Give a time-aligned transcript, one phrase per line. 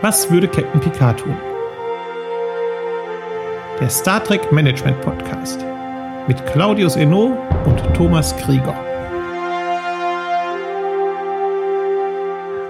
[0.00, 1.36] Was würde Captain Picard tun?
[3.80, 5.64] Der Star Trek Management Podcast
[6.28, 8.76] mit Claudius Eno und Thomas Krieger.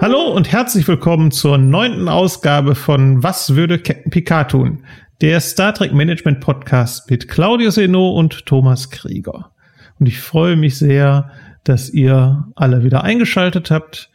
[0.00, 4.84] Hallo und herzlich willkommen zur neunten Ausgabe von Was würde Captain Picard tun?
[5.20, 9.50] Der Star Trek Management Podcast mit Claudius Eno und Thomas Krieger.
[10.00, 11.30] Und ich freue mich sehr,
[11.64, 14.08] dass ihr alle wieder eingeschaltet habt.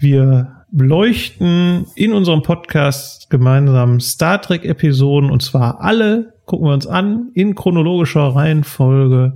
[0.00, 5.30] Wir beleuchten in unserem Podcast gemeinsam Star Trek Episoden.
[5.30, 9.34] Und zwar alle gucken wir uns an in chronologischer Reihenfolge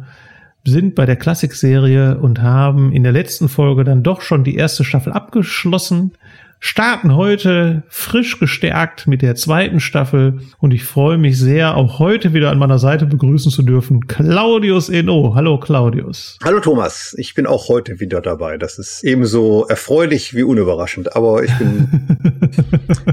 [0.64, 4.84] sind bei der Klassikserie und haben in der letzten Folge dann doch schon die erste
[4.84, 6.12] Staffel abgeschlossen
[6.62, 12.34] starten heute frisch gestärkt mit der zweiten Staffel und ich freue mich sehr, auch heute
[12.34, 15.32] wieder an meiner Seite begrüßen zu dürfen, Claudius Eno.
[15.34, 16.38] Hallo Claudius.
[16.42, 18.58] Hallo Thomas, ich bin auch heute wieder dabei.
[18.58, 21.88] Das ist ebenso erfreulich wie unüberraschend, aber ich bin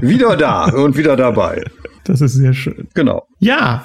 [0.00, 1.64] wieder da und wieder dabei.
[2.04, 2.86] Das ist sehr schön.
[2.94, 3.26] Genau.
[3.40, 3.84] Ja,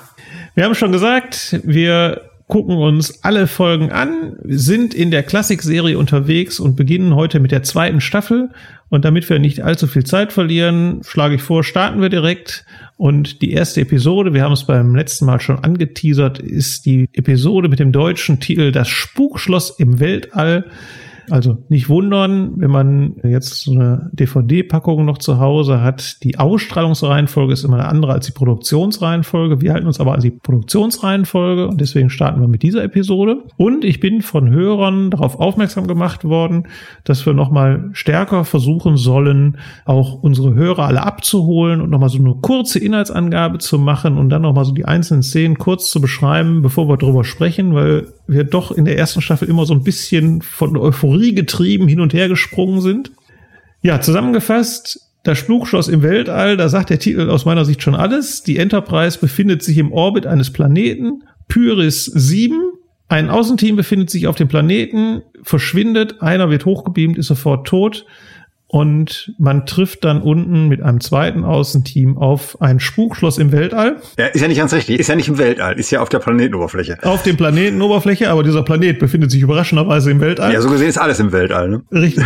[0.54, 6.60] wir haben schon gesagt, wir gucken uns alle Folgen an, sind in der Klassikserie unterwegs
[6.60, 8.50] und beginnen heute mit der zweiten Staffel.
[8.90, 12.66] Und damit wir nicht allzu viel Zeit verlieren, schlage ich vor, starten wir direkt.
[12.98, 17.68] Und die erste Episode, wir haben es beim letzten Mal schon angeteasert, ist die Episode
[17.68, 20.66] mit dem deutschen Titel Das Spukschloss im Weltall.
[21.30, 26.24] Also nicht wundern, wenn man jetzt so eine DVD-Packung noch zu Hause hat.
[26.24, 29.62] Die Ausstrahlungsreihenfolge ist immer eine andere als die Produktionsreihenfolge.
[29.62, 33.44] Wir halten uns aber an die Produktionsreihenfolge und deswegen starten wir mit dieser Episode.
[33.58, 36.68] Und ich bin von Hörern darauf aufmerksam gemacht worden,
[37.04, 42.36] dass wir nochmal stärker versuchen sollen, auch unsere Hörer alle abzuholen und nochmal so eine
[42.36, 46.88] kurze Inhaltsangabe zu machen und dann nochmal so die einzelnen Szenen kurz zu beschreiben, bevor
[46.88, 50.78] wir darüber sprechen, weil wir doch in der ersten Staffel immer so ein bisschen von
[50.78, 53.12] Euphorie getrieben hin und her gesprungen sind.
[53.82, 58.44] Ja, zusammengefasst, das Spukschloss im Weltall, da sagt der Titel aus meiner Sicht schon alles.
[58.44, 62.72] Die Enterprise befindet sich im Orbit eines Planeten, Pyris 7.
[63.08, 68.06] Ein Außenteam befindet sich auf dem Planeten, verschwindet, einer wird hochgebeamt, ist sofort tot
[68.76, 74.02] und man trifft dann unten mit einem zweiten Außenteam auf ein Spukschloss im Weltall.
[74.20, 76.20] Ja, ist ja nicht ganz richtig, ist ja nicht im Weltall, ist ja auf der
[76.20, 76.98] Planetenoberfläche.
[77.04, 80.52] Auf dem Planetenoberfläche, aber dieser Planet befindet sich überraschenderweise im Weltall.
[80.52, 81.84] Ja, so gesehen ist alles im Weltall, ne?
[81.90, 82.26] Richtig.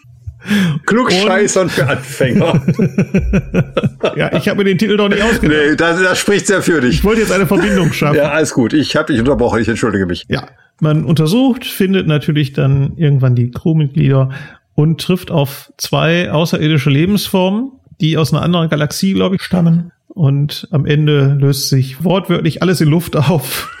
[0.86, 2.60] Klugscheißern für Anfänger.
[4.16, 5.56] ja, ich habe mir den Titel doch nicht ausgedacht.
[5.70, 6.94] Nee, das, das spricht sehr für dich.
[6.94, 8.16] Ich wollte jetzt eine Verbindung schaffen.
[8.16, 8.72] Ja, alles gut.
[8.72, 10.24] Ich habe dich unterbrochen, ich entschuldige mich.
[10.28, 10.48] Ja,
[10.80, 14.30] man untersucht, findet natürlich dann irgendwann die Crewmitglieder
[14.76, 19.90] und trifft auf zwei außerirdische Lebensformen, die aus einer anderen Galaxie, glaube ich, stammen.
[20.08, 23.74] Und am Ende löst sich wortwörtlich alles in Luft auf.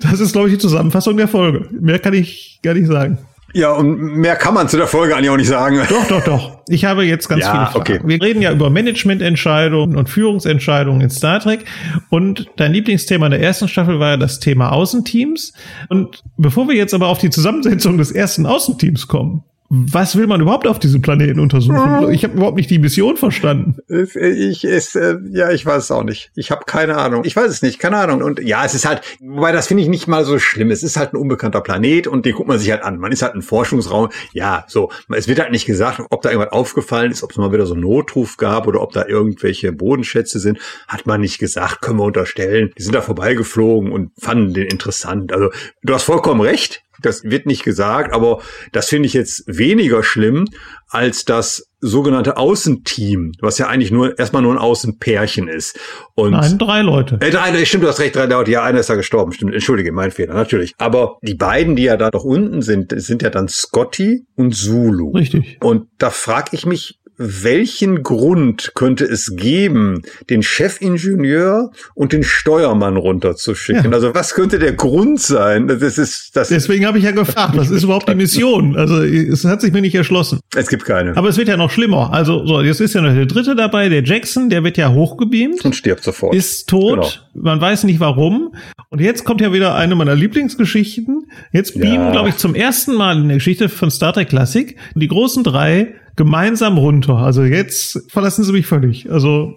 [0.00, 1.66] Das ist, glaube ich, die Zusammenfassung der Folge.
[1.70, 3.16] Mehr kann ich gar nicht sagen.
[3.54, 5.80] Ja, und mehr kann man zu der Folge eigentlich auch nicht sagen.
[5.88, 6.58] Doch, doch, doch.
[6.68, 7.78] Ich habe jetzt ganz ja, viele Fragen.
[7.78, 8.00] Okay.
[8.04, 11.64] Wir reden ja über Managemententscheidungen und Führungsentscheidungen in Star Trek.
[12.10, 15.52] Und dein Lieblingsthema in der ersten Staffel war ja das Thema Außenteams.
[15.88, 20.40] Und bevor wir jetzt aber auf die Zusammensetzung des ersten Außenteams kommen, was will man
[20.40, 22.12] überhaupt auf diesem Planeten untersuchen?
[22.12, 23.76] Ich habe überhaupt nicht die Mission verstanden.
[23.88, 26.30] Ich ist äh, ja, ich weiß es auch nicht.
[26.34, 27.24] Ich habe keine Ahnung.
[27.24, 28.22] Ich weiß es nicht, keine Ahnung.
[28.22, 30.70] Und ja, es ist halt, wobei das finde ich nicht mal so schlimm.
[30.70, 32.98] Es ist halt ein unbekannter Planet und den guckt man sich halt an.
[32.98, 34.10] Man ist halt ein Forschungsraum.
[34.32, 34.90] Ja, so.
[35.08, 37.74] Es wird halt nicht gesagt, ob da irgendwas aufgefallen ist, ob es mal wieder so
[37.74, 40.58] einen Notruf gab oder ob da irgendwelche Bodenschätze sind.
[40.86, 42.70] Hat man nicht gesagt, können wir unterstellen.
[42.78, 45.32] Die sind da vorbeigeflogen und fanden den interessant.
[45.32, 45.50] Also
[45.82, 46.83] du hast vollkommen recht.
[47.02, 48.40] Das wird nicht gesagt, aber
[48.72, 50.46] das finde ich jetzt weniger schlimm
[50.88, 55.78] als das sogenannte Außenteam, was ja eigentlich nur erstmal nur ein Außenpärchen ist.
[56.14, 57.18] Und Nein, drei Leute.
[57.20, 58.50] Äh, drei, stimmt, du hast recht, drei Leute.
[58.50, 59.32] Ja, einer ist da gestorben.
[59.32, 60.72] Stimmt, entschuldige, mein Fehler, natürlich.
[60.78, 65.10] Aber die beiden, die ja da doch unten sind, sind ja dann Scotty und Zulu.
[65.10, 65.58] Richtig.
[65.60, 72.96] Und da frage ich mich, welchen Grund könnte es geben, den Chefingenieur und den Steuermann
[72.96, 73.84] runterzuschicken?
[73.84, 73.92] Ja.
[73.92, 75.68] Also was könnte der Grund sein?
[75.68, 78.76] Das ist, das Deswegen habe ich ja gefragt, was ist überhaupt die Mission?
[78.76, 80.40] Also es hat sich mir nicht erschlossen.
[80.56, 81.16] Es gibt keine.
[81.16, 82.12] Aber es wird ja noch schlimmer.
[82.12, 85.64] Also so, jetzt ist ja noch der dritte dabei, der Jackson, der wird ja hochgebeamt.
[85.64, 86.34] Und stirbt sofort.
[86.34, 87.22] Ist tot.
[87.32, 87.44] Genau.
[87.44, 88.54] Man weiß nicht warum.
[88.90, 91.26] Und jetzt kommt ja wieder eine meiner Lieblingsgeschichten.
[91.52, 92.10] Jetzt beamen, ja.
[92.12, 95.94] glaube ich, zum ersten Mal in der Geschichte von Star Trek Classic die großen drei
[96.16, 97.16] gemeinsam runter.
[97.16, 99.10] Also jetzt verlassen sie mich völlig.
[99.10, 99.54] Also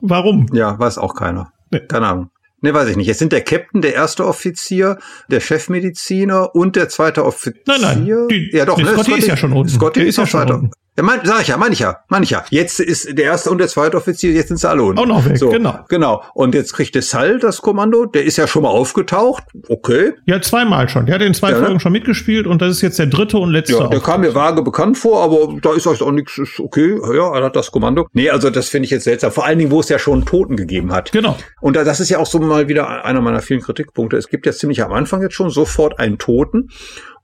[0.00, 0.46] warum?
[0.52, 1.52] Ja, weiß auch keiner.
[1.70, 1.80] Nee.
[1.80, 2.30] Keine Ahnung.
[2.64, 3.08] Ne, weiß ich nicht.
[3.08, 4.98] Es sind der Captain, der erste Offizier,
[5.30, 7.60] der Chefmediziner und der zweite Offizier.
[7.66, 8.28] Nein, nein.
[8.30, 8.78] Die, ja, doch.
[8.78, 9.68] Ne, Scotty, Scotty ist ja schon unten.
[9.68, 10.70] Scotty der ist, ja schon unten.
[10.96, 12.44] Ja, mein, sag ich ja, meine ich ja, meine ich ja.
[12.50, 14.98] Jetzt ist der erste und der zweite Offizier, jetzt sind sie alle unten.
[15.00, 15.80] Auch noch weg, so, genau.
[15.88, 16.22] Genau.
[16.34, 19.42] Und jetzt kriegt der Sal das Kommando, der ist ja schon mal aufgetaucht.
[19.68, 20.12] Okay.
[20.26, 21.06] Ja, zweimal schon.
[21.06, 21.64] Der hat in zwei Ja, ne?
[21.64, 23.74] Folgen schon mitgespielt und das ist jetzt der dritte und letzte.
[23.74, 26.96] Ja, der kam mir vage bekannt vor, aber da ist euch auch nichts, ist okay,
[27.12, 28.06] ja, er hat das Kommando.
[28.12, 29.32] Nee, also das finde ich jetzt seltsam.
[29.32, 31.10] Vor allen Dingen, wo es ja schon Toten gegeben hat.
[31.10, 31.36] Genau.
[31.60, 34.16] Und da- das ist ja auch so mal wieder einer meiner vielen Kritikpunkte.
[34.16, 36.68] Es gibt ja ziemlich am Anfang jetzt schon sofort einen Toten.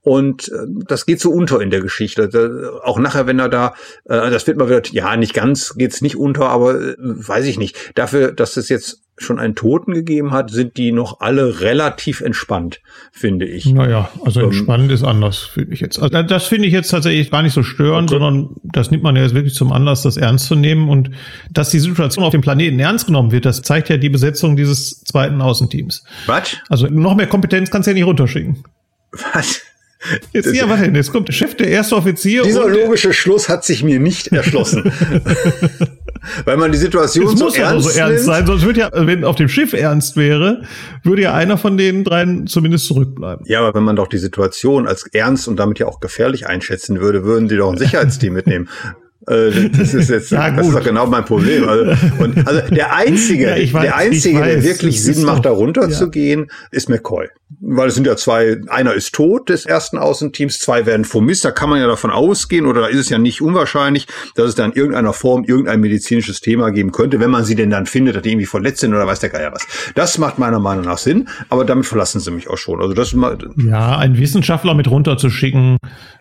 [0.02, 2.70] Und äh, das geht so unter in der Geschichte.
[2.84, 3.74] Auch nachher, wenn er da,
[4.04, 7.58] äh, das wird mal wieder, ja, nicht ganz geht's nicht unter, aber äh, weiß ich
[7.58, 7.76] nicht.
[7.96, 12.80] Dafür, dass es jetzt schon einen Toten gegeben hat, sind die noch alle relativ entspannt,
[13.12, 13.66] finde ich.
[13.66, 16.00] Naja, also Ähm, entspannt ist anders, finde ich jetzt.
[16.00, 18.18] Also das finde ich jetzt tatsächlich gar nicht so störend, Okay.
[18.18, 20.88] sondern das nimmt man ja jetzt wirklich zum Anlass, das ernst zu nehmen.
[20.88, 21.10] Und
[21.50, 25.04] dass die Situation auf dem Planeten ernst genommen wird, das zeigt ja die Besetzung dieses
[25.04, 26.02] zweiten Außenteams.
[26.24, 26.56] Was?
[26.70, 28.64] Also noch mehr Kompetenz kannst du ja nicht runterschicken.
[29.34, 29.60] Was?
[30.32, 32.42] Jetzt, ja, warte, jetzt kommt der Chef, der erste Offizier.
[32.42, 34.90] Dieser logische Schluss hat sich mir nicht erschlossen.
[36.44, 38.26] Weil man die Situation es so muss ja ernst, so ernst nimmt.
[38.26, 40.62] sein, sonst würde ja, wenn auf dem Schiff ernst wäre,
[41.02, 43.44] würde ja einer von den dreien zumindest zurückbleiben.
[43.46, 47.00] Ja, aber wenn man doch die Situation als ernst und damit ja auch gefährlich einschätzen
[47.00, 48.68] würde, würden die doch ein Sicherheitsteam mitnehmen.
[49.26, 51.68] Äh, Das ist jetzt, Ja, das ist doch genau mein Problem.
[51.68, 55.82] Also, und, also der einzige, Ja, weiß, der einzige, der wirklich Sinn macht, da runter
[55.82, 55.90] ja.
[55.90, 57.28] zu gehen, ist McCoy.
[57.60, 61.44] Weil es sind ja zwei, einer ist tot des ersten Außenteams, zwei werden vermisst.
[61.44, 64.06] Da kann man ja davon ausgehen, oder da ist es ja nicht unwahrscheinlich,
[64.36, 67.70] dass es da in irgendeiner Form irgendein medizinisches Thema geben könnte, wenn man sie denn
[67.70, 69.66] dann findet, dass die irgendwie verletzt sind oder weiß der Geier was.
[69.96, 72.80] Das macht meiner Meinung nach Sinn, aber damit verlassen sie mich auch schon.
[72.80, 75.76] Also das ist mal, Ja, einen Wissenschaftler mit runterzuschicken.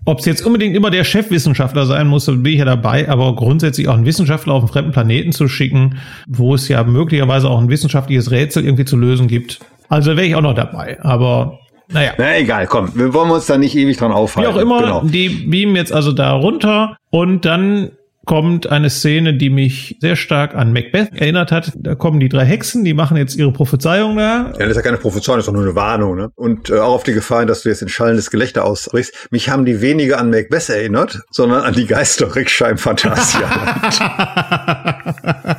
[0.10, 3.88] Ob es jetzt unbedingt immer der Chefwissenschaftler sein muss, bin ich ja dabei, aber grundsätzlich
[3.90, 7.70] auch einen Wissenschaftler auf einen fremden Planeten zu schicken, wo es ja möglicherweise auch ein
[7.70, 9.60] wissenschaftliches Rätsel irgendwie zu lösen gibt.
[9.88, 10.98] Also wäre ich auch noch dabei.
[11.04, 11.60] Aber
[11.90, 12.14] naja.
[12.18, 14.52] na egal, komm, wir wollen uns da nicht ewig dran Wie aufhalten.
[14.52, 15.02] auch immer, Genau.
[15.04, 17.92] die beamen jetzt also da runter und dann
[18.30, 21.72] kommt eine Szene, die mich sehr stark an Macbeth erinnert hat.
[21.76, 24.52] Da kommen die drei Hexen, die machen jetzt ihre Prophezeiung da.
[24.52, 26.16] Ja, das ist ja keine Prophezeiung, das ist doch nur eine Warnung.
[26.16, 26.30] Ne?
[26.36, 29.30] Und äh, auch auf die Gefahr, dass du jetzt in schallendes Gelächter ausbrichst.
[29.32, 33.50] Mich haben die weniger an Macbeth erinnert, sondern an die Geisterrickscheiben Fantasia.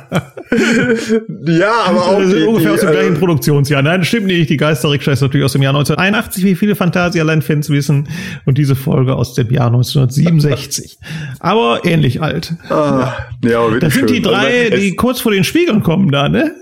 [0.51, 3.81] ja, aber auch Das die, ungefähr die, aus dem gleichen äh, Produktionsjahr.
[3.81, 4.49] Nein, das stimmt nicht.
[4.49, 8.09] Die Geisterrikscha ist natürlich aus dem Jahr 1981, wie viele Phantasialand-Fans wissen.
[8.45, 10.97] Und diese Folge aus dem Jahr 1967.
[11.39, 12.53] Aber ähnlich alt.
[12.69, 13.13] ah,
[13.43, 14.23] ja, aber Das sind die schön.
[14.23, 16.53] drei, Also, die kurz vor den Spiegeln kommen da, ne?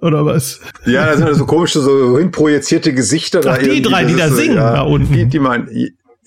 [0.00, 0.60] Oder was?
[0.86, 3.52] Ja, da sind so komische, so hinprojizierte Gesichter da.
[3.52, 3.82] Ach, die irgendwie.
[3.82, 5.12] drei, die da singen da unten.
[5.12, 5.68] Die, die meinen,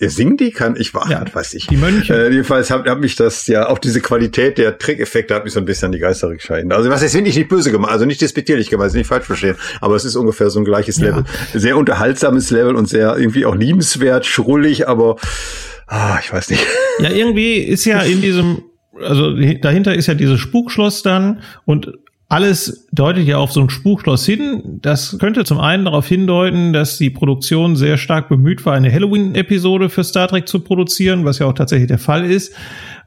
[0.00, 0.50] ihr singen die?
[0.50, 1.66] Kann ich war, Ja, weiß ich.
[1.66, 2.14] die Mönche.
[2.14, 5.60] Äh, jedenfalls hat, hat mich das ja auch diese Qualität der Trickeffekte hat mich so
[5.60, 6.72] ein bisschen an die Geisterrickscheiden.
[6.72, 9.56] Also was jetzt finde ich nicht böse gemacht, also nicht despektierlich gemeint, nicht falsch verstehen,
[9.80, 11.06] aber es ist ungefähr so ein gleiches Ja.
[11.06, 11.24] Level,
[11.54, 15.16] sehr unterhaltsames Level und sehr irgendwie auch liebenswert, schrullig, aber
[15.86, 16.64] ah, ich weiß nicht.
[17.00, 18.62] Ja, irgendwie ist ja in diesem,
[19.00, 21.92] also dahinter ist ja dieses Spukschloss dann und
[22.28, 24.78] alles deutet ja auf so ein Spukschloss hin.
[24.82, 29.88] Das könnte zum einen darauf hindeuten, dass die Produktion sehr stark bemüht war, eine Halloween-Episode
[29.88, 32.54] für Star Trek zu produzieren, was ja auch tatsächlich der Fall ist.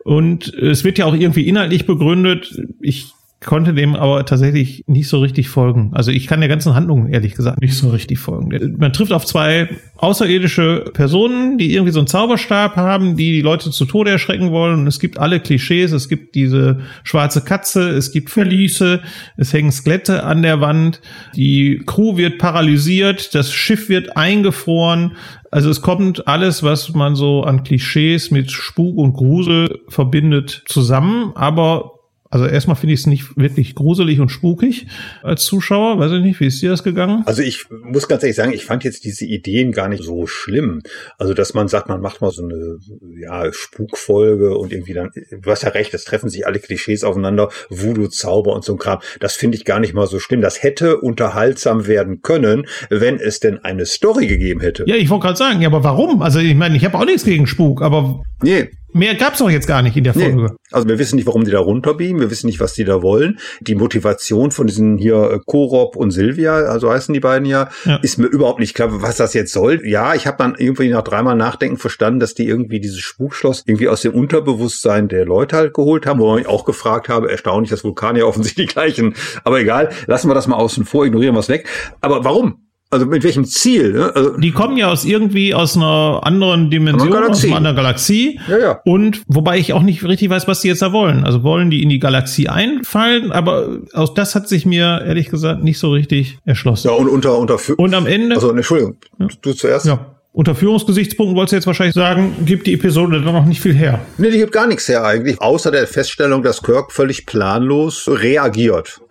[0.04, 2.60] Und es wird ja auch irgendwie inhaltlich begründet.
[2.80, 5.92] Ich konnte dem aber tatsächlich nicht so richtig folgen.
[5.94, 8.76] Also ich kann der ganzen Handlung ehrlich gesagt nicht so richtig folgen.
[8.78, 13.72] Man trifft auf zwei außerirdische Personen, die irgendwie so einen Zauberstab haben, die die Leute
[13.72, 14.82] zu Tode erschrecken wollen.
[14.82, 15.92] Und es gibt alle Klischees.
[15.92, 19.02] Es gibt diese schwarze Katze, es gibt Verliese,
[19.38, 21.02] es hängen Skelette an der Wand,
[21.36, 25.14] die Crew wird paralysiert, das Schiff wird eingefroren.
[25.50, 31.32] Also es kommt alles, was man so an Klischees mit Spuk und Grusel verbindet, zusammen.
[31.36, 32.01] Aber
[32.32, 34.88] also erstmal finde ich es nicht wirklich gruselig und spukig
[35.22, 36.00] als Zuschauer.
[36.00, 37.24] Weiß ich nicht, wie ist dir das gegangen?
[37.26, 40.82] Also ich muss ganz ehrlich sagen, ich fand jetzt diese Ideen gar nicht so schlimm.
[41.18, 42.78] Also dass man sagt, man macht mal so eine
[43.20, 47.50] ja, Spukfolge und irgendwie dann, du hast ja recht, es treffen sich alle Klischees aufeinander,
[47.70, 49.00] Voodoo, Zauber und so ein Kram.
[49.20, 50.40] Das finde ich gar nicht mal so schlimm.
[50.40, 54.86] Das hätte unterhaltsam werden können, wenn es denn eine Story gegeben hätte.
[54.88, 56.22] Ja, ich wollte gerade sagen, ja, aber warum?
[56.22, 59.68] Also ich meine, ich habe auch nichts gegen Spuk, aber Nee, mehr gab's doch jetzt
[59.68, 60.32] gar nicht in der Nee.
[60.32, 60.56] Folge.
[60.72, 63.40] Also wir wissen nicht, warum die da runterbeamen, wir wissen nicht, was die da wollen.
[63.62, 67.98] Die Motivation von diesen hier äh, Korob und Silvia, also heißen die beiden ja, Ja.
[68.02, 69.82] ist mir überhaupt nicht klar, was das jetzt soll.
[69.86, 73.88] Ja, ich habe dann irgendwie nach dreimal Nachdenken verstanden, dass die irgendwie dieses Spukschloss irgendwie
[73.90, 77.84] aus dem Unterbewusstsein der Leute halt geholt haben, wo ich auch gefragt habe, erstaunlich, dass
[77.84, 79.16] Vulkanier offensichtlich die gleichen.
[79.44, 81.68] Aber egal, lassen wir das mal außen vor, ignorieren wir es weg.
[82.02, 82.61] Aber warum?
[82.92, 83.94] Also mit welchem Ziel?
[83.94, 84.12] Ne?
[84.14, 88.40] Also, Die kommen ja aus irgendwie aus einer anderen Dimension, Andere aus einer anderen Galaxie.
[88.50, 88.82] ja, ja.
[88.84, 91.24] Und wobei ich auch nicht richtig weiß, was die jetzt da wollen.
[91.24, 95.64] Also wollen die in die Galaxie einfallen, aber auch das hat sich mir ehrlich gesagt
[95.64, 96.90] nicht so richtig erschlossen.
[96.90, 98.98] Ja, und unter, unter, Und am Ende, also, Entschuldigung,
[99.42, 99.86] du zuerst?
[99.86, 103.74] ja, unter Führungsgesichtspunkten wolltest du jetzt wahrscheinlich sagen, gibt die Episode dann noch nicht viel
[103.74, 104.00] her.
[104.18, 109.02] Nee, die gibt gar nichts her eigentlich, außer der Feststellung, dass Kirk völlig planlos reagiert.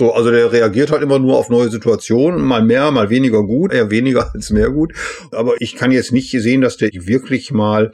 [0.00, 3.70] So, also der reagiert halt immer nur auf neue Situationen, mal mehr, mal weniger gut,
[3.70, 4.94] eher weniger als mehr gut.
[5.30, 7.90] Aber ich kann jetzt nicht sehen, dass der wirklich mal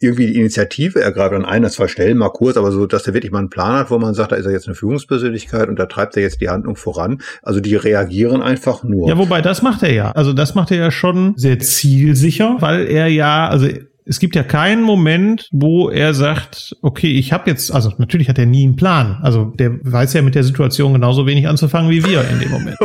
[0.00, 3.30] irgendwie die Initiative ergreift an einer, zwei Stellen mal kurz, aber so, dass der wirklich
[3.30, 5.86] mal einen Plan hat, wo man sagt, da ist er jetzt eine Führungspersönlichkeit und da
[5.86, 7.22] treibt er jetzt die Handlung voran.
[7.40, 9.08] Also die reagieren einfach nur.
[9.08, 10.10] Ja, wobei das macht er ja.
[10.10, 13.68] Also das macht er ja schon sehr zielsicher, weil er ja, also
[14.06, 18.38] es gibt ja keinen Moment, wo er sagt, okay, ich habe jetzt, also natürlich hat
[18.38, 19.18] er nie einen Plan.
[19.22, 22.76] Also der weiß ja mit der Situation genauso wenig anzufangen wie wir in dem Moment.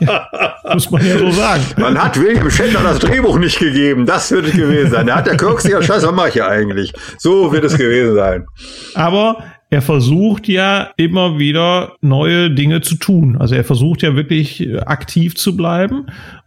[0.00, 0.28] ja,
[0.72, 1.62] muss man ja so sagen.
[1.76, 4.06] Man hat William Shatner das Drehbuch nicht gegeben.
[4.06, 5.06] Das wird es gewesen sein.
[5.06, 6.92] Da hat der Kirk sich ja scheiße, was mache ich hier eigentlich?
[7.18, 8.46] So wird es gewesen sein.
[8.94, 13.36] Aber er versucht ja immer wieder neue Dinge zu tun.
[13.38, 16.06] Also er versucht ja wirklich aktiv zu bleiben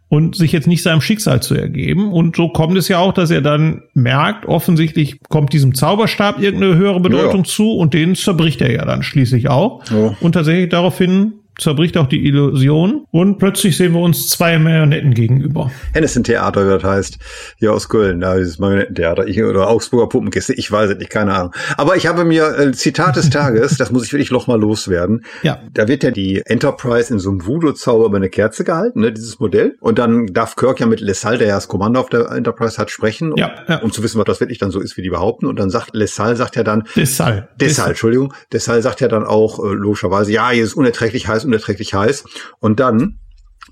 [0.10, 2.12] und sich jetzt nicht seinem Schicksal zu ergeben.
[2.12, 6.76] Und so kommt es ja auch, dass er dann merkt, offensichtlich kommt diesem Zauberstab irgendeine
[6.76, 7.50] höhere Bedeutung ja.
[7.50, 9.84] zu und den zerbricht er ja dann schließlich auch.
[9.92, 10.16] Ja.
[10.22, 15.72] Und tatsächlich daraufhin zerbricht auch die Illusion und plötzlich sehen wir uns zwei Marionetten gegenüber.
[15.94, 17.18] Hennissen Theater, wie das heißt,
[17.58, 21.34] hier aus Köln, da dieses Marionettentheater, ich, oder Augsburger Puppenkiste, ich weiß es nicht, keine
[21.34, 21.54] Ahnung.
[21.78, 25.24] Aber ich habe mir äh, Zitat des Tages, das muss ich wirklich noch mal loswerden.
[25.42, 25.60] Ja.
[25.74, 29.40] Da wird ja die Enterprise in so einem Voodoo-Zauber über eine Kerze gehalten, ne, dieses
[29.40, 29.76] Modell.
[29.80, 32.92] Und dann darf Kirk ja mit Lessal, der ja das Kommando auf der Enterprise hat,
[32.92, 33.78] sprechen, ja, ja.
[33.78, 35.48] um zu wissen, was das wirklich dann so ist, wie die behaupten.
[35.48, 37.50] Und dann sagt Lessal, sagt ja dann, Dessal.
[37.60, 41.94] Dessal, Entschuldigung, Dessal sagt ja dann auch äh, logischerweise, ja, hier ist unerträglich heiß, unerträglich
[41.94, 42.26] heiß.
[42.60, 43.20] Und dann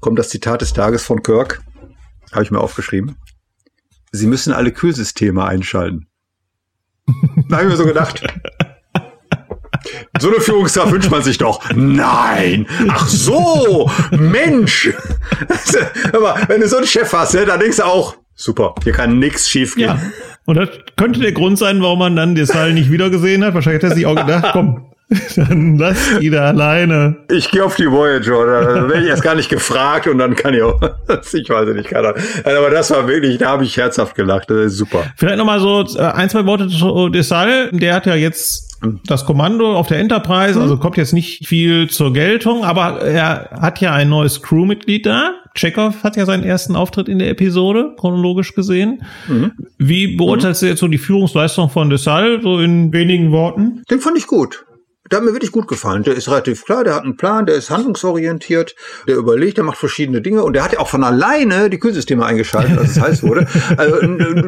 [0.01, 1.62] kommt das Zitat des Tages von Kirk,
[2.32, 3.17] habe ich mir aufgeschrieben.
[4.12, 6.08] Sie müssen alle Kühlsysteme einschalten.
[7.50, 8.24] da habe ich mir so gedacht.
[10.20, 11.62] So eine Führungskraft wünscht man sich doch.
[11.75, 12.65] Nein!
[12.88, 13.91] Ach so!
[14.12, 14.89] Mensch!
[16.13, 19.20] Aber wenn du so einen Chef hast, ne, dann denkst du auch, super, hier kann
[19.20, 19.89] nichts schief gehen.
[19.89, 20.00] Ja.
[20.46, 23.53] Und das könnte der Grund sein, warum man dann das Teil nicht wiedergesehen hat.
[23.53, 24.91] Wahrscheinlich hat er sich auch gedacht, komm,
[25.35, 27.17] Dann lass die da alleine.
[27.29, 30.53] Ich gehe auf die Voyager, oder werde ich erst gar nicht gefragt und dann kann
[30.53, 30.81] ich auch,
[31.33, 32.24] ich weiß nicht, keine Ahnung.
[32.43, 35.03] Aber das war wirklich, da habe ich herzhaft gelacht, das ist super.
[35.15, 38.65] Vielleicht nochmal so äh, ein, zwei Worte zu Desal, der hat ja jetzt
[39.05, 43.81] das Kommando auf der Enterprise, also kommt jetzt nicht viel zur Geltung, aber er hat
[43.81, 45.31] ja ein neues Crewmitglied da.
[45.55, 49.03] Chekhov hat ja seinen ersten Auftritt in der Episode, chronologisch gesehen.
[49.27, 49.53] Mhm.
[49.77, 50.65] Wie beurteilst mhm.
[50.65, 53.83] du jetzt so die Führungsleistung von Desal, so in wenigen Worten?
[53.89, 54.65] Den fand ich gut.
[55.12, 56.03] Der hat mir wirklich gut gefallen.
[56.03, 58.75] Der ist relativ klar, der hat einen Plan, der ist handlungsorientiert,
[59.07, 62.25] der überlegt, der macht verschiedene Dinge und der hat ja auch von alleine die Kühlsysteme
[62.25, 63.47] eingeschaltet, als es heiß wurde.
[63.77, 64.00] Also,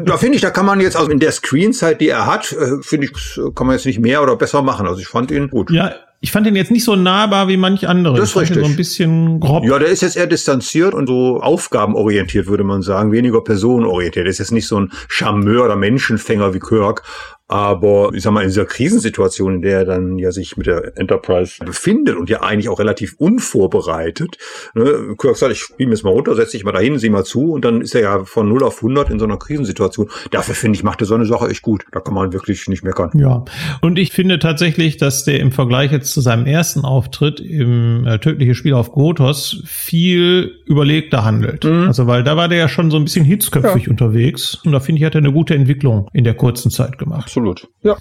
[0.06, 2.82] da finde ich, da kann man jetzt, also in der Screenzeit, die er hat, äh,
[2.82, 4.88] finde ich, kann man jetzt nicht mehr oder besser machen.
[4.88, 5.70] Also ich fand ihn gut.
[5.72, 8.18] Ja, ich fand ihn jetzt nicht so nahbar wie manch andere.
[8.18, 8.58] Das ist richtig.
[8.58, 9.64] so ein bisschen grob.
[9.66, 14.26] Ja, der ist jetzt eher distanziert und so aufgabenorientiert, würde man sagen, weniger personenorientiert.
[14.26, 17.04] Der ist jetzt nicht so ein Charmeur oder Menschenfänger wie Kirk,
[17.48, 20.98] aber ich sag mal, in dieser Krisensituation, in der er dann ja sich mit der
[20.98, 24.38] Enterprise befindet und ja eigentlich auch relativ unvorbereitet,
[24.74, 27.24] ne, Kirk sagt, ich spiele mir jetzt mal runter, setze dich mal dahin, sieh mal
[27.24, 30.10] zu und dann ist er ja von 0 auf 100 in so einer Krisensituation.
[30.32, 31.86] Dafür finde ich, macht er so eine Sache echt gut.
[31.92, 33.12] Da kann man wirklich nicht meckern.
[33.16, 33.46] Ja,
[33.82, 38.20] und ich finde tatsächlich, dass der im Vergleich jetzt zu seinem ersten Auftritt im äh,
[38.20, 41.64] tödliche Spiel auf Gotos viel überlegter handelt.
[41.64, 41.88] Mhm.
[41.88, 43.90] Also, weil da war der ja schon so ein bisschen hitzköpfig ja.
[43.90, 47.37] unterwegs und da finde ich, hat er eine gute Entwicklung in der kurzen Zeit gemacht
[47.38, 47.68] absolut.
[47.84, 47.96] Ja.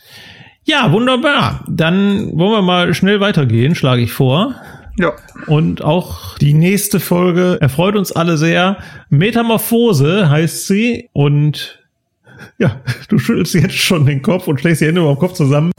[0.65, 1.65] Ja, wunderbar.
[1.69, 4.57] Dann wollen wir mal schnell weitergehen, schlage ich vor.
[4.99, 5.13] Ja.
[5.47, 8.79] Und auch die nächste Folge erfreut uns alle sehr.
[9.09, 11.81] Metamorphose heißt sie und
[12.59, 15.71] ja, du schüttelst jetzt schon den Kopf und schlägst die Hände über den Kopf zusammen.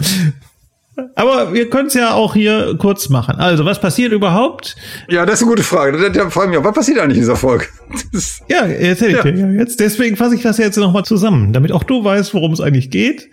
[1.16, 3.36] Aber wir können es ja auch hier kurz machen.
[3.36, 4.75] Also, was passiert überhaupt?
[5.10, 6.12] Ja, das ist eine gute Frage.
[6.12, 7.66] Da fragen wir, was passiert eigentlich in dieser Folge?
[8.48, 9.24] ja, jetzt hätte ich ja.
[9.24, 9.80] dir ja jetzt.
[9.80, 13.30] Deswegen fasse ich das jetzt nochmal zusammen, damit auch du weißt, worum es eigentlich geht.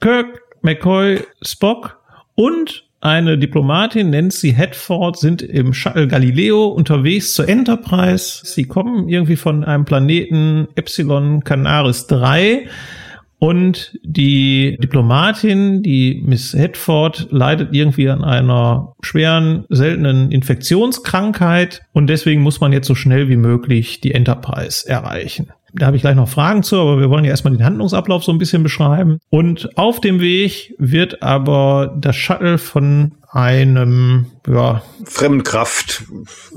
[0.00, 1.98] Kirk, McCoy, Spock
[2.34, 8.42] und eine Diplomatin, Nancy Hedford, sind im Shuttle Galileo unterwegs zur Enterprise.
[8.44, 12.68] Sie kommen irgendwie von einem Planeten Epsilon Canaris 3
[13.40, 22.42] und die Diplomatin, die Miss Hedford, leidet irgendwie an einer schweren, seltenen Infektionskrankheit und deswegen
[22.42, 25.48] muss man jetzt so schnell wie möglich die Enterprise erreichen.
[25.72, 28.32] Da habe ich gleich noch Fragen zu, aber wir wollen ja erstmal den Handlungsablauf so
[28.32, 29.18] ein bisschen beschreiben.
[29.30, 36.04] Und auf dem Weg wird aber das Shuttle von einem ja, Fremdenkraft,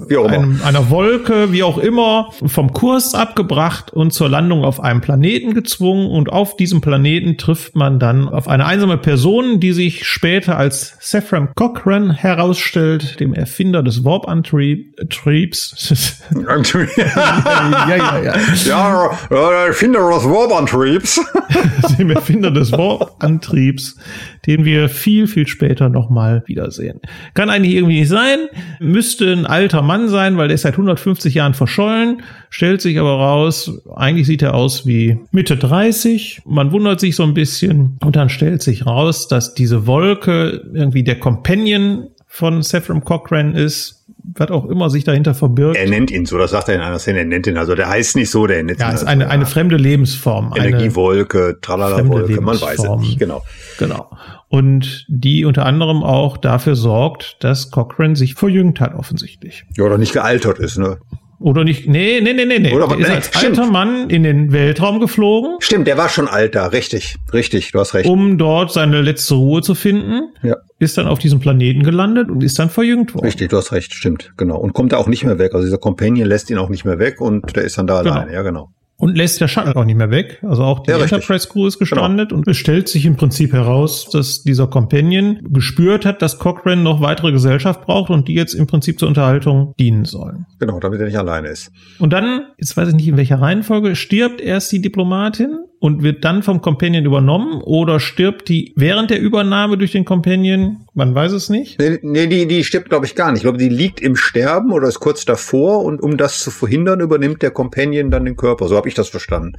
[0.08, 0.40] wie auch immer.
[0.40, 5.54] einem, einer Wolke, wie auch immer, vom Kurs abgebracht und zur Landung auf einem Planeten
[5.54, 6.10] gezwungen.
[6.10, 10.98] Und auf diesem Planeten trifft man dann auf eine einsame Person, die sich später als
[11.00, 16.26] Sephram Cochrane herausstellt, dem Erfinder des Warp-Antriebs.
[16.32, 18.34] ja, ja, ja.
[18.66, 21.22] Ja, der Erfinder des Warp-Antriebs.
[22.00, 23.98] dem Erfinder des Warp-Antriebs,
[24.46, 27.00] den wir viel, viel später nochmal wiedersehen.
[27.34, 28.40] Kann eigentlich irgendwie nicht sein,
[28.80, 33.12] müsste ein alter Mann sein, weil der ist seit 150 Jahren verschollen, stellt sich aber
[33.12, 38.16] raus, eigentlich sieht er aus wie Mitte 30, man wundert sich so ein bisschen und
[38.16, 44.50] dann stellt sich raus, dass diese Wolke irgendwie der Companion von Sephram Cochrane ist, was
[44.52, 45.78] auch immer sich dahinter verbirgt.
[45.78, 47.90] Er nennt ihn so, das sagt er in einer Szene, er nennt ihn, also der
[47.90, 49.30] heißt nicht so, der nennt ja, ihn ist also, eine, ja.
[49.30, 50.54] eine fremde Lebensform.
[50.56, 53.44] Energiewolke, Tralala-Wolke, man weiß es nicht, genau.
[53.78, 54.10] Genau.
[54.50, 59.66] Und die unter anderem auch dafür sorgt, dass Cochrane sich verjüngt hat, offensichtlich.
[59.76, 61.00] Ja, oder nicht gealtert ist, ne?
[61.44, 61.90] Oder nicht?
[61.90, 62.74] Nee, nee, nee, nee, nee.
[62.74, 63.60] Oder- Der ist nee, als stimmt.
[63.60, 67.80] alter Mann in den Weltraum geflogen, Stimmt, der war schon alt da, richtig, richtig, du
[67.80, 68.10] hast recht.
[68.10, 70.30] um dort seine letzte Ruhe zu finden.
[70.42, 70.56] Ja.
[70.80, 73.26] Ist dann auf diesem Planeten gelandet und ist dann verjüngt worden.
[73.26, 74.58] Richtig, du hast recht, stimmt, genau.
[74.58, 75.54] Und kommt da auch nicht mehr weg.
[75.54, 78.16] Also dieser Companion lässt ihn auch nicht mehr weg und der ist dann da Genau.
[78.16, 78.70] alleine, ja, genau.
[78.98, 80.40] Und lässt der Shuttle auch nicht mehr weg.
[80.44, 80.98] Also auch die Ja.
[80.98, 81.16] Genau.
[81.16, 86.06] Enterprise Crew ist gestrandet und es stellt sich im Prinzip heraus, dass dieser Companion gespürt
[86.06, 90.06] hat, dass Cochrane noch weitere Gesellschaft braucht und die jetzt im Prinzip zur Unterhaltung dienen
[90.06, 90.46] sollen.
[90.60, 91.72] Genau, damit er nicht alleine ist.
[92.00, 96.24] Und dann, jetzt weiß ich nicht in welcher Reihenfolge, stirbt erst die Diplomatin und wird
[96.24, 100.86] dann vom Companion übernommen oder stirbt die während der Übernahme durch den Companion?
[100.94, 101.78] Man weiß es nicht.
[101.78, 103.40] Nee, nee die, die stirbt, glaube ich, gar nicht.
[103.40, 107.02] Ich glaube, die liegt im Sterben oder ist kurz davor und um das zu verhindern,
[107.02, 108.70] übernimmt der Companion dann den Körper.
[108.70, 109.58] So habe ich das verstanden.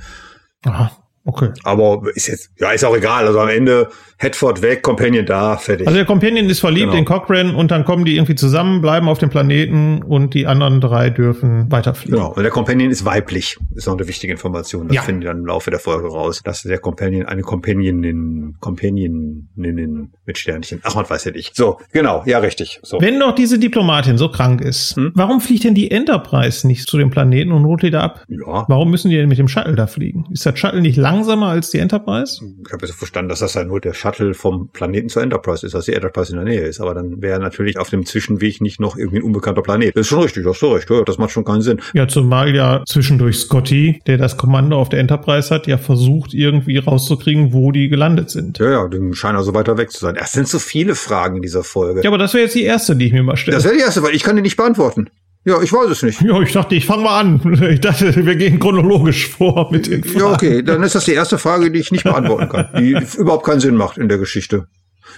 [0.65, 0.93] Aha,
[1.25, 1.51] okay.
[1.65, 3.27] Aber ist jetzt, ja, ist auch egal.
[3.27, 3.89] Also am Ende
[4.19, 5.87] Headford weg, Companion da, fertig.
[5.87, 6.99] Also der Companion ist verliebt Genau.
[6.99, 10.81] in Cochrane und dann kommen die irgendwie zusammen, bleiben auf dem Planeten und die anderen
[10.81, 12.19] drei dürfen weiterfliegen.
[12.19, 12.33] Genau.
[12.33, 13.59] Und der Companion ist weiblich.
[13.75, 14.89] Ist noch eine wichtige Information.
[14.89, 15.03] Das Ja.
[15.03, 20.39] finden wir dann im Laufe der Folge raus, dass der Companion eine Companionin, Companioninnen mit
[20.39, 20.81] Sternchen.
[20.85, 21.55] Ach, man weiß ja nicht.
[21.57, 22.23] So, genau.
[22.27, 22.81] Ja, richtig.
[22.83, 23.01] So.
[23.01, 25.13] Wenn doch diese Diplomatin so krank ist, Hm?
[25.15, 28.25] warum fliegt denn die Enterprise nicht zu dem Planeten und holt die da ab?
[28.29, 28.65] Ja.
[28.69, 30.27] Warum müssen die denn mit dem Shuttle da fliegen?
[30.33, 32.45] Ist das Shuttle nicht langsamer als die Enterprise?
[32.67, 35.75] Ich habe jetzt verstanden, dass das dann nur der Shuttle vom Planeten zur Enterprise ist,
[35.75, 36.81] dass die Enterprise in der Nähe ist.
[36.81, 39.97] Aber dann wäre natürlich auf dem Zwischenweg nicht noch irgendwie ein unbekannter Planet.
[39.97, 40.91] Das ist schon richtig, das hast du recht.
[40.91, 41.81] Ja, das macht schon keinen Sinn.
[41.93, 46.79] Ja, zumal ja zwischendurch Scotty, der das Kommando auf der Enterprise hat, ja versucht irgendwie
[46.79, 48.59] rauszukriegen, wo die gelandet sind.
[48.59, 50.17] Ja, ja, die scheinen also weiter weg zu sein.
[50.17, 52.03] Es sind so viele Fragen in dieser Folge.
[52.03, 53.57] Ja, aber das wäre jetzt die erste, die ich mir mal stelle.
[53.57, 55.11] Das wäre die erste, weil ich kann die nicht beantworten.
[55.47, 56.23] Ja, ich weiß es nicht.
[56.23, 57.59] Ja, ich dachte, ich fange mal an.
[57.71, 60.19] Ich dachte, wir gehen chronologisch vor mit den Fragen.
[60.19, 63.45] Ja, okay, dann ist das die erste Frage, die ich nicht beantworten kann, die überhaupt
[63.45, 64.67] keinen Sinn macht in der Geschichte.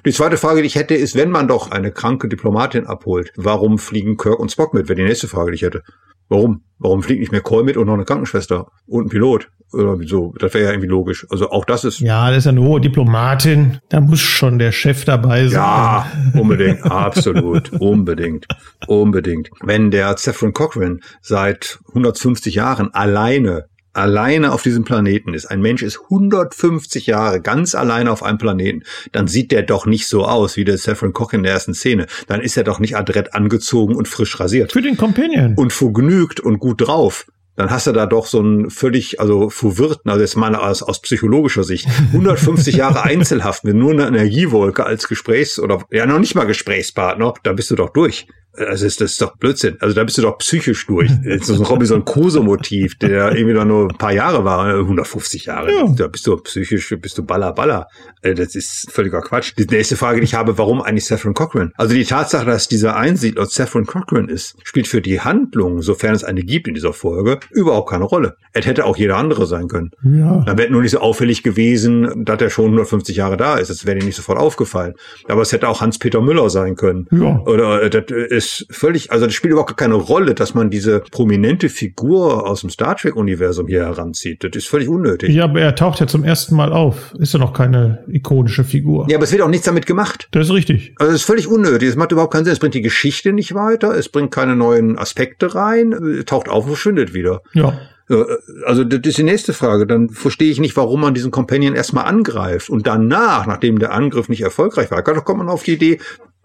[0.05, 3.79] Die zweite Frage, die ich hätte, ist, wenn man doch eine kranke Diplomatin abholt, warum
[3.79, 4.89] fliegen Kirk und Spock mit?
[4.89, 5.83] Wäre die nächste Frage, die ich hätte.
[6.29, 6.65] Warum?
[6.79, 9.49] Warum fliegt nicht mehr Cole mit und noch eine Krankenschwester und ein Pilot?
[9.73, 11.27] Oder so, das wäre ja irgendwie logisch.
[11.29, 13.79] Also auch das ist Ja, das ist ja eine hohe Diplomatin.
[13.89, 15.59] Da muss schon der Chef dabei sein.
[15.59, 18.47] Ja, unbedingt, absolut, unbedingt,
[18.87, 19.51] unbedingt.
[19.63, 25.83] Wenn der Zephyrin Cochrane seit 150 Jahren alleine, alleine auf diesem Planeten ist, ein Mensch
[25.83, 30.57] ist 150 Jahre ganz alleine auf einem Planeten, dann sieht der doch nicht so aus
[30.57, 32.07] wie der Zephyrin Cochrane in der ersten Szene.
[32.29, 35.55] Dann ist er doch nicht adrett angezogen und frisch rasiert Für den Companion.
[35.55, 37.27] und vergnügt und gut drauf.
[37.57, 41.01] Dann hast du da doch so einen völlig, also verwirrten, also jetzt mal aus, aus
[41.01, 46.35] psychologischer Sicht, 150 Jahre Einzelhaft mit nur einer Energiewolke als Gesprächs- oder ja noch nicht
[46.35, 48.27] mal Gesprächspartner, da bist du doch durch.
[48.59, 49.77] Also ist das ist doch Blödsinn.
[49.81, 51.11] Also da bist du doch psychisch durch.
[51.27, 54.79] Das ist so ein Robinson Crusoe-Motiv, der irgendwie da nur ein paar Jahre war, äh,
[54.79, 55.73] 150 Jahre.
[55.73, 55.87] Ja.
[55.97, 57.87] Da bist du psychisch, bist du baller, baller.
[58.23, 59.53] Äh, Das ist völliger Quatsch.
[59.59, 61.73] Die nächste Frage, die ich habe, warum eigentlich Saffron Cochrane?
[61.77, 66.25] Also die Tatsache, dass dieser Einsiedler Saffron Cochrane ist, spielt für die Handlung, sofern es
[66.25, 68.37] eine gibt in dieser Folge, überhaupt keine Rolle.
[68.53, 69.91] Es hätte auch jeder andere sein können.
[70.03, 70.43] Ja.
[70.47, 73.69] Dann wäre nur nicht so auffällig gewesen, dass er schon 150 Jahre da ist.
[73.69, 74.95] Das wäre ihm nicht sofort aufgefallen.
[75.29, 77.07] Aber es hätte auch Hans-Peter Müller sein können.
[77.11, 77.41] Ja.
[77.47, 81.69] Oder äh, das ist völlig, also das spielt überhaupt keine Rolle, dass man diese prominente
[81.69, 84.45] Figur aus dem Star Trek-Universum hier heranzieht.
[84.45, 85.31] Das ist völlig unnötig.
[85.35, 87.15] Ja, aber er taucht ja zum ersten Mal auf.
[87.19, 89.07] Ist ja noch keine ikonische Figur.
[89.09, 90.29] Ja, aber es wird auch nichts damit gemacht.
[90.31, 90.95] Das ist richtig.
[90.99, 91.89] Also es ist völlig unnötig.
[91.89, 92.53] Es macht überhaupt keinen Sinn.
[92.53, 93.97] Es bringt die Geschichte nicht weiter.
[93.97, 95.93] Es bringt keine neuen Aspekte rein.
[95.93, 97.43] Äh, Taucht auf und verschwindet wieder.
[97.55, 97.79] Ja.
[98.09, 98.25] Äh,
[98.67, 99.87] Also das ist die nächste Frage.
[99.87, 104.29] Dann verstehe ich nicht, warum man diesen Companion erstmal angreift und danach, nachdem der Angriff
[104.29, 105.99] nicht erfolgreich war, kommt man auf die Idee,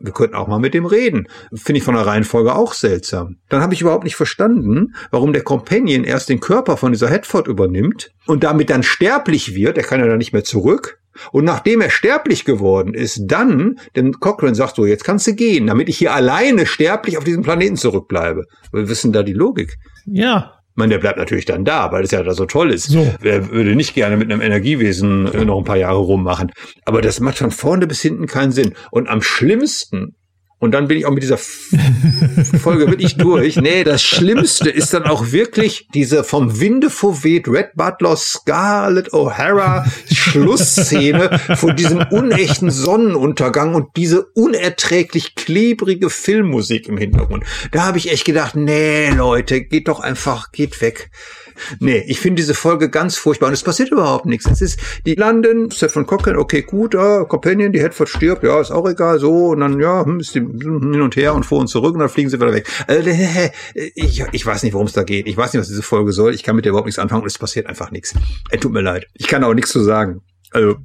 [0.03, 1.27] wir könnten auch mal mit dem reden.
[1.53, 3.37] Finde ich von der Reihenfolge auch seltsam.
[3.49, 7.47] Dann habe ich überhaupt nicht verstanden, warum der Companion erst den Körper von dieser Hetford
[7.47, 9.77] übernimmt und damit dann sterblich wird.
[9.77, 10.99] Er kann ja dann nicht mehr zurück.
[11.31, 15.67] Und nachdem er sterblich geworden ist, dann, denn Cochrane sagt so, jetzt kannst du gehen,
[15.67, 18.45] damit ich hier alleine sterblich auf diesem Planeten zurückbleibe.
[18.71, 19.77] Wir wissen da die Logik.
[20.05, 22.85] Ja, Meine, der bleibt natürlich dann da, weil es ja da so toll ist.
[22.85, 23.13] So.
[23.19, 26.51] Wer würde nicht gerne mit einem Energiewesen äh, noch ein paar Jahre rummachen?
[26.85, 28.73] Aber das macht von vorne bis hinten keinen Sinn.
[28.89, 30.15] Und am schlimmsten,
[30.61, 31.37] und dann bin ich auch mit dieser
[32.61, 33.55] Folge wirklich durch.
[33.55, 39.85] Nee, das Schlimmste ist dann auch wirklich diese vom Winde verweht Red Butler Scarlett O'Hara
[40.13, 47.43] Schlussszene vor diesem unechten Sonnenuntergang und diese unerträglich klebrige Filmmusik im Hintergrund.
[47.71, 51.09] Da habe ich echt gedacht, nee, Leute, geht doch einfach, geht weg.
[51.79, 54.49] Nee, ich finde diese Folge ganz furchtbar und es passiert überhaupt nichts.
[54.49, 58.59] Es ist, die landen, Seth von Cochrane, okay, gut, ja, Companion, die Hetford stirbt, ja,
[58.59, 61.59] ist auch egal, so, und dann, ja, hm, ist die hin und her und vor
[61.59, 62.67] und zurück und dann fliegen sie wieder weg.
[62.87, 63.49] Äh,
[63.95, 65.27] ich, ich weiß nicht, worum es da geht.
[65.27, 66.33] Ich weiß nicht, was diese Folge soll.
[66.33, 68.13] Ich kann mit der überhaupt nichts anfangen und es passiert einfach nichts.
[68.49, 69.07] Äh, tut mir leid.
[69.13, 70.21] Ich kann auch nichts zu sagen.
[70.51, 70.77] Also,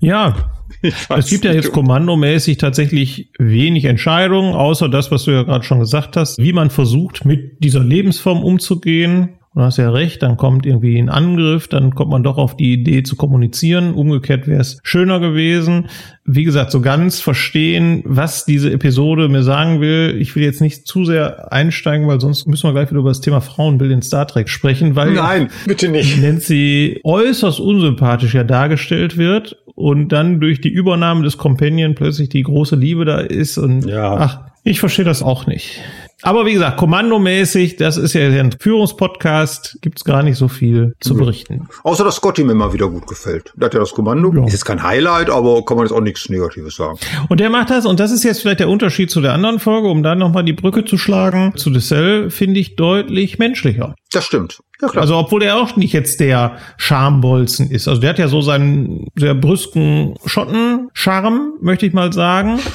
[0.00, 0.50] ja.
[1.08, 5.80] Es gibt ja jetzt kommandomäßig tatsächlich wenig Entscheidungen, außer das, was du ja gerade schon
[5.80, 9.38] gesagt hast, wie man versucht, mit dieser Lebensform umzugehen.
[9.54, 12.72] Du hast ja recht, dann kommt irgendwie ein Angriff, dann kommt man doch auf die
[12.72, 13.94] Idee zu kommunizieren.
[13.94, 15.86] Umgekehrt wäre es schöner gewesen.
[16.24, 20.16] Wie gesagt, so ganz verstehen, was diese Episode mir sagen will.
[20.18, 23.20] Ich will jetzt nicht zu sehr einsteigen, weil sonst müssen wir gleich wieder über das
[23.20, 26.20] Thema Frauenbild in Star Trek sprechen, weil Nein, bitte nicht.
[26.20, 32.42] Nancy äußerst unsympathisch ja dargestellt wird und dann durch die Übernahme des Companion plötzlich die
[32.42, 34.16] große Liebe da ist und Ja.
[34.16, 35.80] ach, ich verstehe das auch nicht.
[36.24, 41.14] Aber wie gesagt, kommandomäßig, das ist ja ein Führungspodcast, gibt's gar nicht so viel zu
[41.14, 41.68] berichten.
[41.82, 43.52] Außer, dass Scotty mir mal wieder gut gefällt.
[43.56, 44.32] Der hat ja das Kommando.
[44.34, 44.46] Ja.
[44.46, 46.98] Ist jetzt kein Highlight, aber kann man jetzt auch nichts Negatives sagen.
[47.28, 49.88] Und der macht das, und das ist jetzt vielleicht der Unterschied zu der anderen Folge,
[49.88, 51.52] um dann nochmal die Brücke zu schlagen.
[51.56, 53.94] Zu Dessel finde ich deutlich menschlicher.
[54.10, 54.60] Das stimmt.
[54.84, 55.02] Ja, klar.
[55.02, 57.88] Also obwohl er auch nicht jetzt der Schambolzen ist.
[57.88, 62.60] Also der hat ja so seinen sehr brüsken Schotten-Charme, möchte ich mal sagen.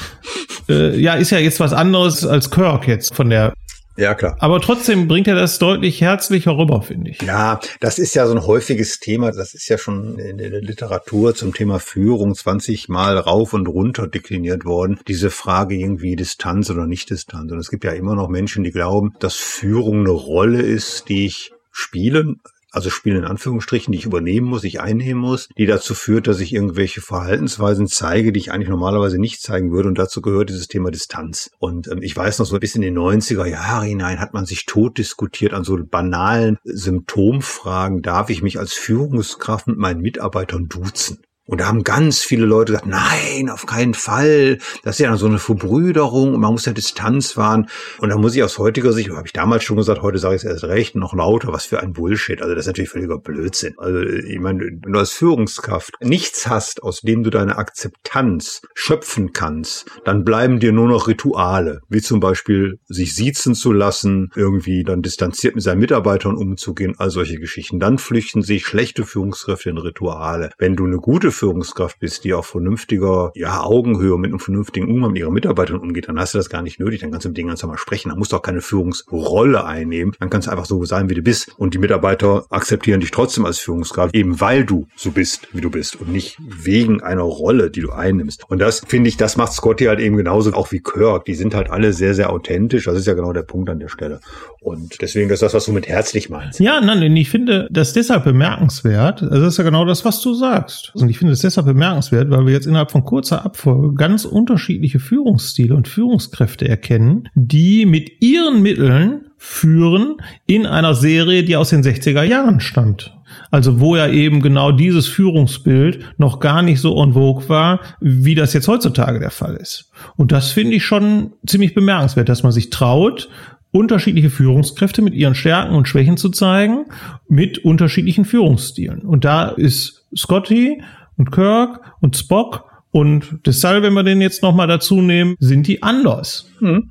[0.68, 3.54] Äh, ja, ist ja jetzt was anderes als Kirk jetzt von der.
[3.96, 4.36] ja, klar.
[4.38, 7.22] Aber trotzdem bringt er das deutlich herzlicher rüber, finde ich.
[7.22, 9.32] Ja, das ist ja so ein häufiges Thema.
[9.32, 14.06] Das ist ja schon in der Literatur zum Thema Führung 20 Mal rauf und runter
[14.06, 15.00] dekliniert worden.
[15.08, 17.50] Diese Frage irgendwie Distanz oder nicht Distanz.
[17.50, 21.26] Und es gibt ja immer noch Menschen, die glauben, dass Führung eine Rolle ist, die
[21.26, 22.40] ich spielen,
[22.72, 26.40] also spielen in Anführungsstrichen, die ich übernehmen muss, ich einnehmen muss, die dazu führt, dass
[26.40, 29.88] ich irgendwelche Verhaltensweisen zeige, die ich eigentlich normalerweise nicht zeigen würde.
[29.88, 31.50] Und dazu gehört dieses Thema Distanz.
[31.58, 34.66] Und ähm, ich weiß noch so bis in die 90er Jahre hinein hat man sich
[34.66, 38.02] tot diskutiert an so banalen Symptomfragen.
[38.02, 41.18] Darf ich mich als Führungskraft mit meinen Mitarbeitern duzen?
[41.50, 44.58] Und da haben ganz viele Leute gesagt, nein, auf keinen Fall.
[44.84, 47.68] Das ist ja so eine Verbrüderung und man muss ja Distanz wahren.
[47.98, 50.44] Und da muss ich aus heutiger Sicht, habe ich damals schon gesagt, heute sage ich
[50.44, 52.40] es erst recht, noch lauter, was für ein Bullshit.
[52.40, 53.74] Also das ist natürlich völliger Blödsinn.
[53.78, 59.32] Also ich meine, wenn du als Führungskraft nichts hast, aus dem du deine Akzeptanz schöpfen
[59.32, 64.84] kannst, dann bleiben dir nur noch Rituale, wie zum Beispiel sich siezen zu lassen, irgendwie
[64.84, 67.80] dann distanziert mit seinen Mitarbeitern umzugehen, all solche Geschichten.
[67.80, 70.50] Dann flüchten sich schlechte Führungskräfte in Rituale.
[70.56, 75.12] Wenn du eine gute Führungskraft bist, die auf vernünftiger ja, Augenhöhe mit einem vernünftigen Umgang
[75.12, 77.00] mit ihren Mitarbeitern umgeht, dann hast du das gar nicht nötig.
[77.00, 78.10] Dann kannst du mit denen ganz normal sprechen.
[78.10, 80.14] Dann musst du auch keine Führungsrolle einnehmen.
[80.20, 81.52] Dann kannst du einfach so sein, wie du bist.
[81.56, 85.70] Und die Mitarbeiter akzeptieren dich trotzdem als Führungskraft, eben weil du so bist, wie du
[85.70, 88.44] bist und nicht wegen einer Rolle, die du einnimmst.
[88.48, 91.24] Und das finde ich, das macht Scotty halt eben genauso auch wie Kirk.
[91.24, 92.84] Die sind halt alle sehr, sehr authentisch.
[92.84, 94.20] Das ist ja genau der Punkt an der Stelle.
[94.60, 96.60] Und deswegen ist das, was du mit herzlich meinst.
[96.60, 99.22] Ja, nein, ich finde das deshalb bemerkenswert.
[99.22, 100.92] Also das ist ja genau das, was du sagst.
[100.94, 104.98] Und ich finde es deshalb bemerkenswert, weil wir jetzt innerhalb von kurzer Abfolge ganz unterschiedliche
[104.98, 110.16] Führungsstile und Führungskräfte erkennen, die mit ihren Mitteln führen
[110.46, 113.16] in einer Serie, die aus den 60er Jahren stammt.
[113.50, 118.34] Also wo ja eben genau dieses Führungsbild noch gar nicht so en vogue war, wie
[118.34, 119.90] das jetzt heutzutage der Fall ist.
[120.16, 123.28] Und das finde ich schon ziemlich bemerkenswert, dass man sich traut,
[123.72, 126.86] unterschiedliche Führungskräfte mit ihren Stärken und Schwächen zu zeigen,
[127.28, 129.02] mit unterschiedlichen Führungsstilen.
[129.02, 130.82] Und da ist Scotty
[131.20, 135.82] und Kirk und Spock und Dessal, wenn wir den jetzt nochmal dazu nehmen, sind die
[135.82, 136.50] anders.
[136.60, 136.88] Hm.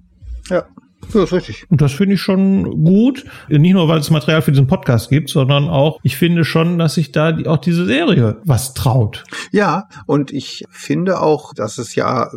[0.52, 0.66] Ja.
[1.14, 1.66] Ja, ist richtig.
[1.70, 3.26] Und das finde ich schon gut.
[3.48, 6.94] Nicht nur, weil es Material für diesen Podcast gibt, sondern auch, ich finde schon, dass
[6.94, 9.24] sich da die, auch diese Serie was traut.
[9.52, 12.30] Ja, und ich finde auch, dass es ja,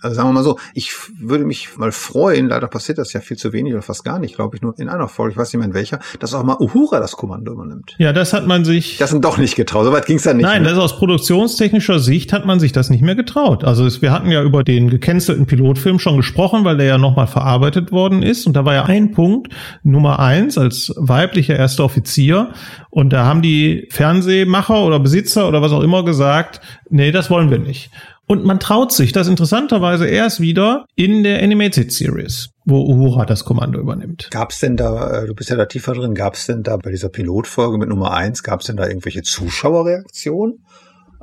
[0.00, 3.36] also sagen wir mal so, ich würde mich mal freuen, leider passiert das ja viel
[3.36, 5.58] zu wenig oder fast gar nicht, glaube ich, nur in einer Folge, ich weiß nicht
[5.58, 7.94] mehr in welcher, dass auch mal Uhura das Kommando übernimmt.
[7.98, 8.98] Ja, das hat man sich.
[8.98, 10.46] Das sind doch nicht getraut, soweit ging es dann nicht.
[10.46, 10.68] Nein, ne?
[10.68, 13.64] das ist aus produktionstechnischer Sicht hat man sich das nicht mehr getraut.
[13.64, 17.26] Also es, wir hatten ja über den gecancelten Pilotfilm schon gesprochen, weil der ja nochmal
[17.26, 18.46] verarbeitet worden ist.
[18.46, 22.52] Und da war ja ein Punkt, Nummer eins, als weiblicher erster Offizier.
[22.90, 27.50] Und da haben die Fernsehmacher oder Besitzer oder was auch immer gesagt, nee, das wollen
[27.50, 27.90] wir nicht.
[28.26, 33.44] Und man traut sich das interessanterweise erst wieder in der Animated Series, wo Uhura das
[33.44, 34.28] Kommando übernimmt.
[34.30, 36.76] Gab es denn da, äh, du bist ja da tiefer drin, gab es denn da
[36.78, 40.64] bei dieser Pilotfolge mit Nummer eins, gab es denn da irgendwelche Zuschauerreaktionen?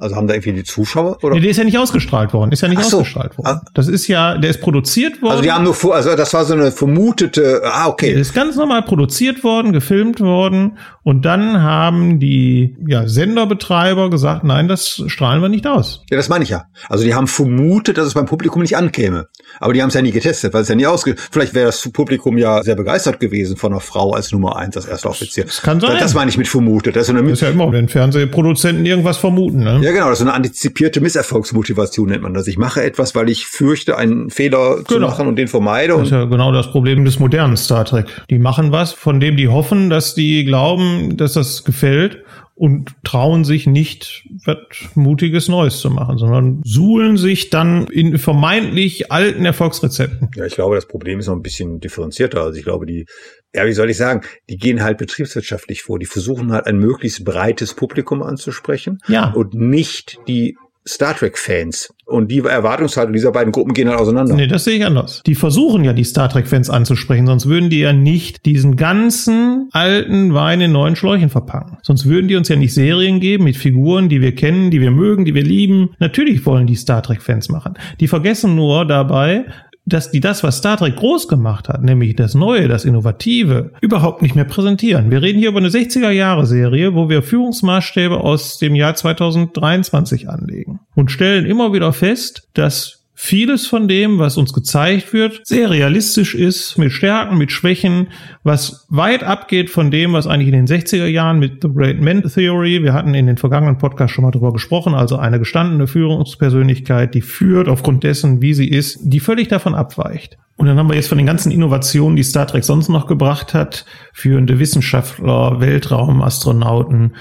[0.01, 1.35] Also haben da irgendwie die Zuschauer oder?
[1.35, 2.51] Nee, der ist ja nicht ausgestrahlt worden.
[2.51, 2.97] Ist ja nicht so.
[2.97, 3.47] ausgestrahlt worden.
[3.47, 3.61] Ah.
[3.75, 5.31] Das ist ja, der ist produziert worden.
[5.31, 7.61] Also die haben nur, also das war so eine vermutete.
[7.63, 8.11] Ah, okay.
[8.11, 14.43] Der ist ganz normal produziert worden, gefilmt worden und dann haben die ja, Senderbetreiber gesagt,
[14.43, 16.03] nein, das strahlen wir nicht aus.
[16.09, 16.65] Ja, das meine ich ja.
[16.89, 19.27] Also die haben vermutet, dass es beim Publikum nicht ankäme,
[19.59, 21.15] aber die haben es ja nie getestet, weil es ja nie ausge.
[21.29, 24.87] Vielleicht wäre das Publikum ja sehr begeistert gewesen von einer Frau als Nummer eins, als
[24.87, 25.45] erster Offizier.
[25.45, 25.97] Das kann sein.
[25.99, 26.95] Das meine ich mit vermutet.
[26.95, 29.59] Das ist, das ist ja immer, wenn Fernsehproduzenten irgendwas vermuten.
[29.59, 29.79] Ne?
[29.83, 32.47] Ja, genau, das ist eine antizipierte Misserfolgsmotivation nennt man das.
[32.47, 34.83] Ich mache etwas, weil ich fürchte, einen Fehler genau.
[34.83, 35.93] zu machen und den vermeide.
[35.93, 38.05] Das ist ja genau das Problem des modernen Star Trek.
[38.29, 42.23] Die machen was, von dem die hoffen, dass die glauben, dass das gefällt
[42.61, 44.57] und trauen sich nicht, was
[44.93, 50.29] Mutiges Neues zu machen, sondern suhlen sich dann in vermeintlich alten Erfolgsrezepten.
[50.35, 52.43] Ja, ich glaube, das Problem ist noch ein bisschen differenzierter.
[52.43, 53.07] Also ich glaube, die,
[53.55, 55.97] ja, wie soll ich sagen, die gehen halt betriebswirtschaftlich vor.
[55.97, 59.31] Die versuchen halt ein möglichst breites Publikum anzusprechen ja.
[59.31, 60.55] und nicht die
[60.87, 61.93] Star Trek-Fans.
[62.05, 64.35] Und die Erwartungshaltung dieser beiden Gruppen gehen halt auseinander.
[64.35, 65.21] Nee, das sehe ich anders.
[65.25, 70.33] Die versuchen ja, die Star Trek-Fans anzusprechen, sonst würden die ja nicht diesen ganzen alten
[70.33, 71.77] Wein in neuen Schläuchen verpacken.
[71.83, 74.91] Sonst würden die uns ja nicht Serien geben mit Figuren, die wir kennen, die wir
[74.91, 75.91] mögen, die wir lieben.
[75.99, 77.75] Natürlich wollen die Star Trek-Fans machen.
[77.99, 79.45] Die vergessen nur dabei,
[79.85, 84.21] dass die das, was Star Trek groß gemacht hat, nämlich das Neue, das Innovative, überhaupt
[84.21, 85.09] nicht mehr präsentieren.
[85.09, 91.11] Wir reden hier über eine 60er-Jahre-Serie, wo wir Führungsmaßstäbe aus dem Jahr 2023 anlegen und
[91.11, 96.79] stellen immer wieder fest, dass vieles von dem, was uns gezeigt wird, sehr realistisch ist,
[96.79, 98.07] mit Stärken, mit Schwächen,
[98.41, 102.23] was weit abgeht von dem, was eigentlich in den 60er Jahren mit The Great Man
[102.23, 107.13] Theory, wir hatten in den vergangenen Podcasts schon mal darüber gesprochen, also eine gestandene Führungspersönlichkeit,
[107.13, 110.39] die führt aufgrund dessen, wie sie ist, die völlig davon abweicht.
[110.57, 113.53] Und dann haben wir jetzt von den ganzen Innovationen, die Star Trek sonst noch gebracht
[113.53, 117.13] hat, führende Wissenschaftler, Weltraumastronauten,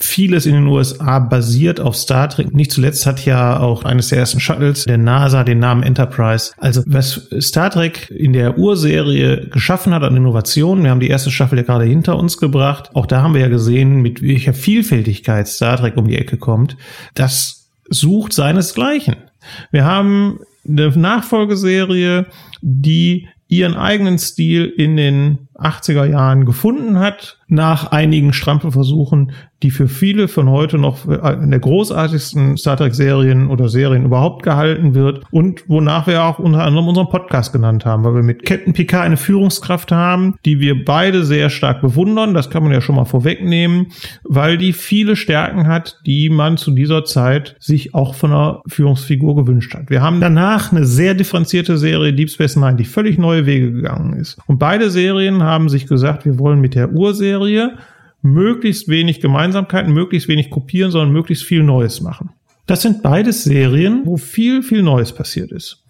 [0.00, 2.54] vieles in den USA basiert auf Star Trek.
[2.54, 6.52] Nicht zuletzt hat ja auch eines der ersten Shuttles der NASA den Namen Enterprise.
[6.56, 11.32] Also was Star Trek in der Urserie geschaffen hat an Innovationen, wir haben die erste
[11.32, 12.90] Staffel ja gerade hinter uns gebracht.
[12.94, 16.76] Auch da haben wir ja gesehen, mit welcher Vielfältigkeit Star Trek um die Ecke kommt.
[17.14, 19.16] Das sucht seinesgleichen.
[19.72, 22.26] Wir haben eine Nachfolgeserie,
[22.60, 29.32] die ihren eigenen Stil in den 80er Jahren gefunden hat, nach einigen Strampelversuchen,
[29.62, 34.44] die für viele von heute noch in der großartigsten Star Trek Serien oder Serien überhaupt
[34.44, 38.44] gehalten wird und wonach wir auch unter anderem unseren Podcast genannt haben, weil wir mit
[38.44, 42.80] Captain Picard eine Führungskraft haben, die wir beide sehr stark bewundern, das kann man ja
[42.80, 43.88] schon mal vorwegnehmen,
[44.22, 49.34] weil die viele Stärken hat, die man zu dieser Zeit sich auch von einer Führungsfigur
[49.34, 49.90] gewünscht hat.
[49.90, 54.12] Wir haben danach eine sehr differenzierte Serie Deep Space Nine, die völlig neue Wege gegangen
[54.12, 54.38] ist.
[54.46, 57.37] Und beide Serien haben sich gesagt, wir wollen mit der Urserie
[58.22, 62.30] möglichst wenig Gemeinsamkeiten, möglichst wenig kopieren, sondern möglichst viel Neues machen.
[62.66, 65.84] Das sind beides Serien, wo viel, viel Neues passiert ist.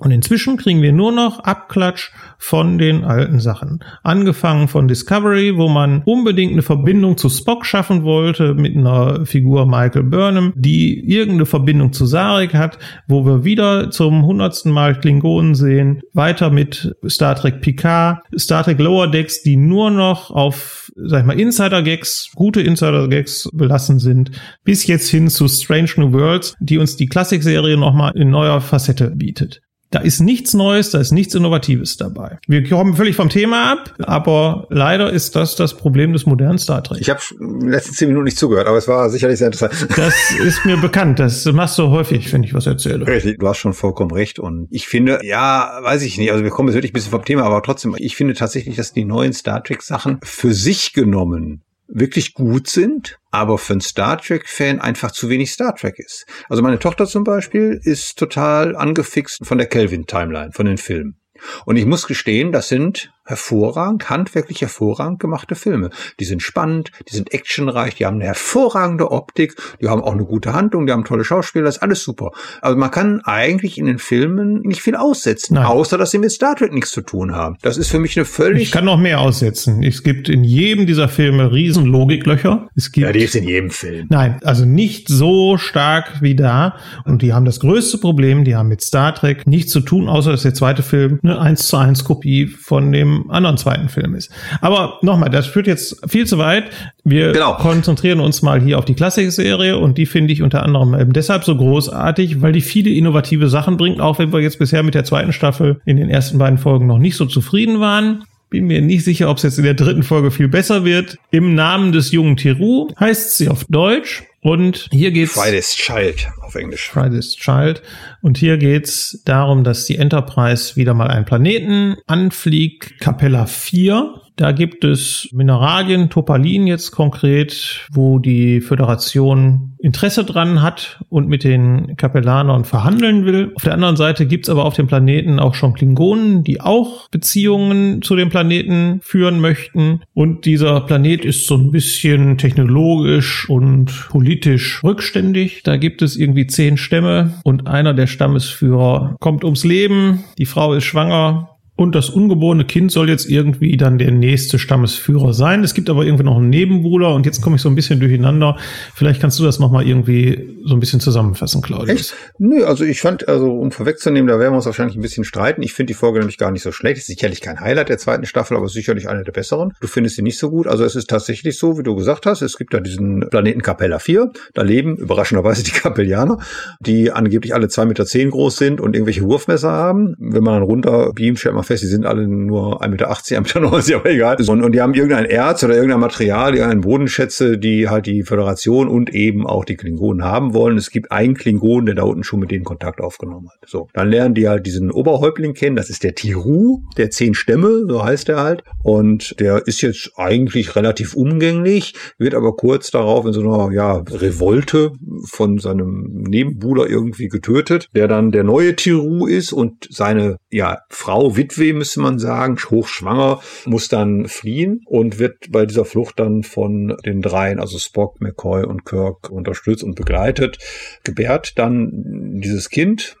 [0.00, 3.82] Und inzwischen kriegen wir nur noch Abklatsch von den alten Sachen.
[4.02, 9.64] Angefangen von Discovery, wo man unbedingt eine Verbindung zu Spock schaffen wollte mit einer Figur
[9.64, 12.78] Michael Burnham, die irgendeine Verbindung zu Sarek hat,
[13.08, 16.02] wo wir wieder zum hundertsten Mal Klingonen sehen.
[16.12, 21.26] Weiter mit Star Trek Picard, Star Trek Lower Decks, die nur noch auf, sag ich
[21.26, 24.30] mal, Insider-Gags, gute Insider-Gags belassen sind,
[24.62, 29.10] bis jetzt hin zu Strange New Worlds, die uns die Klassikserie nochmal in neuer Facette
[29.16, 29.62] bietet.
[29.90, 32.38] Da ist nichts Neues, da ist nichts Innovatives dabei.
[32.48, 36.82] Wir kommen völlig vom Thema ab, aber leider ist das das Problem des modernen Star
[36.82, 37.00] Trek.
[37.00, 39.88] Ich habe in den letzten zehn Minuten nicht zugehört, aber es war sicherlich sehr interessant.
[39.96, 41.18] Das ist mir bekannt.
[41.18, 43.06] Das machst du häufig, wenn ich was erzähle.
[43.06, 44.38] Richtig, du hast schon vollkommen recht.
[44.38, 47.24] Und ich finde, ja, weiß ich nicht, also wir kommen jetzt wirklich ein bisschen vom
[47.24, 51.62] Thema, aber trotzdem, ich finde tatsächlich, dass die neuen Star Trek Sachen für sich genommen
[51.88, 56.26] wirklich gut sind, aber für einen Star Trek-Fan einfach zu wenig Star Trek ist.
[56.48, 61.20] Also meine Tochter zum Beispiel ist total angefixt von der Kelvin-Timeline, von den Filmen.
[61.64, 65.90] Und ich muss gestehen, das sind hervorragend, handwerklich hervorragend gemachte Filme.
[66.20, 70.24] Die sind spannend, die sind actionreich, die haben eine hervorragende Optik, die haben auch eine
[70.24, 72.32] gute Handlung, die haben tolle Schauspieler, das ist alles super.
[72.62, 75.66] Also man kann eigentlich in den Filmen nicht viel aussetzen, Nein.
[75.66, 77.56] außer dass sie mit Star Trek nichts zu tun haben.
[77.62, 78.62] Das ist für mich eine völlig...
[78.62, 79.82] Ich kann noch mehr aussetzen.
[79.82, 82.68] Es gibt in jedem dieser Filme riesen Logiklöcher.
[82.74, 83.06] Es gibt...
[83.06, 84.06] Ja, die ist in jedem Film.
[84.08, 86.76] Nein, also nicht so stark wie da.
[87.04, 90.30] Und die haben das größte Problem, die haben mit Star Trek nichts zu tun, außer
[90.30, 94.30] dass der zweite Film eine 1 zu 1 Kopie von dem anderen zweiten Film ist.
[94.60, 96.64] Aber nochmal, das führt jetzt viel zu weit.
[97.04, 97.54] Wir genau.
[97.54, 101.44] konzentrieren uns mal hier auf die Klassikserie und die finde ich unter anderem eben deshalb
[101.44, 105.04] so großartig, weil die viele innovative Sachen bringt, auch wenn wir jetzt bisher mit der
[105.04, 108.24] zweiten Staffel in den ersten beiden Folgen noch nicht so zufrieden waren.
[108.48, 111.18] Bin mir nicht sicher, ob es jetzt in der dritten Folge viel besser wird.
[111.30, 114.24] Im Namen des jungen Tiru heißt sie auf Deutsch.
[114.40, 115.32] Und hier geht's.
[115.32, 116.88] Friday's Child auf Englisch.
[116.88, 117.82] Friday's Child.
[118.22, 123.00] Und hier geht's darum, dass die Enterprise wieder mal einen Planeten anfliegt.
[123.00, 131.00] Capella 4 da gibt es Mineralien, Topalin jetzt konkret, wo die Föderation Interesse dran hat
[131.08, 133.52] und mit den Kapellanern verhandeln will.
[133.54, 138.02] Auf der anderen Seite gibt's aber auf dem Planeten auch schon Klingonen, die auch Beziehungen
[138.02, 140.02] zu dem Planeten führen möchten.
[140.12, 145.62] Und dieser Planet ist so ein bisschen technologisch und politisch rückständig.
[145.62, 150.24] Da gibt es irgendwie zehn Stämme und einer der Stammesführer kommt ums Leben.
[150.38, 155.34] Die Frau ist schwanger und das ungeborene Kind soll jetzt irgendwie dann der nächste Stammesführer
[155.34, 155.62] sein.
[155.62, 158.56] Es gibt aber irgendwie noch einen Nebenbuhler und jetzt komme ich so ein bisschen durcheinander.
[158.94, 162.00] Vielleicht kannst du das nochmal irgendwie so ein bisschen zusammenfassen, Claudius.
[162.00, 162.14] Echt?
[162.38, 165.62] Nö, also ich fand, also um vorwegzunehmen, da werden wir uns wahrscheinlich ein bisschen streiten.
[165.62, 166.96] Ich finde die Folge nämlich gar nicht so schlecht.
[166.96, 169.72] Ist sicherlich kein Highlight der zweiten Staffel, aber sicherlich eine der besseren.
[169.80, 170.66] Du findest sie nicht so gut.
[170.66, 172.40] Also es ist tatsächlich so, wie du gesagt hast.
[172.40, 174.30] Es gibt da diesen Planeten Capella 4.
[174.54, 176.38] Da leben überraschenderweise die Capellianer,
[176.80, 180.14] die angeblich alle zwei Meter zehn groß sind und irgendwelche Wurfmesser haben.
[180.18, 183.40] Wenn man dann runter beamt, stellt man fest, die sind alle nur 1,80 Meter, 1,90
[183.40, 184.36] Meter, aber egal.
[184.48, 188.88] Und, und die haben irgendein Erz oder irgendein Material, irgendein Bodenschätze, die halt die Föderation
[188.88, 190.76] und eben auch die Klingonen haben wollen.
[190.76, 193.68] Es gibt einen Klingon, der da unten schon mit denen Kontakt aufgenommen hat.
[193.68, 195.76] So, dann lernen die halt diesen Oberhäuptling kennen.
[195.76, 198.62] Das ist der Tiru, der zehn Stämme, so heißt er halt.
[198.82, 203.96] Und der ist jetzt eigentlich relativ umgänglich, wird aber kurz darauf in so einer ja,
[203.96, 204.92] Revolte
[205.24, 211.36] von seinem Nebenbuhler irgendwie getötet, der dann der neue Tiru ist und seine ja, Frau,
[211.36, 216.42] Witwe Witwe, müsste man sagen, hochschwanger, muss dann fliehen und wird bei dieser Flucht dann
[216.42, 220.58] von den dreien, also Spock, McCoy und Kirk, unterstützt und begleitet,
[221.04, 221.58] gebärt.
[221.58, 223.16] Dann dieses Kind,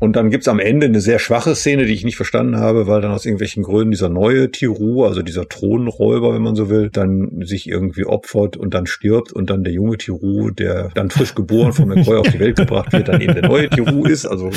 [0.00, 3.00] und dann gibt's am Ende eine sehr schwache Szene, die ich nicht verstanden habe, weil
[3.00, 7.42] dann aus irgendwelchen Gründen dieser neue Tiru, also dieser Thronräuber, wenn man so will, dann
[7.44, 11.72] sich irgendwie opfert und dann stirbt und dann der junge Tiru, der dann frisch geboren
[11.72, 14.26] von McCoy auf die Welt gebracht wird, dann eben der neue Tiru ist.
[14.26, 14.50] Also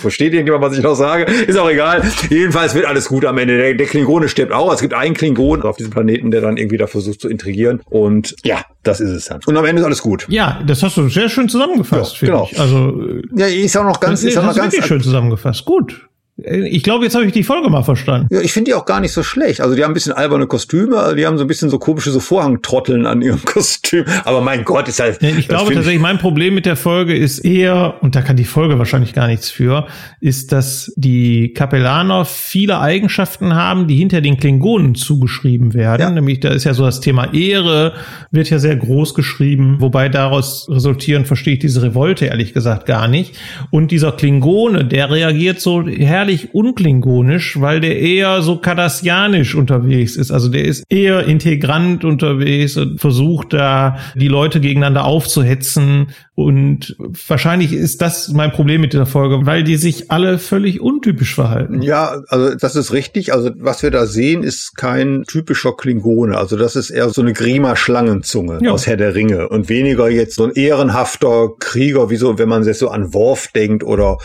[0.00, 1.24] versteht irgendjemand, was ich noch sage?
[1.24, 2.02] Ist auch egal.
[2.30, 3.56] Jedenfalls wird alles gut am Ende.
[3.56, 4.72] Der, der Klingone stirbt auch.
[4.72, 7.80] Es gibt einen Klingon auf diesem Planeten, der dann irgendwie da versucht zu intrigieren.
[7.90, 9.40] Und ja, das ist es dann.
[9.46, 10.26] Und am Ende ist alles gut.
[10.28, 12.20] Ja, das hast du sehr schön zusammengefasst.
[12.20, 12.48] Ja, genau.
[12.50, 12.58] Ich.
[12.58, 13.00] Also
[13.34, 15.64] ja, ist auch noch ganz, ist auch noch ganz schön zusammengefasst.
[15.64, 16.08] Gut.
[16.38, 18.28] Ich glaube, jetzt habe ich die Folge mal verstanden.
[18.30, 19.60] Ja, ich finde die auch gar nicht so schlecht.
[19.60, 22.10] Also die haben ein bisschen alberne Kostüme, also die haben so ein bisschen so komische
[22.10, 24.06] so Vorhangtrotteln an ihrem Kostüm.
[24.24, 25.22] Aber mein Gott, ist halt.
[25.22, 28.78] Ich glaube tatsächlich, mein Problem mit der Folge ist eher, und da kann die Folge
[28.78, 29.86] wahrscheinlich gar nichts für,
[30.20, 36.00] ist, dass die Kapellaner viele Eigenschaften haben, die hinter den Klingonen zugeschrieben werden.
[36.00, 36.10] Ja.
[36.10, 37.92] Nämlich, da ist ja so das Thema Ehre,
[38.30, 43.06] wird ja sehr groß geschrieben, wobei daraus resultieren, verstehe ich diese Revolte ehrlich gesagt gar
[43.06, 43.36] nicht.
[43.70, 50.14] Und dieser Klingone, der reagiert so herrlich herrlich unklingonisch, weil der eher so kardassianisch unterwegs
[50.14, 50.30] ist.
[50.30, 56.08] Also der ist eher integrant unterwegs und versucht da die Leute gegeneinander aufzuhetzen.
[56.34, 56.96] Und
[57.28, 61.82] wahrscheinlich ist das mein Problem mit dieser Folge, weil die sich alle völlig untypisch verhalten.
[61.82, 63.34] Ja, also das ist richtig.
[63.34, 66.38] Also was wir da sehen, ist kein typischer Klingone.
[66.38, 68.70] Also das ist eher so eine Grima-Schlangenzunge ja.
[68.70, 72.64] aus Herr der Ringe und weniger jetzt so ein ehrenhafter Krieger, wie so, wenn man
[72.64, 74.16] jetzt so an Worf denkt oder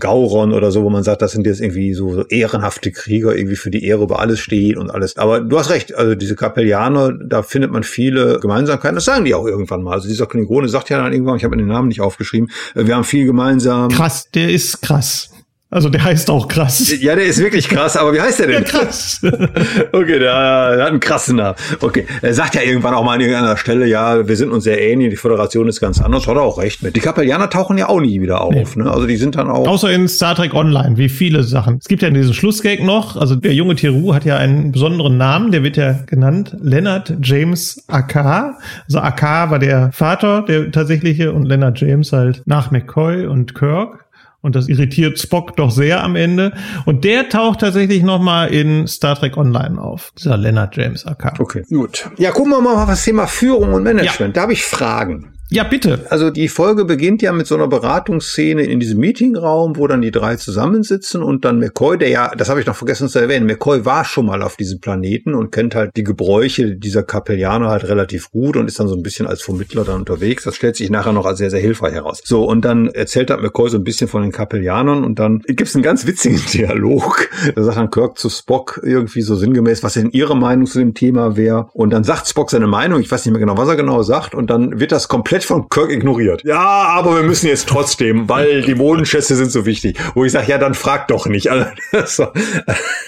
[0.00, 3.56] Gauron oder so, wo man sagt, das sind jetzt irgendwie so, so ehrenhafte Krieger, irgendwie
[3.56, 5.16] für die Ehre über alles stehen und alles.
[5.18, 8.96] Aber du hast recht, also diese Kapellianer, da findet man viele Gemeinsamkeiten.
[8.96, 9.92] Das sagen die auch irgendwann mal.
[9.92, 13.04] Also dieser Klingone sagt ja dann irgendwann, ich habe den Namen nicht aufgeschrieben, wir haben
[13.04, 13.90] viel gemeinsam.
[13.90, 15.30] Krass, der ist krass.
[15.74, 16.94] Also der heißt auch krass.
[17.00, 18.62] Ja, der ist wirklich krass, aber wie heißt der denn?
[18.62, 19.20] Ja, krass.
[19.92, 21.56] okay, der, der, hat einen krassen Namen.
[21.80, 24.80] Okay, er sagt ja irgendwann auch mal an irgendeiner Stelle, ja, wir sind uns sehr
[24.80, 26.94] ähnlich, die Föderation ist ganz anders, hat er auch recht mit.
[26.94, 28.84] Die Kapellianer tauchen ja auch nie wieder auf, nee.
[28.84, 28.90] ne?
[28.90, 29.66] Also die sind dann auch...
[29.66, 31.78] Außer in Star Trek Online, wie viele Sachen.
[31.80, 35.50] Es gibt ja diesen Schlussgag noch, also der junge Tiru hat ja einen besonderen Namen,
[35.50, 38.58] der wird ja genannt Leonard James Akar.
[38.86, 44.03] Also Akar war der Vater, der tatsächliche, und Leonard James halt nach McCoy und Kirk.
[44.44, 46.52] Und das irritiert Spock doch sehr am Ende.
[46.84, 50.12] Und der taucht tatsächlich nochmal in Star Trek Online auf.
[50.18, 51.40] Dieser Leonard James AK.
[51.40, 52.10] Okay, gut.
[52.18, 54.20] Ja, gucken wir mal auf das Thema Führung und Management.
[54.20, 54.32] Ja.
[54.34, 55.32] Da habe ich Fragen.
[55.50, 56.06] Ja, bitte.
[56.08, 60.10] Also die Folge beginnt ja mit so einer Beratungsszene in diesem Meetingraum, wo dann die
[60.10, 63.84] drei zusammensitzen und dann McCoy, der ja, das habe ich noch vergessen zu erwähnen, McCoy
[63.84, 68.30] war schon mal auf diesem Planeten und kennt halt die Gebräuche dieser Kapellianer halt relativ
[68.30, 70.44] gut und ist dann so ein bisschen als Vermittler dann unterwegs.
[70.44, 72.22] Das stellt sich nachher noch als sehr, sehr hilfreich heraus.
[72.24, 75.68] So, und dann erzählt halt McCoy so ein bisschen von den Kapellianern und dann gibt
[75.68, 77.28] es einen ganz witzigen Dialog.
[77.54, 80.94] Da sagt dann Kirk zu Spock irgendwie so sinngemäß, was denn ihre Meinung zu dem
[80.94, 81.68] Thema wäre.
[81.74, 84.34] Und dann sagt Spock seine Meinung, ich weiß nicht mehr genau, was er genau sagt,
[84.34, 86.42] und dann wird das komplett komplett von Kirk ignoriert.
[86.44, 89.98] Ja, aber wir müssen jetzt trotzdem, weil die Bodenschätze sind so wichtig.
[90.14, 91.48] Wo ich sage, ja, dann frag doch nicht.
[91.54, 92.32] Also, das, war,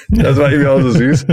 [0.09, 1.27] das war irgendwie auch so süß.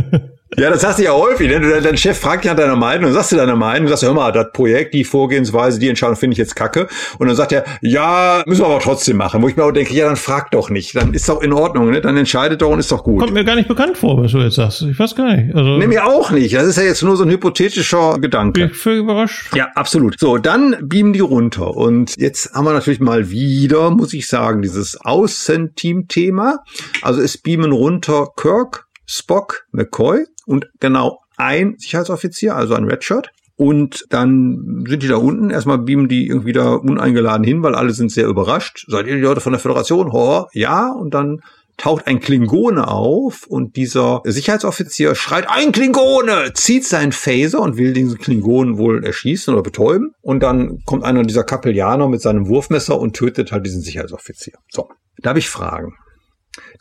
[0.58, 1.50] Ja, das hast du ja häufig.
[1.50, 1.82] Ne?
[1.82, 4.32] Dein Chef fragt ja nach deiner Meinung, dann sagst du deine Meinung, sagst, hör mal,
[4.32, 6.88] das Projekt, die Vorgehensweise, die Entscheidung finde ich jetzt kacke.
[7.18, 9.42] Und dann sagt er, ja, müssen wir aber trotzdem machen.
[9.42, 10.96] Wo ich mir auch denke, ja, dann frag doch nicht.
[10.96, 12.02] Dann ist doch in Ordnung, ne?
[12.02, 13.20] Dann entscheidet doch und ist doch gut.
[13.20, 14.82] Kommt mir gar nicht bekannt vor, was du jetzt sagst.
[14.84, 15.56] Ich weiß gar nicht.
[15.56, 16.54] Also, nee, mir auch nicht.
[16.56, 18.62] Das ist ja jetzt nur so ein hypothetischer Gedanke.
[18.62, 19.56] Bin ich völlig überrascht.
[19.56, 20.20] Ja, absolut.
[20.20, 21.76] So, dann beamen die runter.
[21.76, 26.60] Und jetzt haben wir natürlich mal wieder, muss ich sagen, dieses Außenteam-Thema.
[27.02, 33.30] Also es beamen runter Kirk, Spock, McCoy und genau ein Sicherheitsoffizier, also ein Redshirt.
[33.56, 35.52] Und dann sind die da unten.
[35.52, 38.86] Erstmal beamen die irgendwie da uneingeladen hin, weil alle sind sehr überrascht.
[38.88, 40.12] Seid ihr die Leute von der Föderation?
[40.12, 40.92] Ho, ja.
[40.92, 41.42] Und dann
[41.78, 47.94] taucht ein Klingone auf und dieser Sicherheitsoffizier schreit, ein Klingone, zieht seinen Phaser und will
[47.94, 50.14] diesen Klingonen wohl erschießen oder betäuben.
[50.22, 54.54] Und dann kommt einer dieser Kapellianer mit seinem Wurfmesser und tötet halt diesen Sicherheitsoffizier.
[54.70, 55.94] So, da habe ich Fragen.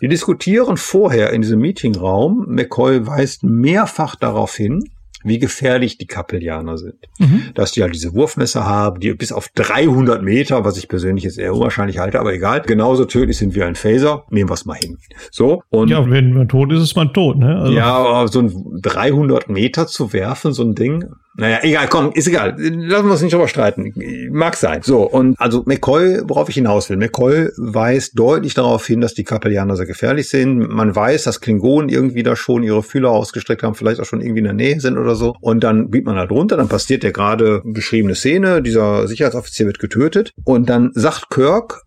[0.01, 2.47] Die diskutieren vorher in diesem Meetingraum.
[2.49, 4.85] McCoy weist mehrfach darauf hin,
[5.25, 6.97] wie gefährlich die Kapellianer sind.
[7.19, 7.51] Mhm.
[7.55, 11.39] Dass die halt diese Wurfmesser haben, die bis auf 300 Meter, was ich persönlich jetzt
[11.39, 14.25] eher unwahrscheinlich halte, aber egal, genauso tödlich sind wie ein Phaser.
[14.31, 14.99] Nehmen wir es mal hin.
[15.31, 15.63] So.
[15.71, 17.57] Und ja, wenn man tot ist, ist man tot, ne?
[17.59, 21.05] Also ja, aber so ein 300 Meter zu werfen, so ein Ding,
[21.35, 22.57] naja, egal, komm, ist egal.
[22.59, 23.95] Lassen wir uns nicht drüber streiten.
[24.31, 24.83] Mag sein.
[24.83, 26.99] So, und also McCoy, worauf ich hinaus will.
[26.99, 30.69] McCoy weist deutlich darauf hin, dass die Kapellianer sehr gefährlich sind.
[30.69, 34.41] Man weiß, dass Klingonen irgendwie da schon ihre Fühler ausgestreckt haben, vielleicht auch schon irgendwie
[34.41, 35.35] in der Nähe sind oder so.
[35.41, 39.79] Und dann biegt man halt runter, dann passiert der gerade beschriebene Szene, dieser Sicherheitsoffizier wird
[39.79, 40.33] getötet.
[40.45, 41.83] Und dann sagt Kirk,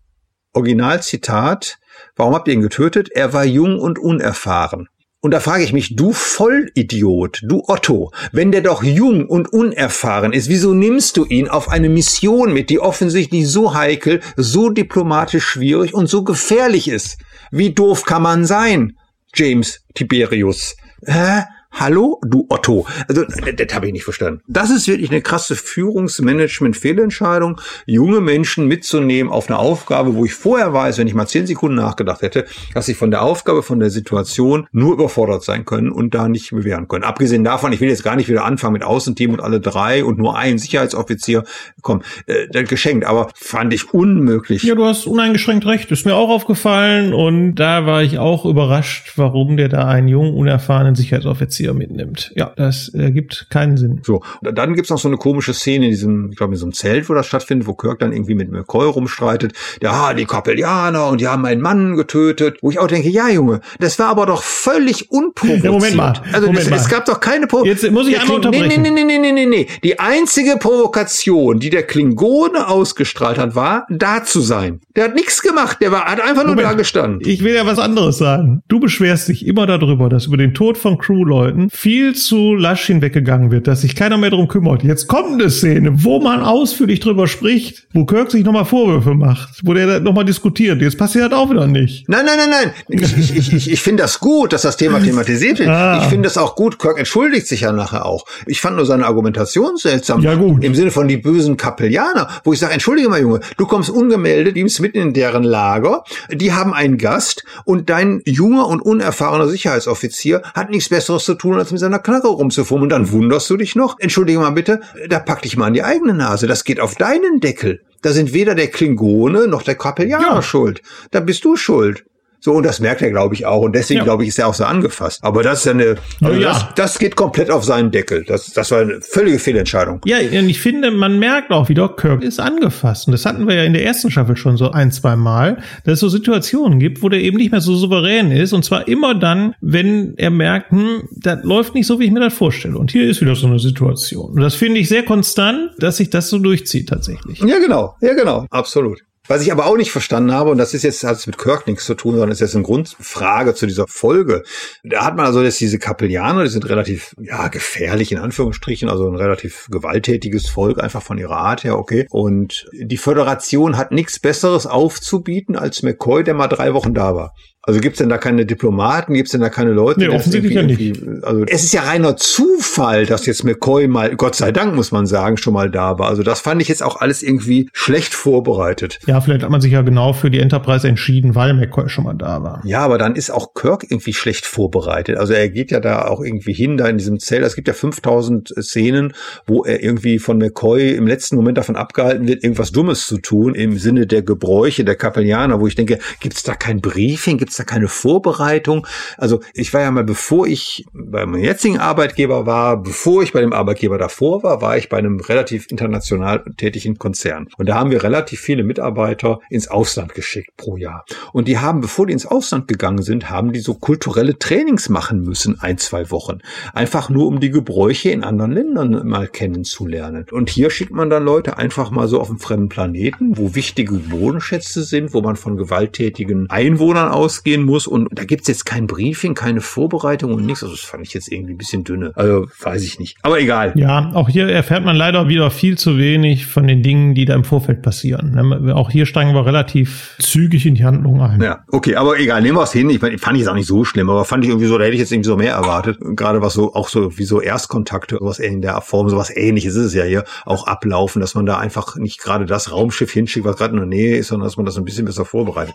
[0.54, 1.78] Originalzitat,
[2.16, 3.10] warum habt ihr ihn getötet?
[3.12, 4.88] Er war jung und unerfahren.
[5.26, 10.32] Und da frage ich mich, du Vollidiot, du Otto, wenn der doch jung und unerfahren
[10.32, 15.44] ist, wieso nimmst du ihn auf eine Mission mit, die offensichtlich so heikel, so diplomatisch
[15.44, 17.18] schwierig und so gefährlich ist?
[17.50, 18.96] Wie doof kann man sein,
[19.34, 20.76] James Tiberius?
[21.04, 21.42] Hä?
[21.78, 22.86] Hallo, du Otto.
[23.06, 24.40] Also, das habe ich nicht verstanden.
[24.48, 30.72] Das ist wirklich eine krasse Führungsmanagement-Fehlentscheidung, junge Menschen mitzunehmen auf eine Aufgabe, wo ich vorher
[30.72, 33.90] weiß, wenn ich mal zehn Sekunden nachgedacht hätte, dass sie von der Aufgabe, von der
[33.90, 37.04] Situation nur überfordert sein können und da nicht bewähren können.
[37.04, 40.16] Abgesehen davon, ich will jetzt gar nicht wieder anfangen mit Außenteam und alle drei und
[40.16, 41.44] nur ein Sicherheitsoffizier.
[41.82, 44.62] Komm, äh, geschenkt, aber fand ich unmöglich.
[44.62, 45.92] Ja, du hast uneingeschränkt recht.
[45.92, 50.32] Ist mir auch aufgefallen und da war ich auch überrascht, warum der da einen jungen,
[50.32, 52.32] unerfahrenen Sicherheitsoffizier Erzieher mitnimmt.
[52.34, 54.00] Ja, das ergibt keinen Sinn.
[54.02, 56.72] So, dann gibt's noch so eine komische Szene in diesem, ich glaube, in so einem
[56.72, 59.52] Zelt, wo das stattfindet, wo Kirk dann irgendwie mit McCoy rumstreitet.
[59.82, 62.58] Ja, ah, die Kapellianer und die haben meinen Mann getötet.
[62.62, 65.64] Wo ich auch denke, ja, Junge, das war aber doch völlig unprovoziert.
[65.64, 66.12] Ja, Moment mal.
[66.32, 66.76] Also Moment das, mal.
[66.76, 67.84] es gab doch keine Provokation.
[67.84, 68.82] Jetzt muss ich der einmal unterbrechen.
[68.82, 69.66] Nee, nee, nee, nee, nee, nee.
[69.82, 74.80] Die einzige Provokation, die der Klingone ausgestrahlt hat, war, da zu sein.
[74.94, 76.68] Der hat nichts gemacht, der war, hat einfach nur Moment.
[76.68, 77.20] da gestanden.
[77.24, 78.62] Ich will ja was anderes sagen.
[78.68, 83.50] Du beschwerst dich immer darüber, dass über den Tod von Crewleuten viel zu lasch hinweggegangen
[83.50, 84.82] wird, dass sich keiner mehr drum kümmert.
[84.82, 89.60] Jetzt kommt eine Szene, wo man ausführlich drüber spricht, wo Kirk sich nochmal Vorwürfe macht,
[89.64, 90.80] wo der nochmal diskutiert.
[90.80, 92.08] Jetzt passiert das auch wieder nicht.
[92.08, 92.72] Nein, nein, nein, nein.
[92.88, 95.68] Ich, ich, ich, ich finde das gut, dass das Thema thematisiert wird.
[95.68, 96.00] Ah.
[96.02, 96.78] Ich finde es auch gut.
[96.78, 98.24] Kirk entschuldigt sich ja nachher auch.
[98.46, 100.20] Ich fand nur seine Argumentation seltsam.
[100.20, 100.62] Ja, gut.
[100.62, 104.56] Im Sinne von die bösen Kapellianer, wo ich sage, entschuldige mal, Junge, du kommst ungemeldet,
[104.76, 110.42] bist mitten in deren Lager, die haben einen Gast und dein junger und unerfahrener Sicherheitsoffizier
[110.54, 112.88] hat nichts Besseres zu tun, als mit seiner Knarre rumzufummeln.
[112.88, 113.98] Dann wunderst du dich noch.
[113.98, 116.46] Entschuldige mal bitte, da pack dich mal an die eigene Nase.
[116.46, 117.82] Das geht auf deinen Deckel.
[118.02, 120.42] Da sind weder der Klingone noch der Kapellianer ja.
[120.42, 120.82] schuld.
[121.10, 122.04] Da bist du schuld.
[122.46, 123.62] So, und das merkt er, glaube ich, auch.
[123.62, 124.04] Und deswegen, ja.
[124.04, 125.18] glaube ich, ist er auch so angefasst.
[125.24, 126.50] Aber das ist eine, also ja.
[126.50, 128.22] das, das geht komplett auf seinen Deckel.
[128.22, 130.00] Das, das war eine völlige Fehlentscheidung.
[130.04, 133.08] Ja, und ich finde, man merkt auch wieder, Kirk ist angefasst.
[133.08, 135.94] Und das hatten wir ja in der ersten Staffel schon so ein, zwei Mal, dass
[135.94, 138.52] es so Situationen gibt, wo der eben nicht mehr so souverän ist.
[138.52, 142.20] Und zwar immer dann, wenn er merkt, hm, das läuft nicht so, wie ich mir
[142.20, 142.78] das vorstelle.
[142.78, 144.30] Und hier ist wieder so eine Situation.
[144.30, 147.40] Und das finde ich sehr konstant, dass sich das so durchzieht tatsächlich.
[147.40, 147.96] Ja, genau.
[148.00, 148.46] Ja, genau.
[148.50, 149.00] Absolut.
[149.28, 151.66] Was ich aber auch nicht verstanden habe, und das ist jetzt, hat es mit Kirk
[151.66, 154.42] nichts zu tun, sondern ist jetzt eine Grundfrage zu dieser Folge.
[154.84, 159.08] Da hat man also jetzt diese Kapellianer, die sind relativ, ja, gefährlich in Anführungsstrichen, also
[159.08, 162.06] ein relativ gewalttätiges Volk, einfach von ihrer Art her, okay.
[162.10, 167.32] Und die Föderation hat nichts Besseres aufzubieten als McCoy, der mal drei Wochen da war.
[167.66, 169.98] Also gibt's denn da keine Diplomaten, gibt's denn da keine Leute?
[169.98, 171.02] Nee, offensichtlich ja nicht.
[171.22, 175.06] Also es ist ja reiner Zufall, dass jetzt McCoy mal, Gott sei Dank muss man
[175.06, 176.08] sagen, schon mal da war.
[176.08, 179.00] Also das fand ich jetzt auch alles irgendwie schlecht vorbereitet.
[179.06, 182.14] Ja, vielleicht hat man sich ja genau für die Enterprise entschieden, weil McCoy schon mal
[182.14, 182.62] da war.
[182.64, 185.16] Ja, aber dann ist auch Kirk irgendwie schlecht vorbereitet.
[185.16, 187.42] Also er geht ja da auch irgendwie hin, da in diesem Zelt.
[187.42, 189.12] Es gibt ja 5000 Szenen,
[189.44, 193.56] wo er irgendwie von McCoy im letzten Moment davon abgehalten wird, irgendwas Dummes zu tun,
[193.56, 197.64] im Sinne der Gebräuche der Kapellianer, wo ich denke, gibt's da kein Briefing, gibt's da
[197.64, 198.86] keine Vorbereitung.
[199.16, 203.40] Also ich war ja mal, bevor ich bei meinem jetzigen Arbeitgeber war, bevor ich bei
[203.40, 207.48] dem Arbeitgeber davor war, war ich bei einem relativ international tätigen Konzern.
[207.56, 211.04] Und da haben wir relativ viele Mitarbeiter ins Ausland geschickt pro Jahr.
[211.32, 215.22] Und die haben, bevor die ins Ausland gegangen sind, haben die so kulturelle Trainings machen
[215.22, 216.38] müssen, ein, zwei Wochen.
[216.72, 220.26] Einfach nur, um die Gebräuche in anderen Ländern mal kennenzulernen.
[220.30, 223.94] Und hier schickt man dann Leute einfach mal so auf einen fremden Planeten, wo wichtige
[223.94, 228.88] Bodenschätze sind, wo man von gewalttätigen Einwohnern ausgeht gehen muss und da gibt's jetzt kein
[228.88, 230.64] Briefing, keine Vorbereitung und nichts.
[230.64, 232.10] Also das fand ich jetzt irgendwie ein bisschen dünne.
[232.16, 233.16] Also weiß ich nicht.
[233.22, 233.72] Aber egal.
[233.76, 237.34] Ja, auch hier erfährt man leider wieder viel zu wenig von den Dingen, die da
[237.34, 238.70] im Vorfeld passieren.
[238.72, 241.40] Auch hier steigen wir relativ zügig in die Handlung ein.
[241.40, 242.90] Ja, okay, aber egal, nehmen wir es hin.
[242.90, 244.84] Ich meine, fand ich es auch nicht so schlimm, aber fand ich irgendwie so, da
[244.84, 245.98] hätte ich jetzt irgendwie so mehr erwartet.
[246.00, 249.86] Gerade was so, auch so wie so Erstkontakte, was in der Form, sowas ähnliches ist
[249.86, 253.56] es ja hier, auch ablaufen, dass man da einfach nicht gerade das Raumschiff hinschickt, was
[253.56, 255.74] gerade in der Nähe ist, sondern dass man das ein bisschen besser vorbereitet.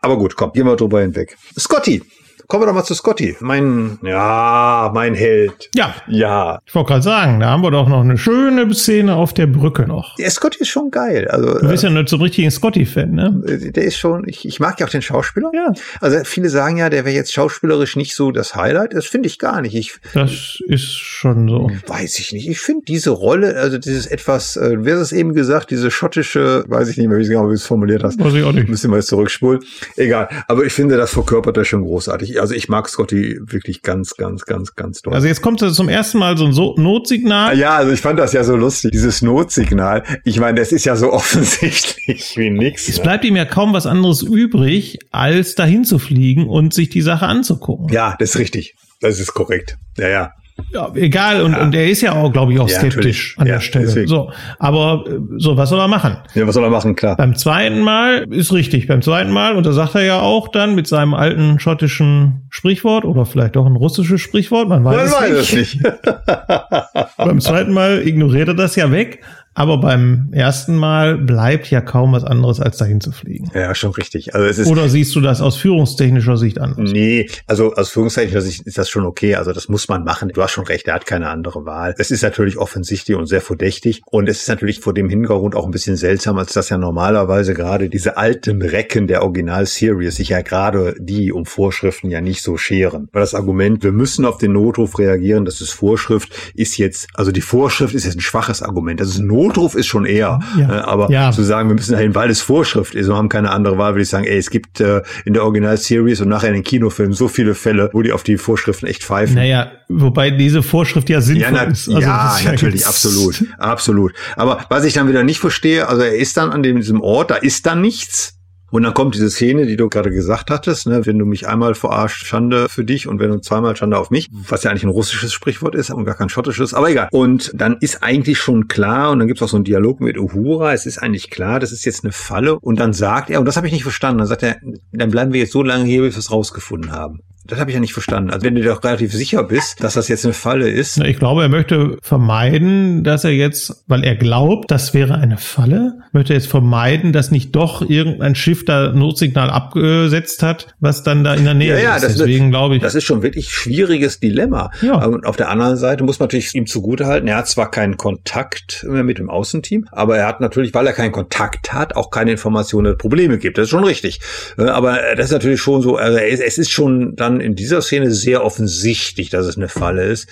[0.00, 1.36] Aber gut, komm, gehen wir drüber hinweg.
[1.58, 2.02] Scotty,
[2.48, 3.36] Kommen wir doch mal zu Scotty.
[3.40, 5.68] Mein, ja, mein Held.
[5.74, 5.94] Ja.
[6.06, 6.60] Ja.
[6.64, 9.86] Ich wollte gerade sagen, da haben wir doch noch eine schöne Szene auf der Brücke
[9.86, 10.16] noch.
[10.16, 11.28] Der Scotty ist schon geil.
[11.28, 13.42] Also, du bist ja nicht so richtig ein Scotty-Fan, ne?
[13.46, 15.50] Äh, der ist schon, ich, ich mag ja auch den Schauspieler.
[15.52, 15.74] Ja.
[16.00, 18.94] Also viele sagen ja, der wäre jetzt schauspielerisch nicht so das Highlight.
[18.94, 19.74] Das finde ich gar nicht.
[19.74, 21.70] Ich, das ist schon so.
[21.86, 22.48] Weiß ich nicht.
[22.48, 26.64] Ich finde diese Rolle, also dieses etwas, äh, wer ist es eben gesagt, diese schottische,
[26.66, 28.18] weiß ich nicht mehr, wie genau du es formuliert hast.
[28.18, 28.70] Weiß ich auch nicht.
[28.70, 29.60] Müssen wir jetzt zurückspulen.
[29.96, 30.30] Egal.
[30.46, 34.44] Aber ich finde, das verkörpert er schon großartig also ich mag Scotty wirklich ganz, ganz,
[34.44, 35.14] ganz, ganz doll.
[35.14, 37.58] Also jetzt kommt zum ersten Mal so ein Notsignal.
[37.58, 40.04] Ja, also ich fand das ja so lustig, dieses Notsignal.
[40.24, 42.88] Ich meine, das ist ja so offensichtlich wie nix.
[42.88, 43.02] Es ne?
[43.02, 47.26] bleibt ihm ja kaum was anderes übrig, als dahin zu fliegen und sich die Sache
[47.26, 47.88] anzugucken.
[47.88, 48.74] Ja, das ist richtig.
[49.00, 49.76] Das ist korrekt.
[49.96, 50.32] Ja, ja.
[50.72, 51.42] Ja, egal.
[51.42, 51.62] Und, ja.
[51.62, 53.34] und er ist ja auch, glaube ich, auch ja, skeptisch natürlich.
[53.38, 53.86] an ja, der Stelle.
[53.86, 54.08] Deswegen.
[54.08, 56.16] So, aber äh, so, was soll er machen?
[56.34, 57.16] Ja, was soll er machen, klar.
[57.16, 58.86] Beim zweiten Mal ist richtig.
[58.86, 63.04] Beim zweiten Mal, und da sagt er ja auch dann mit seinem alten schottischen Sprichwort
[63.04, 65.74] oder vielleicht auch ein russisches Sprichwort, man weiß, man es, weiß nicht.
[65.74, 65.96] es nicht.
[67.16, 69.20] Beim zweiten Mal ignoriert er das ja weg
[69.58, 73.50] aber beim ersten Mal bleibt ja kaum was anderes, als dahin zu fliegen.
[73.54, 74.32] Ja, schon richtig.
[74.32, 76.92] Also es ist Oder siehst du das aus führungstechnischer Sicht anders?
[76.92, 79.34] Nee, also aus führungstechnischer Sicht ist das schon okay.
[79.34, 80.28] Also das muss man machen.
[80.28, 81.96] Du hast schon recht, er hat keine andere Wahl.
[81.98, 84.02] Es ist natürlich offensichtlich und sehr verdächtig.
[84.06, 87.52] Und es ist natürlich vor dem Hintergrund auch ein bisschen seltsam, als dass ja normalerweise
[87.52, 92.58] gerade diese alten Recken der Original-Series sich ja gerade die um Vorschriften ja nicht so
[92.58, 93.08] scheren.
[93.10, 97.32] Weil das Argument, wir müssen auf den Notruf reagieren, das ist Vorschrift, ist jetzt, also
[97.32, 99.00] die Vorschrift ist jetzt ein schwaches Argument.
[99.00, 100.40] Das ist ein Notruf ist schon eher.
[100.58, 100.68] Ja.
[100.68, 101.32] Äh, aber ja.
[101.32, 104.02] zu sagen, wir müssen dahin, weil es Vorschrift ist, wir haben keine andere Wahl, würde
[104.02, 107.28] ich sagen, ey, es gibt äh, in der Original-Series und nachher in den Kinofilmen so
[107.28, 109.34] viele Fälle, wo die auf die Vorschriften echt pfeifen.
[109.34, 111.88] Naja, wobei diese Vorschrift ja sinnvoll ja, ist.
[111.88, 114.12] Also ja, natürlich, absolut, absolut.
[114.36, 117.30] Aber was ich dann wieder nicht verstehe, also er ist dann an dem, diesem Ort,
[117.30, 118.37] da ist dann nichts.
[118.70, 121.74] Und dann kommt diese Szene, die du gerade gesagt hattest, ne, wenn du mich einmal
[121.74, 124.90] verarscht, Schande für dich und wenn du zweimal Schande auf mich, was ja eigentlich ein
[124.90, 127.08] russisches Sprichwort ist und gar kein schottisches, aber egal.
[127.10, 130.74] Und dann ist eigentlich schon klar, und dann gibt's auch so einen Dialog mit Uhura,
[130.74, 132.58] es ist eigentlich klar, das ist jetzt eine Falle.
[132.58, 134.56] Und dann sagt er, und das habe ich nicht verstanden, dann sagt er,
[134.92, 137.20] dann bleiben wir jetzt so lange hier, bis wir es rausgefunden haben.
[137.48, 138.30] Das habe ich ja nicht verstanden.
[138.30, 140.98] Also wenn du doch relativ sicher bist, dass das jetzt eine Falle ist.
[140.98, 146.00] Ich glaube, er möchte vermeiden, dass er jetzt, weil er glaubt, das wäre eine Falle,
[146.12, 151.24] möchte er jetzt vermeiden, dass nicht doch irgendein Schiff da Notsignal abgesetzt hat, was dann
[151.24, 152.04] da in der Nähe ja, ja, ist.
[152.04, 152.82] Das Deswegen glaube ich.
[152.82, 154.70] Das ist schon wirklich schwieriges Dilemma.
[154.82, 155.04] Ja.
[155.06, 158.86] Und auf der anderen Seite muss man natürlich ihm zugutehalten, er hat zwar keinen Kontakt
[158.88, 162.32] mehr mit dem Außenteam, aber er hat natürlich, weil er keinen Kontakt hat, auch keine
[162.32, 163.56] Informationen, Probleme gibt.
[163.56, 164.20] Das ist schon richtig.
[164.56, 168.44] Aber das ist natürlich schon so, also es ist schon dann in dieser Szene sehr
[168.44, 170.28] offensichtlich, dass es eine Falle ist.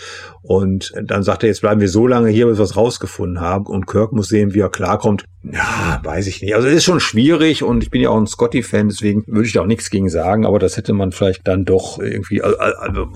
[0.46, 3.66] Und dann sagt er, jetzt bleiben wir so lange hier, bis wir es rausgefunden haben.
[3.66, 5.24] Und Kirk muss sehen, wie er klarkommt.
[5.52, 6.54] Ja, weiß ich nicht.
[6.54, 9.52] Also es ist schon schwierig und ich bin ja auch ein Scotty-Fan, deswegen würde ich
[9.52, 13.08] da auch nichts gegen sagen, aber das hätte man vielleicht dann doch irgendwie, also, also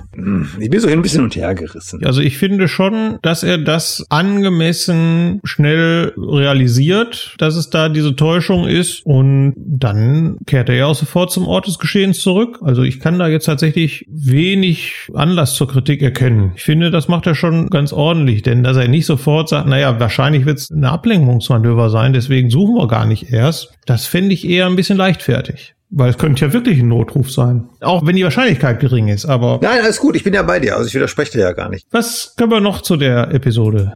[0.60, 1.54] ich bin so ein bisschen und her.
[2.04, 8.68] Also ich finde schon, dass er das angemessen schnell realisiert, dass es da diese Täuschung
[8.68, 12.60] ist und dann kehrt er ja auch sofort zum Ort des Geschehens zurück.
[12.62, 16.52] Also ich kann da jetzt tatsächlich wenig Anlass zur Kritik erkennen.
[16.54, 19.98] Ich finde, das macht er schon ganz ordentlich, denn dass er nicht sofort sagt, naja,
[20.00, 24.48] wahrscheinlich wird es eine Ablenkungsmanöver sein, deswegen suchen wir gar nicht erst, das fände ich
[24.48, 25.74] eher ein bisschen leichtfertig.
[25.92, 27.68] Weil es könnte ja wirklich ein Notruf sein.
[27.80, 29.58] Auch wenn die Wahrscheinlichkeit gering ist, aber.
[29.60, 31.84] Nein, alles gut, ich bin ja bei dir, also ich widerspreche dir ja gar nicht.
[31.90, 33.94] Was können wir noch zu der Episode?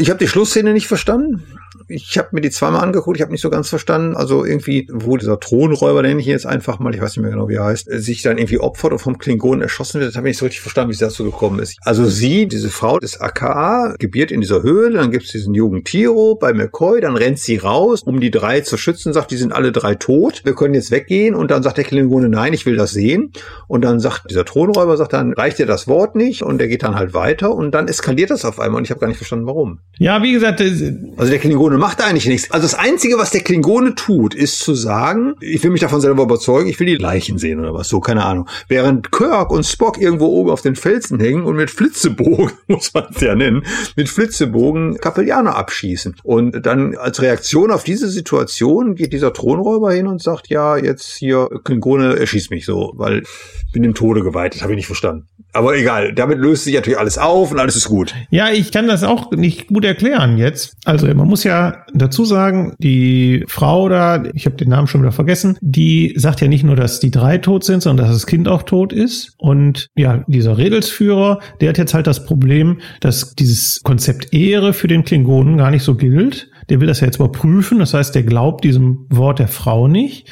[0.00, 1.44] Ich habe die Schlussszene nicht verstanden
[1.90, 4.16] ich habe mir die zweimal angeguckt, ich habe nicht so ganz verstanden.
[4.16, 7.30] Also irgendwie, wo dieser Thronräuber, nenne ich ihn jetzt einfach mal, ich weiß nicht mehr
[7.30, 10.28] genau, wie er heißt, sich dann irgendwie opfert und vom Klingonen erschossen wird, das habe
[10.28, 11.78] ich nicht so richtig verstanden, wie es dazu gekommen ist.
[11.82, 16.36] Also sie, diese Frau des AKA, gebiert in dieser Höhle, dann gibt's diesen Jugend Tiro
[16.36, 19.72] bei McCoy, dann rennt sie raus, um die drei zu schützen, sagt, die sind alle
[19.72, 22.92] drei tot, wir können jetzt weggehen und dann sagt der Klingone, nein, ich will das
[22.92, 23.32] sehen.
[23.66, 26.82] Und dann sagt dieser Thronräuber, sagt dann, reicht dir das Wort nicht und der geht
[26.82, 29.46] dann halt weiter und dann eskaliert das auf einmal und ich habe gar nicht verstanden,
[29.46, 29.80] warum.
[29.98, 32.50] Ja, wie gesagt, also der Klingone macht eigentlich nichts.
[32.50, 36.22] Also das Einzige, was der Klingone tut, ist zu sagen, ich will mich davon selber
[36.22, 38.48] überzeugen, ich will die Leichen sehen oder was, so, keine Ahnung.
[38.68, 43.06] Während Kirk und Spock irgendwo oben auf den Felsen hängen und mit Flitzebogen, muss man
[43.14, 43.64] es ja nennen,
[43.96, 46.16] mit Flitzebogen Kapellaner abschießen.
[46.22, 51.16] Und dann als Reaktion auf diese Situation geht dieser Thronräuber hin und sagt, ja, jetzt
[51.16, 54.54] hier, Klingone, erschieß mich so, weil ich bin dem Tode geweiht.
[54.54, 55.28] Das habe ich nicht verstanden.
[55.52, 58.14] Aber egal, damit löst sich natürlich alles auf und alles ist gut.
[58.30, 60.76] Ja, ich kann das auch nicht gut erklären jetzt.
[60.84, 65.12] Also man muss ja dazu sagen, die Frau da, ich habe den Namen schon wieder
[65.12, 68.46] vergessen, die sagt ja nicht nur, dass die drei tot sind, sondern dass das Kind
[68.48, 69.34] auch tot ist.
[69.38, 74.88] Und ja, dieser Redelsführer, der hat jetzt halt das Problem, dass dieses Konzept Ehre für
[74.88, 76.48] den Klingonen gar nicht so gilt.
[76.68, 77.80] Der will das ja jetzt überprüfen.
[77.80, 80.30] Das heißt, der glaubt diesem Wort der Frau nicht.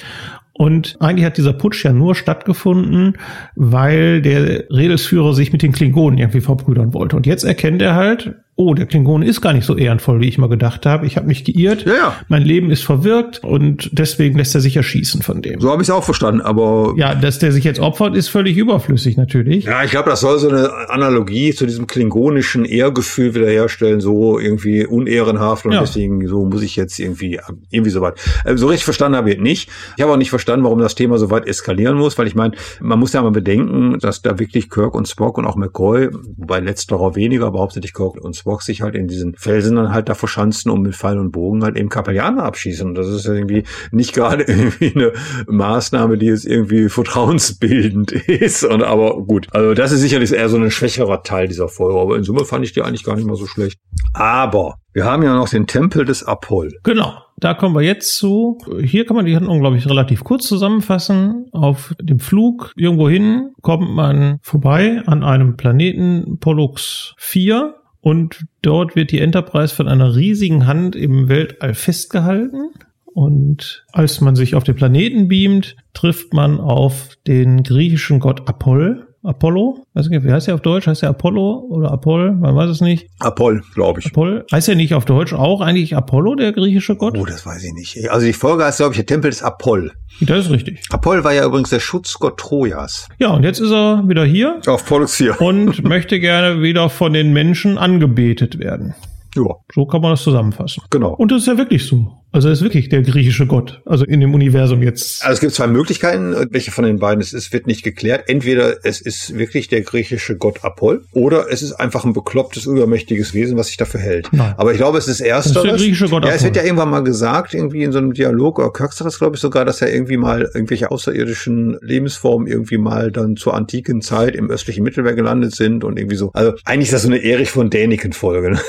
[0.59, 3.16] Und eigentlich hat dieser Putsch ja nur stattgefunden,
[3.54, 7.14] weil der Redelsführer sich mit den Klingonen irgendwie verbrüdern wollte.
[7.14, 10.36] Und jetzt erkennt er halt, oh, der Klingon ist gar nicht so ehrenvoll, wie ich
[10.36, 11.06] mal gedacht habe.
[11.06, 11.84] Ich habe mich geirrt.
[11.86, 12.16] Ja, ja.
[12.26, 15.61] Mein Leben ist verwirkt und deswegen lässt er sich erschießen von dem.
[15.61, 16.94] So habe ich es auch verstanden, aber.
[16.96, 19.64] Ja, dass der sich jetzt opfert, ist völlig überflüssig natürlich.
[19.66, 24.84] Ja, ich glaube, das soll so eine Analogie zu diesem klingonischen Ehrgefühl wiederherstellen, so irgendwie
[24.84, 25.80] unehrenhaft und ja.
[25.80, 27.38] deswegen so muss ich jetzt irgendwie,
[27.70, 28.14] irgendwie so weit.
[28.44, 29.70] Äh, so richtig verstanden habe ich nicht.
[29.96, 32.56] Ich habe auch nicht verstanden, warum das Thema so weit eskalieren muss, weil ich meine,
[32.80, 36.59] man muss ja mal bedenken, dass da wirklich Kirk und Spock und auch McCoy, wobei
[36.59, 40.09] letzterer weniger, aber hauptsächlich Kirk und Spock Xbox sich halt in diesen Felsen dann halt
[40.09, 42.88] da verschanzen und mit Pfeil und Bogen halt eben Kapellaner abschießen.
[42.88, 45.12] Und das ist irgendwie nicht gerade irgendwie eine
[45.46, 48.64] Maßnahme, die jetzt irgendwie vertrauensbildend ist.
[48.64, 52.01] Und aber gut, also das ist sicherlich eher so ein schwächerer Teil dieser Folge.
[52.01, 53.78] Aber in Summe fand ich die eigentlich gar nicht mal so schlecht.
[54.14, 56.72] Aber wir haben ja noch den Tempel des Apoll.
[56.82, 57.14] Genau.
[57.40, 58.59] Da kommen wir jetzt zu.
[58.82, 61.46] Hier kann man die Handlung, glaube ich, relativ kurz zusammenfassen.
[61.53, 67.76] Auf dem Flug irgendwo hin kommt man vorbei an einem Planeten Pollux 4
[68.09, 72.70] und dort wird die Enterprise von einer riesigen Hand im Weltall festgehalten.
[73.04, 79.07] Und als man sich auf den Planeten beamt, trifft man auf den griechischen Gott Apoll,
[79.29, 79.85] Apollo?
[79.95, 80.87] Weiß nicht, wie heißt er auf Deutsch?
[80.87, 82.33] Heißt er Apollo oder Apoll?
[82.33, 83.09] Man weiß es nicht.
[83.18, 84.07] Apoll, glaube ich.
[84.07, 84.47] Apoll.
[84.51, 87.16] Heißt er nicht auf Deutsch auch eigentlich Apollo, der griechische Gott?
[87.18, 88.11] Oh, das weiß ich nicht.
[88.11, 89.93] Also die Folge heißt, glaube ich, der Tempel des Apoll.
[90.20, 90.81] Das ist richtig.
[90.91, 93.09] Apoll war ja übrigens der Schutzgott Trojas.
[93.18, 94.61] Ja, und jetzt ist er wieder hier.
[94.66, 95.41] Auf Pollux hier.
[95.41, 98.95] Und möchte gerne wieder von den Menschen angebetet werden.
[99.37, 99.55] Ja.
[99.72, 100.83] So kann man das zusammenfassen.
[100.91, 101.14] Genau.
[101.14, 102.12] Und das ist ja wirklich so.
[102.31, 103.81] Also er ist wirklich der griechische Gott.
[103.87, 105.24] Also in dem Universum jetzt.
[105.24, 108.24] Also es gibt zwei Möglichkeiten, welche von den beiden es ist, wird nicht geklärt.
[108.29, 113.33] Entweder es ist wirklich der griechische Gott Apoll oder es ist einfach ein beklopptes, übermächtiges
[113.33, 114.29] Wesen, was sich dafür hält.
[114.33, 114.55] Nein.
[114.59, 115.55] Aber ich glaube, es ist ersteres.
[115.55, 117.99] Das ist der griechische Gott ja, es wird ja irgendwann mal gesagt, irgendwie in so
[117.99, 122.47] einem Dialog, oder Kirk sagt glaube ich, sogar, dass er irgendwie mal irgendwelche außerirdischen Lebensformen
[122.47, 126.31] irgendwie mal dann zur antiken Zeit im östlichen Mittelmeer gelandet sind und irgendwie so.
[126.35, 128.51] Also eigentlich ist das so eine Erich von Däniken-Folge.
[128.51, 128.61] Ne?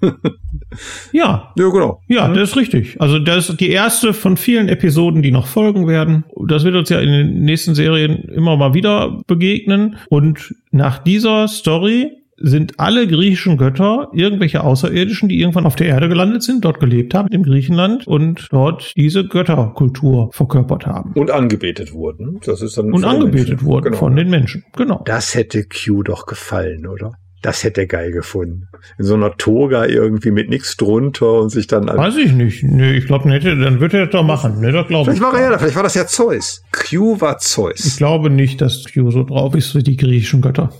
[1.12, 1.52] ja.
[1.56, 2.00] Ja, genau.
[2.08, 2.34] Ja, mhm.
[2.34, 3.00] das ist richtig.
[3.00, 6.24] Also das ist die erste von vielen Episoden, die noch folgen werden.
[6.48, 9.96] Das wird uns ja in den nächsten Serien immer mal wieder begegnen.
[10.08, 16.08] Und nach dieser Story sind alle griechischen Götter irgendwelche Außerirdischen, die irgendwann auf der Erde
[16.08, 21.12] gelandet sind, dort gelebt haben, im Griechenland und dort diese Götterkultur verkörpert haben.
[21.14, 22.40] Und angebetet wurden.
[22.44, 23.96] Das ist dann und angebetet wurden genau.
[23.96, 24.64] von den Menschen.
[24.76, 25.02] Genau.
[25.04, 27.12] Das hätte Q doch gefallen, oder?
[27.42, 28.68] Das hätte er geil gefunden.
[28.98, 31.86] In so einer Toga irgendwie mit nichts drunter und sich dann.
[31.86, 32.64] Weiß ich nicht.
[32.64, 34.60] Nee, ich glaube, dann würde er das doch machen.
[34.60, 36.62] Nee, das vielleicht war er ja, vielleicht war das ja Zeus.
[36.72, 37.84] Q war Zeus.
[37.84, 40.72] Ich glaube nicht, dass Q so drauf ist wie die griechischen Götter.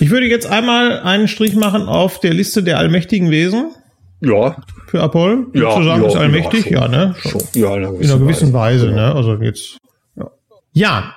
[0.00, 3.72] Ich würde jetzt einmal einen Strich machen auf der Liste der allmächtigen Wesen.
[4.20, 4.56] Ja.
[4.86, 5.48] Für Apoll?
[5.52, 6.66] Ja, zu sagen, ja, ist allmächtig?
[6.70, 7.14] ja, Ja, ne?
[7.18, 7.42] Schon.
[7.54, 9.14] Ja, in einer In einer gewissen Weise, Weise, ne?
[9.14, 9.76] Also jetzt.
[10.16, 10.30] Ja.
[10.72, 11.14] ja.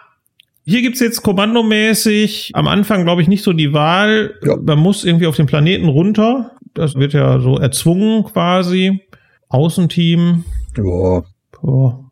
[0.71, 4.35] Hier gibt's jetzt kommandomäßig am Anfang, glaube ich, nicht so die Wahl.
[4.41, 4.55] Ja.
[4.55, 6.51] Man muss irgendwie auf den Planeten runter.
[6.73, 9.01] Das wird ja so erzwungen quasi.
[9.49, 10.45] Außenteam.
[10.77, 11.23] Ja.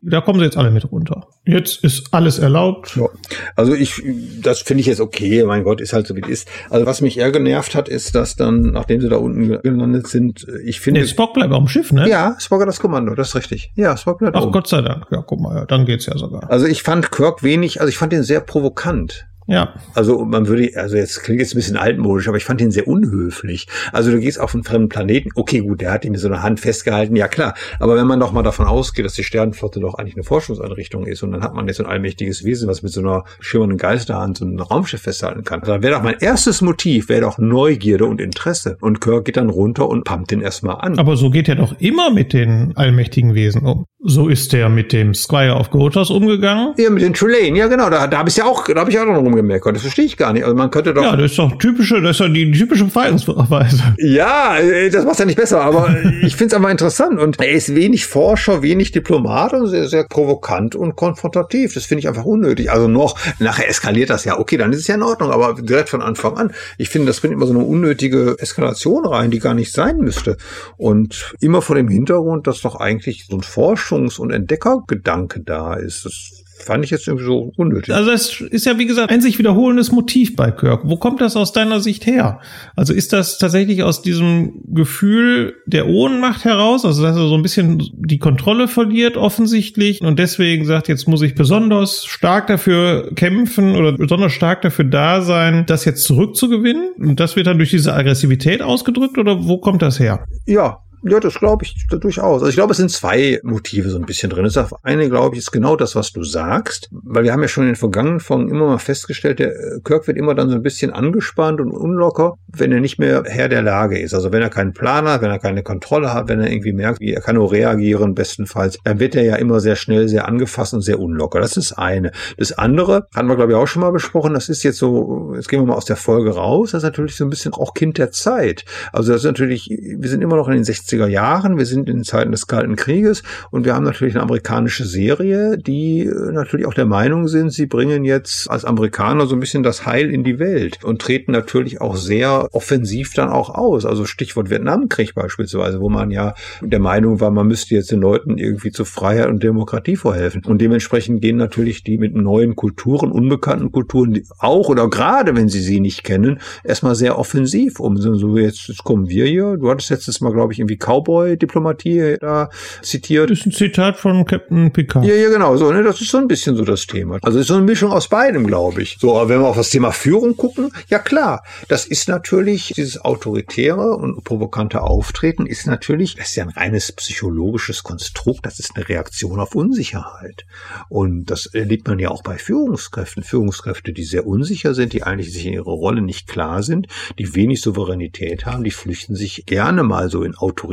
[0.02, 1.26] Da kommen sie jetzt alle mit runter.
[1.52, 2.96] Jetzt ist alles erlaubt.
[2.96, 3.08] Ja,
[3.56, 4.02] also ich,
[4.42, 5.44] das finde ich jetzt okay.
[5.44, 6.48] Mein Gott, ist halt so wie es ist.
[6.70, 10.46] Also was mich eher genervt hat, ist, dass dann, nachdem sie da unten gelandet sind,
[10.64, 11.00] ich finde.
[11.00, 12.08] Nee, Spock bleibt auf dem Schiff, ne?
[12.08, 13.72] ja, Spock hat das Kommando, das ist richtig.
[13.74, 14.52] Ja, Spock bleibt Ach oben.
[14.52, 15.06] Gott sei Dank.
[15.10, 16.50] Ja, guck mal, ja, dann geht's ja sogar.
[16.50, 19.26] Also ich fand Kirk wenig, also ich fand ihn sehr provokant.
[19.50, 19.74] Ja.
[19.94, 22.86] Also man würde, also jetzt klingt jetzt ein bisschen altmodisch, aber ich fand ihn sehr
[22.86, 23.66] unhöflich.
[23.92, 26.42] Also du gehst auf einen fremden Planeten, okay, gut, der hat ihn mit so einer
[26.42, 27.54] Hand festgehalten, ja klar.
[27.80, 31.22] Aber wenn man doch mal davon ausgeht, dass die Sternenflotte doch eigentlich eine Forschungseinrichtung ist
[31.24, 34.38] und dann hat man jetzt so ein allmächtiges Wesen, was mit so einer schimmernden Geisterhand
[34.38, 38.20] so ein Raumschiff festhalten kann, dann wäre doch mein erstes Motiv, wäre doch Neugierde und
[38.20, 38.76] Interesse.
[38.80, 40.98] Und Kirk geht dann runter und pumpt den erstmal an.
[40.98, 43.86] Aber so geht er doch immer mit den allmächtigen Wesen um.
[44.02, 46.74] So ist er mit dem Squire of Gotos umgegangen.
[46.78, 48.98] ja, mit den Trelane, ja genau, da, da habe ich ja auch, da habe ich
[48.98, 49.74] auch noch rumgemeckert.
[49.74, 50.44] Das verstehe ich gar nicht.
[50.44, 51.02] Also man könnte doch.
[51.02, 53.80] Ja, das ist doch typische, das ist doch die typische Verhaltensweise.
[53.98, 57.18] Ja, äh, das macht's ja nicht besser, aber ich find's einfach interessant.
[57.18, 61.74] Und er ist wenig Forscher, wenig Diplomat und sehr, sehr provokant und konfrontativ.
[61.74, 62.70] Das finde ich einfach unnötig.
[62.70, 64.38] Also noch, nachher eskaliert das ja.
[64.38, 66.52] Okay, dann ist es ja in Ordnung, aber direkt von Anfang an.
[66.78, 70.36] Ich finde, das bringt immer so eine unnötige Eskalation rein, die gar nicht sein müsste.
[70.76, 76.04] Und immer vor dem Hintergrund, dass doch eigentlich so ein Forschungs- und Entdeckergedanke da ist.
[76.04, 77.94] Das fand ich jetzt irgendwie so unnötig.
[77.94, 80.82] Also das ist ja, wie gesagt, ein sich wiederholendes Motiv bei Kirk.
[80.84, 82.40] Wo kommt das aus deiner Sicht her?
[82.76, 87.42] Also ist das tatsächlich aus diesem Gefühl der Ohnmacht heraus, also dass er so ein
[87.42, 93.76] bisschen die Kontrolle verliert offensichtlich und deswegen sagt, jetzt muss ich besonders stark dafür kämpfen
[93.76, 96.92] oder besonders stark dafür da sein, das jetzt zurückzugewinnen?
[96.98, 100.24] Und das wird dann durch diese Aggressivität ausgedrückt oder wo kommt das her?
[100.46, 102.42] Ja, ja, das glaube ich durchaus.
[102.42, 104.44] Also ich glaube, es sind zwei Motive so ein bisschen drin.
[104.44, 107.64] Das eine, glaube ich, ist genau das, was du sagst, weil wir haben ja schon
[107.64, 110.62] in den vergangenen Folgen immer mal festgestellt, der äh, Kirk wird immer dann so ein
[110.62, 114.12] bisschen angespannt und unlocker, wenn er nicht mehr Herr der Lage ist.
[114.12, 117.00] Also wenn er keinen Plan hat, wenn er keine Kontrolle hat, wenn er irgendwie merkt,
[117.00, 120.74] wie er kann nur reagieren bestenfalls, dann wird er ja immer sehr schnell, sehr angefasst
[120.74, 121.40] und sehr unlocker.
[121.40, 122.12] Das ist eine.
[122.36, 124.34] Das andere hatten wir, glaube ich, auch schon mal besprochen.
[124.34, 126.72] Das ist jetzt so, jetzt gehen wir mal aus der Folge raus.
[126.72, 128.64] Das ist natürlich so ein bisschen auch Kind der Zeit.
[128.92, 131.58] Also das ist natürlich, wir sind immer noch in den 60 60er Jahren.
[131.58, 136.00] Wir sind in Zeiten des Kalten Krieges und wir haben natürlich eine amerikanische Serie, die
[136.00, 139.86] äh, natürlich auch der Meinung sind, sie bringen jetzt als Amerikaner so ein bisschen das
[139.86, 143.84] Heil in die Welt und treten natürlich auch sehr offensiv dann auch aus.
[143.84, 148.38] Also Stichwort Vietnamkrieg beispielsweise, wo man ja der Meinung war, man müsste jetzt den Leuten
[148.38, 150.42] irgendwie zu Freiheit und Demokratie vorhelfen.
[150.44, 155.60] Und dementsprechend gehen natürlich die mit neuen Kulturen, unbekannten Kulturen, auch oder gerade wenn sie
[155.60, 157.96] sie nicht kennen, erstmal sehr offensiv um.
[157.96, 159.56] So jetzt, jetzt kommen wir hier.
[159.56, 162.50] Du hattest letztes Mal, glaube ich, irgendwie Cowboy-Diplomatie da
[162.82, 163.30] zitiert.
[163.30, 165.04] Das ist ein Zitat von Captain Picard.
[165.04, 165.56] Ja, ja, genau.
[165.56, 167.18] So, ne, das ist so ein bisschen so das Thema.
[167.22, 168.96] Also es ist so eine Mischung aus beidem, glaube ich.
[169.00, 173.04] So, aber wenn wir auf das Thema Führung gucken, ja klar, das ist natürlich dieses
[173.04, 178.72] autoritäre und provokante Auftreten ist natürlich, das ist ja ein reines psychologisches Konstrukt, das ist
[178.74, 180.46] eine Reaktion auf Unsicherheit.
[180.88, 183.22] Und das erlebt man ja auch bei Führungskräften.
[183.22, 186.86] Führungskräfte, die sehr unsicher sind, die eigentlich sich in ihrer Rolle nicht klar sind,
[187.18, 190.69] die wenig Souveränität haben, die flüchten sich gerne mal so in Autorität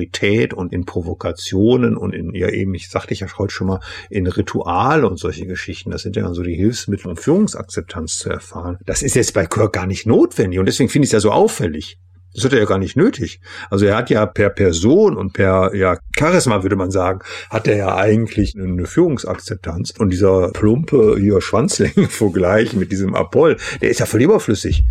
[0.53, 3.79] und in Provokationen und in, ja eben, ich sagte ich ja heute schon mal,
[4.09, 5.91] in Rituale und solche Geschichten.
[5.91, 8.77] Das sind ja dann so die Hilfsmittel, um Führungsakzeptanz zu erfahren.
[8.85, 11.31] Das ist jetzt bei Kirk gar nicht notwendig und deswegen finde ich es ja so
[11.31, 11.97] auffällig.
[12.37, 13.41] Das hat er ja gar nicht nötig.
[13.71, 17.77] Also er hat ja per Person und per ja, Charisma, würde man sagen, hat er
[17.77, 19.95] ja eigentlich eine Führungsakzeptanz.
[19.97, 24.83] Und dieser plumpe hier Schwanzlänge-Vergleich mit diesem Apoll, der ist ja völlig überflüssig.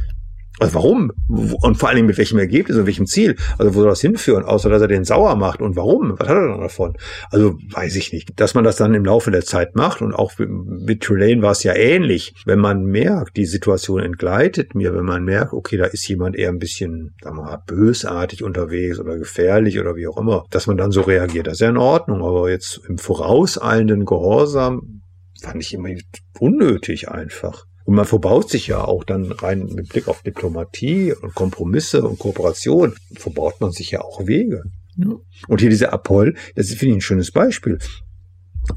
[0.59, 1.13] Also warum?
[1.29, 3.37] Und vor allen Dingen mit welchem Ergebnis und welchem Ziel?
[3.59, 4.45] Also wo soll das hinführen?
[4.45, 5.61] Außer dass er den sauer macht.
[5.61, 6.19] Und warum?
[6.19, 6.97] Was hat er dann davon?
[7.31, 8.41] Also weiß ich nicht.
[8.41, 11.63] Dass man das dann im Laufe der Zeit macht und auch mit Tulane war es
[11.63, 12.35] ja ähnlich.
[12.47, 16.49] Wenn man merkt, die Situation entgleitet mir, wenn man merkt, okay, da ist jemand eher
[16.49, 20.77] ein bisschen, sagen wir mal, bösartig unterwegs oder gefährlich oder wie auch immer, dass man
[20.79, 22.23] dann so reagiert, das ist ja in Ordnung.
[22.23, 25.03] Aber jetzt im vorauseilenden Gehorsam
[25.43, 25.91] fand ich immer
[26.39, 27.65] unnötig einfach.
[27.87, 32.19] Und man verbaut sich ja auch dann rein mit Blick auf Diplomatie und Kompromisse und
[32.19, 34.65] Kooperation, verbaut man sich ja auch Wege.
[34.97, 35.15] Ja.
[35.47, 37.79] Und hier dieser Apoll, das finde ich ein schönes Beispiel.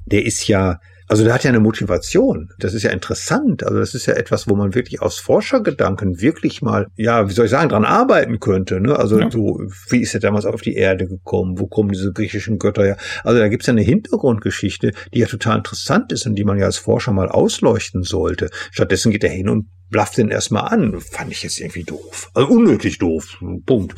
[0.05, 0.79] Der ist ja,
[1.09, 2.51] also der hat ja eine Motivation.
[2.59, 3.63] Das ist ja interessant.
[3.63, 7.45] Also das ist ja etwas, wo man wirklich aus Forschergedanken wirklich mal, ja, wie soll
[7.45, 8.79] ich sagen, dran arbeiten könnte.
[8.79, 8.95] Ne?
[8.97, 9.31] Also ja.
[9.31, 11.59] so, wie ist er damals auf die Erde gekommen?
[11.59, 12.97] Wo kommen diese griechischen Götter her?
[13.23, 16.59] Also da gibt es ja eine Hintergrundgeschichte, die ja total interessant ist und die man
[16.59, 18.51] ja als Forscher mal ausleuchten sollte.
[18.71, 21.01] Stattdessen geht er hin und blafft den erstmal an.
[21.01, 22.29] Fand ich jetzt irgendwie doof.
[22.35, 23.39] Also unnötig doof.
[23.65, 23.95] Punkt.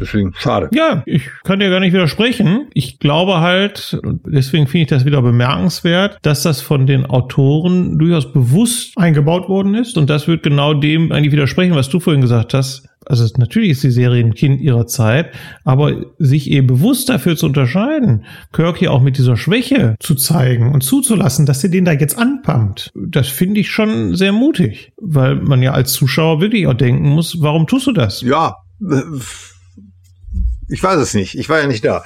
[0.00, 0.68] Deswegen schade.
[0.72, 2.68] Ja, ich kann dir gar nicht widersprechen.
[2.74, 7.98] Ich glaube halt, und deswegen finde ich das wieder bemerkenswert, dass das von den Autoren
[7.98, 9.96] durchaus bewusst eingebaut worden ist.
[9.96, 12.88] Und das wird genau dem eigentlich widersprechen, was du vorhin gesagt hast.
[13.06, 15.32] Also natürlich ist die Serie ein Kind ihrer Zeit,
[15.64, 20.72] aber sich eben bewusst dafür zu unterscheiden, Kirk hier auch mit dieser Schwäche zu zeigen
[20.72, 25.36] und zuzulassen, dass sie den da jetzt anpumpt, das finde ich schon sehr mutig, weil
[25.36, 28.20] man ja als Zuschauer wirklich auch denken muss, warum tust du das?
[28.22, 28.54] Ja,
[30.68, 31.38] ich weiß es nicht.
[31.38, 32.02] Ich war ja nicht da.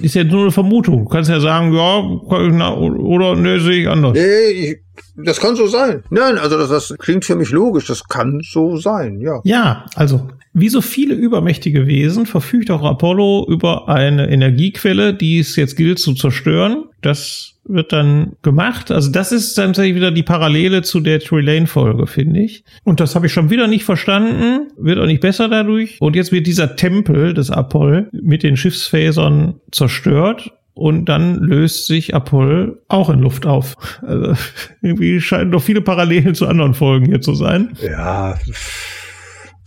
[0.00, 1.04] Ist ja nur eine Vermutung.
[1.04, 4.14] Du kannst ja sagen, ja, oder ne, sehe ich anders.
[4.14, 4.78] Nee, ich,
[5.16, 6.02] das kann so sein.
[6.10, 7.86] Nein, also das, das klingt für mich logisch.
[7.86, 9.40] Das kann so sein, ja.
[9.44, 15.54] Ja, also wie so viele übermächtige Wesen verfügt auch Apollo über eine Energiequelle, die es
[15.56, 16.84] jetzt gilt zu zerstören.
[17.02, 18.90] Das wird dann gemacht.
[18.90, 22.64] Also das ist dann tatsächlich wieder die Parallele zu der Trelane-Folge, finde ich.
[22.82, 24.68] Und das habe ich schon wieder nicht verstanden.
[24.76, 25.98] Wird auch nicht besser dadurch.
[26.00, 30.52] Und jetzt wird dieser Tempel des Apoll mit den Schiffsphasern zerstört.
[30.74, 33.76] Und dann löst sich Apoll auch in Luft auf.
[34.02, 34.34] Also
[34.82, 37.76] irgendwie scheinen doch viele Parallelen zu anderen Folgen hier zu sein.
[37.82, 38.36] Ja,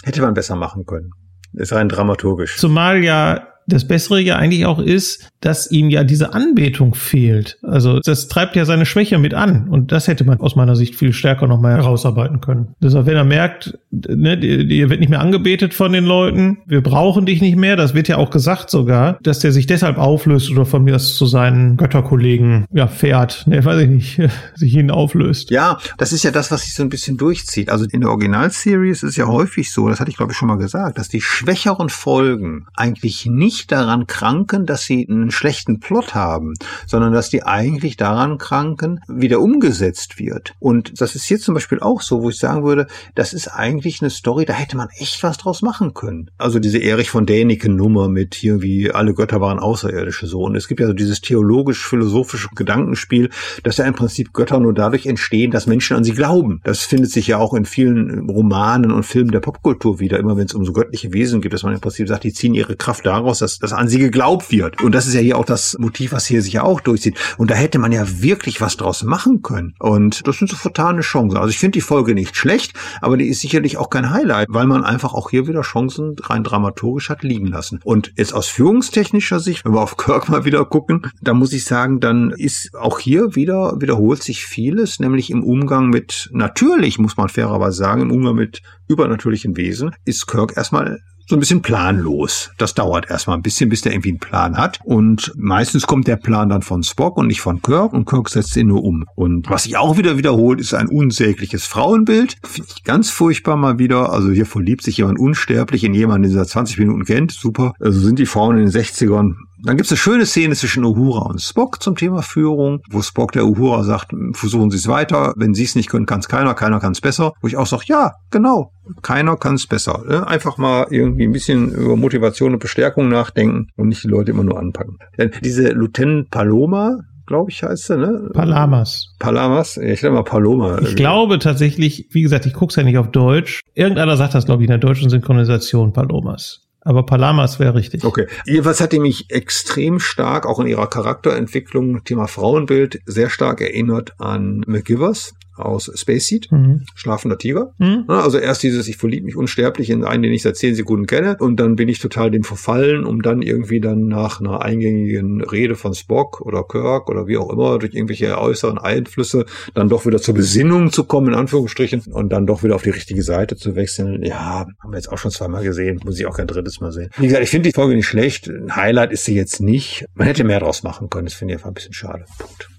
[0.03, 1.11] hätte man besser machen können.
[1.53, 2.57] Ist rein dramaturgisch.
[2.57, 7.57] Zumal ja das Bessere ja eigentlich auch ist, dass ihm ja diese Anbetung fehlt.
[7.61, 9.67] Also das treibt ja seine Schwäche mit an.
[9.67, 12.75] Und das hätte man aus meiner Sicht viel stärker nochmal herausarbeiten können.
[12.81, 17.25] Deshalb, wenn er merkt, ne, ihr wird nicht mehr angebetet von den Leuten, wir brauchen
[17.25, 20.65] dich nicht mehr, das wird ja auch gesagt sogar, dass der sich deshalb auflöst oder
[20.65, 23.45] von mir aus zu seinen Götterkollegen ja, fährt.
[23.47, 24.21] Ne, weiß ich nicht,
[24.55, 25.51] sich ihnen auflöst.
[25.51, 27.69] Ja, das ist ja das, was sich so ein bisschen durchzieht.
[27.69, 30.57] Also in der Originalseries ist ja häufig so, das hatte ich glaube ich schon mal
[30.57, 36.15] gesagt, dass die schwächeren Folgen eigentlich nicht nicht daran kranken, dass sie einen schlechten Plot
[36.15, 36.53] haben,
[36.87, 40.53] sondern dass die eigentlich daran kranken, wie der umgesetzt wird.
[40.59, 44.01] Und das ist hier zum Beispiel auch so, wo ich sagen würde, das ist eigentlich
[44.01, 46.31] eine Story, da hätte man echt was draus machen können.
[46.37, 50.41] Also diese Erich von Däniken Nummer mit hier wie alle Götter waren Außerirdische so.
[50.41, 53.29] Und es gibt ja so dieses theologisch-philosophische Gedankenspiel,
[53.61, 56.59] dass ja im Prinzip Götter nur dadurch entstehen, dass Menschen an sie glauben.
[56.63, 60.45] Das findet sich ja auch in vielen Romanen und Filmen der Popkultur wieder, immer wenn
[60.45, 63.05] es um so göttliche Wesen geht, dass man im Prinzip sagt, die ziehen ihre Kraft
[63.05, 64.81] daraus, dass, dass an sie geglaubt wird.
[64.81, 67.19] Und das ist ja hier auch das Motiv, was hier sich ja auch durchzieht.
[67.37, 69.75] Und da hätte man ja wirklich was draus machen können.
[69.79, 71.37] Und das sind so vertane Chancen.
[71.37, 74.65] Also ich finde die Folge nicht schlecht, aber die ist sicherlich auch kein Highlight, weil
[74.65, 77.79] man einfach auch hier wieder Chancen rein dramaturgisch hat liegen lassen.
[77.83, 81.65] Und jetzt aus führungstechnischer Sicht, wenn wir auf Kirk mal wieder gucken, da muss ich
[81.65, 87.17] sagen, dann ist auch hier wieder, wiederholt sich vieles, nämlich im Umgang mit, natürlich muss
[87.17, 92.51] man fairerweise sagen, im Umgang mit übernatürlichen Wesen, ist Kirk erstmal so ein bisschen planlos.
[92.57, 94.79] Das dauert erstmal ein bisschen, bis der irgendwie einen Plan hat.
[94.83, 98.55] Und meistens kommt der Plan dann von Spock und nicht von Kirk und Kirk setzt
[98.57, 99.05] ihn nur um.
[99.15, 102.37] Und was sich auch wieder wiederholt, ist ein unsägliches Frauenbild.
[102.43, 104.11] Finde ich ganz furchtbar mal wieder.
[104.11, 107.31] Also hier verliebt sich jemand unsterblich in jemanden, den er 20 Minuten kennt.
[107.31, 107.73] Super.
[107.79, 111.21] Also sind die Frauen in den 60ern dann gibt es eine schöne Szene zwischen Uhura
[111.29, 115.53] und Spock zum Thema Führung, wo Spock der Uhura sagt, versuchen Sie es weiter, wenn
[115.53, 117.31] Sie es nicht können, kann es keiner, keiner kann es besser.
[117.41, 120.03] Wo ich auch sage, ja, genau, keiner kann es besser.
[120.07, 120.27] Ne?
[120.27, 124.43] Einfach mal irgendwie ein bisschen über Motivation und Bestärkung nachdenken und nicht die Leute immer
[124.43, 124.97] nur anpacken.
[125.17, 128.29] Denn diese Lieutenant Paloma, glaube ich, heißt sie, ne?
[128.33, 129.15] Palamas.
[129.19, 129.77] Palamas?
[129.77, 130.79] Ich nenne mal Paloma.
[130.79, 133.61] Ich glaube tatsächlich, wie gesagt, ich gucke es ja nicht auf Deutsch.
[133.75, 136.62] Irgendeiner sagt das, glaube ich, in der deutschen Synchronisation, Palomas.
[136.85, 138.03] Aber Palamas wäre richtig.
[138.03, 138.27] Okay.
[138.45, 144.13] Jedenfalls hat die mich extrem stark, auch in ihrer Charakterentwicklung, Thema Frauenbild, sehr stark erinnert
[144.19, 146.83] an McGivers aus Space Seed, mhm.
[146.95, 147.73] Schlafender Tiger.
[147.77, 148.05] Mhm.
[148.07, 151.37] Also erst dieses, ich verliebe mich unsterblich in einen, den ich seit zehn Sekunden kenne
[151.39, 155.75] und dann bin ich total dem verfallen, um dann irgendwie dann nach einer eingängigen Rede
[155.75, 160.19] von Spock oder Kirk oder wie auch immer durch irgendwelche äußeren Einflüsse dann doch wieder
[160.19, 163.75] zur Besinnung zu kommen, in Anführungsstrichen, und dann doch wieder auf die richtige Seite zu
[163.75, 164.23] wechseln.
[164.23, 167.09] Ja, haben wir jetzt auch schon zweimal gesehen, muss ich auch kein drittes Mal sehen.
[167.17, 168.47] Wie gesagt, ich finde die Folge nicht schlecht.
[168.47, 170.05] Ein Highlight ist sie jetzt nicht.
[170.15, 171.25] Man hätte mehr draus machen können.
[171.25, 172.25] Das finde ich einfach ein bisschen schade.
[172.37, 172.72] Punkt.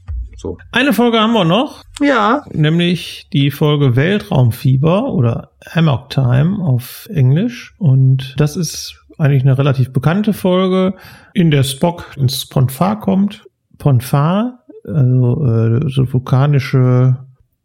[0.45, 0.59] So.
[0.73, 1.83] Eine Folge haben wir noch.
[2.03, 2.45] Ja.
[2.53, 7.75] Nämlich die Folge Weltraumfieber oder Hammock Time auf Englisch.
[7.79, 10.97] Und das ist eigentlich eine relativ bekannte Folge,
[11.33, 13.47] in der Spock ins Ponfar kommt.
[13.79, 17.17] Ponfar, also äh, so vulkanische,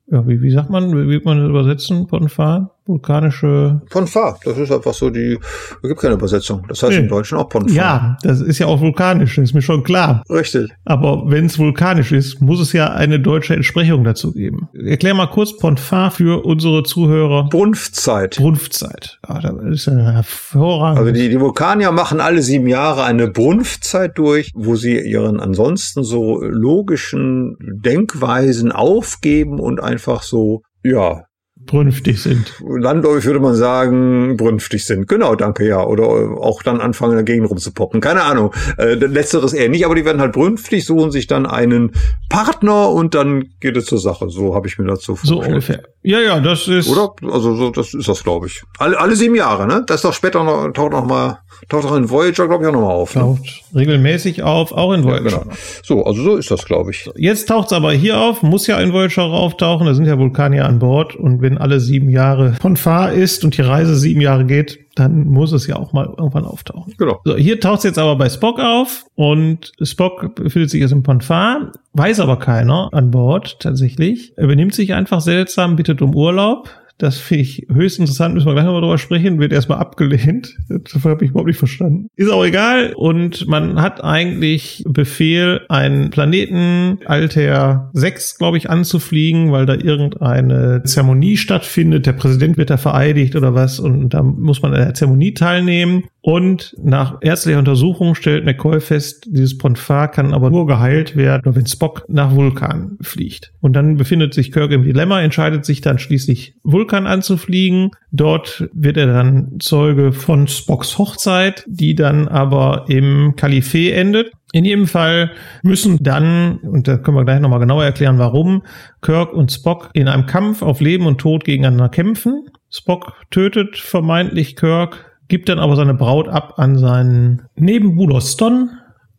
[0.10, 2.79] ja, wie, wie sagt man, wie wird man das übersetzen, Ponfar?
[2.90, 3.82] Vulkanische.
[3.90, 5.40] Ponfar, das ist einfach so die,
[5.82, 6.66] es gibt keine Übersetzung.
[6.68, 7.00] Das heißt nee.
[7.00, 7.76] im Deutschen auch Ponfar.
[7.76, 10.24] Ja, das ist ja auch vulkanisch, ist mir schon klar.
[10.30, 10.70] Richtig.
[10.86, 14.68] Aber wenn es vulkanisch ist, muss es ja eine deutsche Entsprechung dazu geben.
[14.74, 17.48] Erklär mal kurz Ponfar für unsere Zuhörer.
[17.50, 18.38] Brunftzeit.
[18.38, 19.20] Brunftzeit.
[19.28, 21.00] Ja, das ist ja hervorragend.
[21.00, 26.04] Also die, die Vulkanier machen alle sieben Jahre eine Brunftzeit durch, wo sie ihren ansonsten
[26.04, 31.26] so logischen Denkweisen aufgeben und einfach so ja,
[31.66, 32.54] brünftig sind.
[32.66, 35.08] Landläufig würde man sagen, brünftig sind.
[35.08, 35.84] Genau, danke, ja.
[35.84, 38.02] Oder auch dann anfangen, Gegend rumzupoppen.
[38.02, 38.54] Keine Ahnung.
[38.78, 41.92] Äh, letzteres eher nicht, aber die werden halt brünftig, suchen sich dann einen
[42.30, 44.30] Partner und dann geht es zur Sache.
[44.30, 45.44] So habe ich mir dazu vorgestellt.
[45.44, 45.84] So ungefähr.
[46.02, 46.90] Ja, ja, das ist.
[46.90, 47.14] Oder?
[47.32, 48.64] Also so, das ist das, glaube ich.
[48.78, 49.84] Alle, alle sieben Jahre, ne?
[49.86, 52.74] Das ist doch später noch, taucht noch mal, taucht auch in Voyager, glaube ich, auch
[52.74, 53.16] noch mal auf.
[53.16, 53.22] Ne?
[53.22, 55.30] Taucht regelmäßig auf, auch in Voyager.
[55.30, 55.52] Ja, genau.
[55.84, 57.10] So, also so ist das, glaube ich.
[57.16, 60.66] Jetzt taucht es aber hier auf, muss ja in Voyager auftauchen, da sind ja Vulkanier
[60.66, 64.46] an Bord und wenn alle sieben Jahre von Fahr ist und die Reise sieben Jahre
[64.46, 66.94] geht, dann muss es ja auch mal irgendwann auftauchen.
[66.98, 67.22] Genau.
[67.26, 71.04] So, hier taucht es jetzt aber bei Spock auf und Spock befindet sich jetzt im
[71.04, 74.34] Ponfar, weiß aber keiner an Bord tatsächlich.
[74.36, 76.70] Er benimmt sich einfach seltsam, bittet um Urlaub.
[77.00, 80.56] Das finde ich höchst interessant, müssen wir gleich nochmal drüber sprechen, wird erstmal abgelehnt.
[80.68, 82.10] Das habe ich überhaupt nicht verstanden.
[82.18, 82.94] Ist auch egal.
[82.94, 90.84] Und man hat eigentlich Befehl, einen Planeten Alter 6, glaube ich, anzufliegen, weil da irgendeine
[90.84, 92.06] Zeremonie stattfindet.
[92.06, 96.04] Der Präsident wird da vereidigt oder was und da muss man an der Zeremonie teilnehmen.
[96.22, 101.66] Und nach ärztlicher Untersuchung stellt McCoy fest, dieses Ponfar kann aber nur geheilt werden, wenn
[101.66, 103.54] Spock nach Vulkan fliegt.
[103.62, 107.92] Und dann befindet sich Kirk im Dilemma, entscheidet sich dann schließlich Vulkan anzufliegen.
[108.12, 114.32] Dort wird er dann Zeuge von Spocks Hochzeit, die dann aber im Kalifee endet.
[114.52, 115.32] In jedem Fall
[115.62, 118.64] müssen dann, und da können wir gleich nochmal genauer erklären, warum,
[119.02, 122.48] Kirk und Spock in einem Kampf auf Leben und Tod gegeneinander kämpfen.
[122.72, 128.72] Spock tötet vermeintlich Kirk, gibt dann aber seine Braut ab an seinen Nebenbuhler Ston.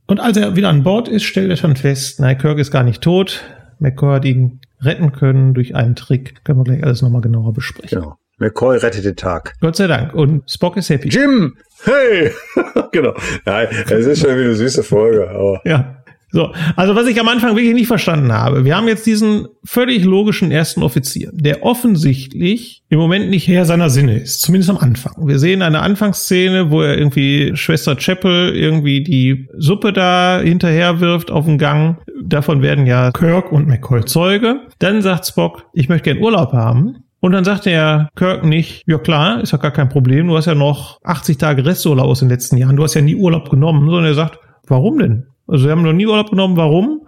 [0.06, 2.82] Und als er wieder an Bord ist, stellt er schon fest, nein, Kirk ist gar
[2.82, 3.44] nicht tot.
[3.78, 6.44] McCoy hat ihn retten können durch einen Trick.
[6.44, 8.00] Können wir gleich alles nochmal genauer besprechen.
[8.00, 8.16] Genau.
[8.38, 9.52] McCoy rettet den Tag.
[9.60, 10.14] Gott sei Dank.
[10.14, 11.08] Und Spock ist happy.
[11.08, 11.58] Jim!
[11.84, 12.32] Hey!
[12.92, 13.14] genau.
[13.44, 15.28] Nein, es ist schon wieder eine süße Folge.
[15.30, 15.99] Aber ja.
[16.32, 20.04] So, also was ich am Anfang wirklich nicht verstanden habe, wir haben jetzt diesen völlig
[20.04, 25.26] logischen ersten Offizier, der offensichtlich im Moment nicht Herr seiner Sinne ist, zumindest am Anfang.
[25.26, 31.30] Wir sehen eine Anfangsszene, wo er irgendwie Schwester Chapel irgendwie die Suppe da hinterher wirft
[31.30, 31.98] auf den Gang.
[32.22, 34.60] Davon werden ja Kirk und McCoy Zeuge.
[34.78, 37.04] Dann sagt Spock, ich möchte gern Urlaub haben.
[37.20, 40.46] Und dann sagt der Kirk nicht, ja klar, ist ja gar kein Problem, du hast
[40.46, 43.84] ja noch 80 Tage Resturlaub aus den letzten Jahren, du hast ja nie Urlaub genommen,
[43.86, 45.26] sondern er sagt, warum denn?
[45.50, 47.06] Also wir haben noch nie Urlaub genommen, warum?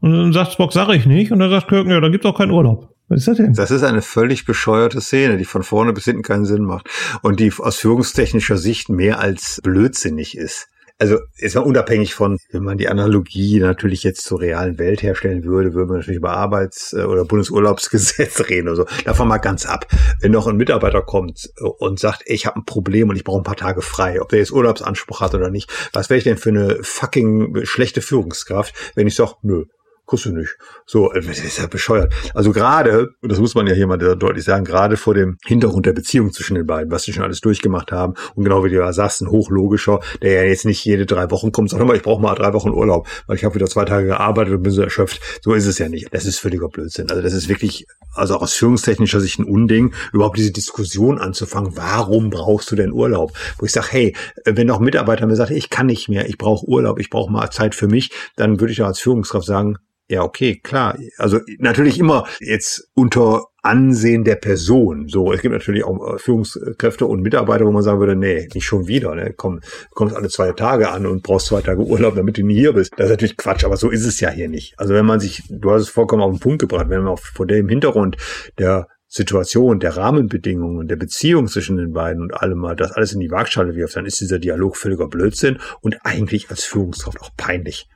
[0.00, 1.32] Und dann sagt Spock, sag ich nicht.
[1.32, 2.94] Und dann sagt Kirk, ja, dann gibt's auch keinen Urlaub.
[3.08, 3.54] Was ist das denn?
[3.54, 6.88] Das ist eine völlig bescheuerte Szene, die von vorne bis hinten keinen Sinn macht.
[7.22, 10.68] Und die aus führungstechnischer Sicht mehr als blödsinnig ist
[11.02, 15.42] also ist mal unabhängig von, wenn man die Analogie natürlich jetzt zur realen Welt herstellen
[15.42, 18.86] würde, würde man natürlich über Arbeits- äh, oder Bundesurlaubsgesetz reden oder so.
[19.04, 19.88] Davon mal ganz ab.
[20.20, 23.44] Wenn noch ein Mitarbeiter kommt und sagt, ich habe ein Problem und ich brauche ein
[23.44, 26.50] paar Tage frei, ob der jetzt Urlaubsanspruch hat oder nicht, was wäre ich denn für
[26.50, 29.64] eine fucking schlechte Führungskraft, wenn ich sage, nö,
[30.10, 30.56] du nicht.
[30.86, 32.12] So, äh, das ist ja bescheuert.
[32.34, 35.86] Also gerade, und das muss man ja hier mal deutlich sagen, gerade vor dem Hintergrund
[35.86, 38.76] der Beziehung zwischen den beiden, was sie schon alles durchgemacht haben, und genau wie du
[38.76, 42.02] ja sagst, ein hochlogischer, der ja jetzt nicht jede drei Wochen kommt, sagt mal, ich
[42.02, 44.82] brauche mal drei Wochen Urlaub, weil ich habe wieder zwei Tage gearbeitet und bin so
[44.82, 45.20] erschöpft.
[45.42, 46.12] So ist es ja nicht.
[46.12, 47.10] Das ist völliger Blödsinn.
[47.10, 52.30] Also das ist wirklich, also aus führungstechnischer Sicht ein Unding, überhaupt diese Diskussion anzufangen, warum
[52.30, 53.32] brauchst du denn Urlaub?
[53.58, 56.38] Wo ich sage, hey, wenn noch ein Mitarbeiter mir sagt, ich kann nicht mehr, ich
[56.38, 59.78] brauche Urlaub, ich brauche mal Zeit für mich, dann würde ich ja als Führungskraft sagen,
[60.12, 60.98] ja, okay, klar.
[61.16, 65.08] Also natürlich immer jetzt unter Ansehen der Person.
[65.08, 68.66] So, es gibt natürlich auch äh, Führungskräfte und Mitarbeiter, wo man sagen würde, nee, nicht
[68.66, 69.14] schon wieder.
[69.14, 69.32] Ne?
[69.34, 72.56] Komm, du kommst alle zwei Tage an und brauchst zwei Tage Urlaub, damit du nie
[72.56, 72.92] hier bist.
[72.98, 74.78] Das ist natürlich Quatsch, aber so ist es ja hier nicht.
[74.78, 77.18] Also wenn man sich, du hast es vollkommen auf den Punkt gebracht, wenn man auch
[77.18, 78.18] vor dem Hintergrund
[78.58, 83.20] der Situation, der Rahmenbedingungen, der Beziehung zwischen den beiden und allem mal das alles in
[83.20, 87.88] die Waagschale wirft, dann ist dieser Dialog völliger Blödsinn und eigentlich als Führungskraft auch peinlich.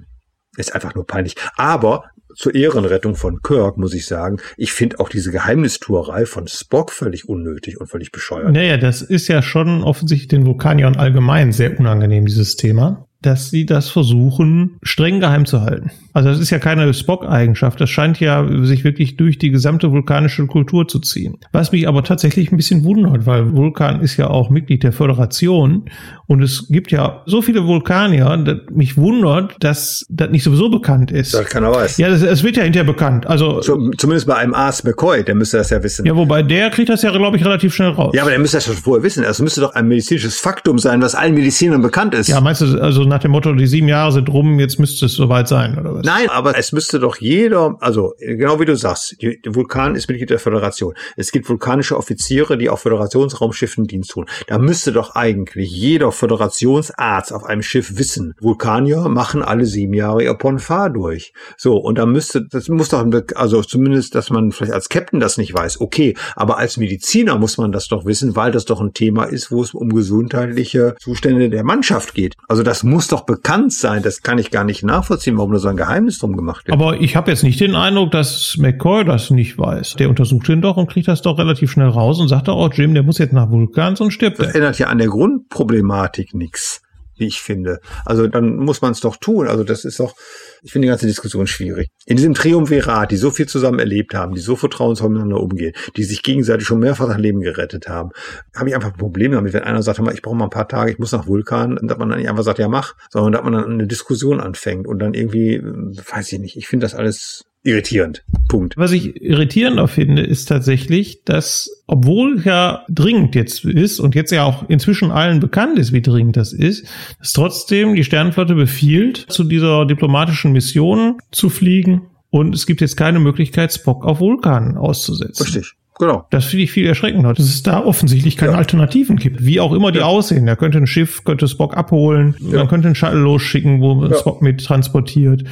[0.57, 1.37] Ist einfach nur peinlich.
[1.57, 2.05] Aber
[2.35, 7.29] zur Ehrenrettung von Kirk muss ich sagen, ich finde auch diese Geheimnistuerei von Spock völlig
[7.29, 8.53] unnötig und völlig bescheuert.
[8.53, 13.67] Naja, das ist ja schon offensichtlich den Vulkaniern allgemein sehr unangenehm, dieses Thema dass sie
[13.67, 15.91] das versuchen, streng geheim zu halten.
[16.17, 17.79] Also das ist ja keine Spock-Eigenschaft.
[17.79, 21.37] Das scheint ja sich wirklich durch die gesamte vulkanische Kultur zu ziehen.
[21.53, 25.91] Was mich aber tatsächlich ein bisschen wundert, weil Vulkan ist ja auch Mitglied der Föderation
[26.27, 31.11] und es gibt ja so viele Vulkanier, dass mich wundert, dass das nicht sowieso bekannt
[31.11, 31.35] ist.
[31.35, 31.99] Das keiner weiß.
[31.99, 33.27] Ja, es wird ja hinterher bekannt.
[33.27, 36.07] Also zumindest bei einem Ars McCoy, der müsste das ja wissen.
[36.07, 38.13] Ja, wobei der kriegt das ja, glaube ich, relativ schnell raus.
[38.15, 39.23] Ja, aber der müsste das schon vorher wissen.
[39.23, 42.29] Also müsste doch ein medizinisches Faktum sein, was allen Medizinern bekannt ist.
[42.29, 45.13] Ja, meinst du, also nach dem Motto, die sieben Jahre sind rum, jetzt müsste es
[45.13, 46.06] soweit sein, oder was?
[46.07, 50.09] Nein, aber es müsste doch jeder, also genau wie du sagst, die, der Vulkan ist
[50.09, 50.95] Mitglied der Föderation.
[51.17, 54.27] Es gibt vulkanische Offiziere, die auf Föderationsraumschiffen Dienst tun.
[54.47, 60.23] Da müsste doch eigentlich jeder Föderationsarzt auf einem Schiff wissen, Vulkanier machen alle sieben Jahre
[60.23, 61.33] ihr Ponfar durch.
[61.57, 63.05] So, und da müsste, das muss doch,
[63.35, 67.59] also zumindest, dass man vielleicht als Captain das nicht weiß, okay, aber als Mediziner muss
[67.59, 71.51] man das doch wissen, weil das doch ein Thema ist, wo es um gesundheitliche Zustände
[71.51, 72.37] der Mannschaft geht.
[72.47, 74.05] Also das muss doch bekannt sein.
[74.05, 76.73] Das kann ich gar nicht nachvollziehen, warum da so ein Geheimnis drum gemacht wird.
[76.75, 79.97] Aber ich habe jetzt nicht den Eindruck, dass McCoy das nicht weiß.
[79.97, 82.69] Der untersucht ihn doch und kriegt das doch relativ schnell raus und sagt doch, oh
[82.73, 84.55] Jim, der muss jetzt nach Vulkan, sonst stirbt Das er.
[84.57, 86.83] ändert ja an der Grundproblematik nichts,
[87.17, 87.81] wie ich finde.
[88.05, 89.49] Also dann muss man es doch tun.
[89.49, 90.15] Also das ist doch,
[90.63, 91.89] ich finde die ganze Diskussion schwierig.
[92.07, 96.05] In diesem Triumvirat, die so viel zusammen erlebt haben, die so vertrauensvoll miteinander umgehen, die
[96.05, 98.11] sich gegenseitig schon mehrfach das Leben gerettet haben,
[98.55, 100.93] habe ich einfach ein Problem damit, wenn einer sagt, ich brauche mal ein paar Tage,
[100.93, 103.53] ich muss nach Vulkan, dass man dann nicht einfach sagt, ja mach, sondern dass man
[103.53, 108.23] dann eine Diskussion anfängt und dann irgendwie, weiß ich nicht, ich finde das alles irritierend.
[108.49, 108.77] Punkt.
[108.77, 114.45] Was ich irritierender finde, ist tatsächlich, dass, obwohl ja dringend jetzt ist und jetzt ja
[114.45, 116.87] auch inzwischen allen bekannt ist, wie dringend das ist,
[117.19, 122.97] dass trotzdem die Sternenflotte befiehlt, zu dieser diplomatischen Mission zu fliegen und es gibt jetzt
[122.97, 125.45] keine Möglichkeit, Spock auf Vulkan auszusetzen.
[125.45, 125.73] Richtig.
[125.99, 126.27] Genau.
[126.31, 128.59] Das finde ich viel erschreckender, dass es da offensichtlich keine Ja.
[128.59, 129.47] Alternativen gibt.
[129.47, 130.05] Wie auch immer die Ja.
[130.05, 130.47] aussehen.
[130.47, 132.59] Er könnte ein Schiff, könnte Spock abholen, Ja.
[132.59, 134.07] man könnte einen Shuttle losschicken, wo.
[134.15, 135.45] Spock mit transportiert.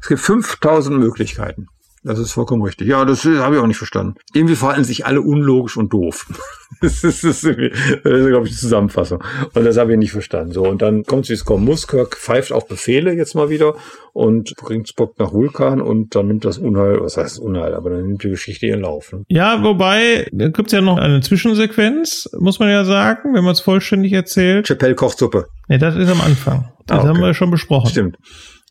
[0.00, 1.66] Es gibt 5000 Möglichkeiten.
[2.04, 2.86] Das ist vollkommen richtig.
[2.86, 4.14] Ja, das habe ich auch nicht verstanden.
[4.32, 6.26] Irgendwie verhalten sich alle unlogisch und doof.
[6.80, 7.56] Das ist, das ist,
[8.02, 9.22] glaube ich, die Zusammenfassung.
[9.54, 10.52] Und das habe ich nicht verstanden.
[10.52, 11.86] So, und dann kommt es, wie es kommen muss.
[11.86, 13.76] Kirk pfeift auf Befehle jetzt mal wieder
[14.12, 18.02] und bringt Spock nach Vulkan und dann nimmt das Unheil, was heißt Unheil, aber dann
[18.08, 19.12] nimmt die Geschichte ihren Lauf.
[19.12, 19.22] Ne?
[19.28, 23.60] Ja, wobei, da gibt's ja noch eine Zwischensequenz, muss man ja sagen, wenn man es
[23.60, 24.66] vollständig erzählt.
[24.66, 25.46] Chappelle kocht Suppe.
[25.68, 26.72] Nee, das ist am Anfang.
[26.86, 27.08] Das Ah, okay.
[27.08, 27.88] haben wir schon besprochen.
[27.90, 28.16] Stimmt.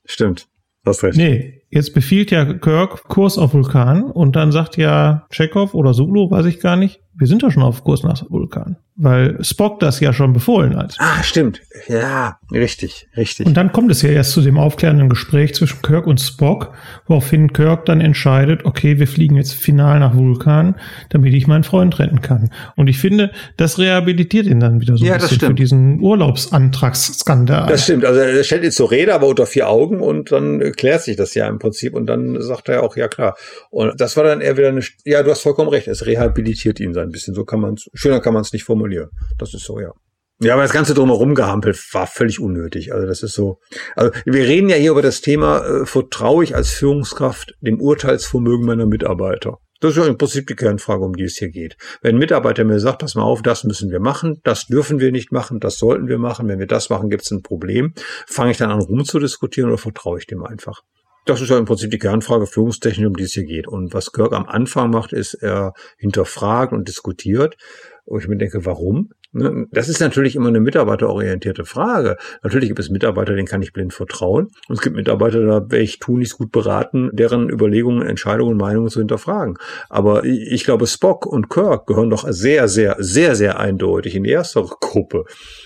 [0.05, 0.47] Stimmt.
[0.85, 1.17] Hast recht.
[1.17, 6.29] Nee, jetzt befiehlt ja Kirk Kurs auf Vulkan und dann sagt ja Chekhov oder Sulu,
[6.29, 9.99] weiß ich gar nicht, wir sind ja schon auf Kurs nach Vulkan, weil Spock das
[10.01, 10.95] ja schon befohlen hat.
[10.99, 11.61] Ah, stimmt.
[11.87, 13.45] Ja, richtig, richtig.
[13.45, 16.73] Und dann kommt es ja erst zu dem aufklärenden Gespräch zwischen Kirk und Spock,
[17.07, 20.75] woraufhin Kirk dann entscheidet, okay, wir fliegen jetzt final nach Vulkan,
[21.09, 22.49] damit ich meinen Freund retten kann.
[22.75, 26.01] Und ich finde, das rehabilitiert ihn dann wieder so Ja, ein das bisschen für diesen
[26.01, 27.67] Urlaubsantragsskandal.
[27.67, 28.03] Das stimmt.
[28.03, 31.33] Also er stellt ihn zur Rede, aber unter vier Augen und dann klärt sich das
[31.33, 33.37] ja im Prinzip und dann sagt er auch, ja klar.
[33.69, 36.93] Und das war dann eher wieder eine, ja, du hast vollkommen recht, es rehabilitiert ihn
[36.93, 37.33] so ein bisschen.
[37.33, 39.09] So kann man es, schöner kann man es nicht formulieren.
[39.37, 39.93] Das ist so, ja.
[40.41, 42.93] Ja, aber das ganze drumherum gehampelt war völlig unnötig.
[42.93, 43.59] Also das ist so.
[43.95, 48.65] Also wir reden ja hier über das Thema, äh, vertraue ich als Führungskraft dem Urteilsvermögen
[48.65, 49.59] meiner Mitarbeiter?
[49.79, 51.77] Das ist ja im Prinzip die Kernfrage, um die es hier geht.
[52.01, 55.11] Wenn ein Mitarbeiter mir sagt, pass mal auf, das müssen wir machen, das dürfen wir
[55.11, 57.93] nicht machen, das sollten wir machen, wenn wir das machen, gibt es ein Problem,
[58.25, 60.81] fange ich dann an rumzudiskutieren oder vertraue ich dem einfach?
[61.25, 63.67] Das ist ja im Prinzip die Kernfrage Führungstechnik, um die es hier geht.
[63.67, 67.57] Und was Kirk am Anfang macht, ist, er hinterfragt und diskutiert.
[68.05, 69.09] Und ich mir denke, warum?
[69.35, 69.67] Ne?
[69.71, 72.17] Das ist natürlich immer eine mitarbeiterorientierte Frage.
[72.43, 74.51] Natürlich gibt es Mitarbeiter, denen kann ich blind vertrauen.
[74.69, 78.99] Und es gibt Mitarbeiter, da wäre ich tunlichst gut beraten, deren Überlegungen, Entscheidungen, Meinungen zu
[78.99, 79.57] hinterfragen.
[79.89, 84.23] Aber ich ich glaube, Spock und Kirk gehören doch sehr, sehr, sehr, sehr eindeutig in
[84.23, 85.25] die erste Gruppe.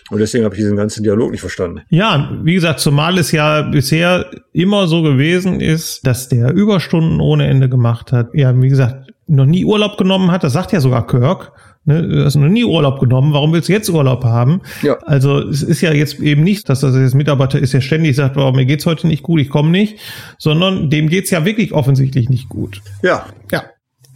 [0.10, 1.82] Und deswegen habe ich diesen ganzen Dialog nicht verstanden.
[1.89, 7.47] Ja, wie gesagt, zumal es ja bisher immer so gewesen ist, dass der Überstunden ohne
[7.47, 8.30] Ende gemacht hat.
[8.34, 10.43] Ja, wie gesagt, noch nie Urlaub genommen hat.
[10.43, 11.51] Das sagt ja sogar Kirk.
[11.86, 13.34] Ne, du hast noch nie Urlaub genommen.
[13.34, 14.62] Warum willst du jetzt Urlaub haben?
[14.82, 14.97] Ja.
[15.05, 18.38] Also es ist ja jetzt eben nicht, dass das jetzt Mitarbeiter ist, der ständig sagt,
[18.38, 19.97] oh, mir geht's heute nicht gut, ich komme nicht,
[20.38, 22.82] sondern dem geht's ja wirklich offensichtlich nicht gut.
[23.01, 23.64] Ja, Ja.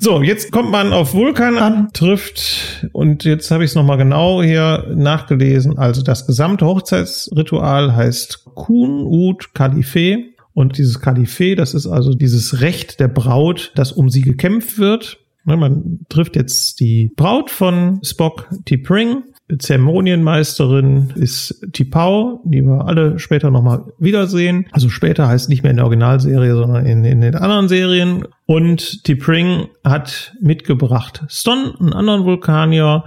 [0.03, 4.43] So, jetzt kommt man auf Vulkan an, trifft, und jetzt habe ich es nochmal genau
[4.43, 5.77] hier nachgelesen.
[5.77, 10.17] Also das gesamte Hochzeitsritual heißt Kun Ut Kalife.
[10.53, 15.19] Und dieses Kalife, das ist also dieses Recht der Braut, dass um sie gekämpft wird.
[15.45, 19.21] Ne, Man trifft jetzt die Braut von Spock, T'Pring.
[19.57, 24.65] Zeremonienmeisterin ist T'Pau, die wir alle später nochmal wiedersehen.
[24.71, 28.25] Also später heißt nicht mehr in der Originalserie, sondern in, in den anderen Serien.
[28.45, 33.05] Und T'Pring hat mitgebracht Ston, einen anderen Vulkanier.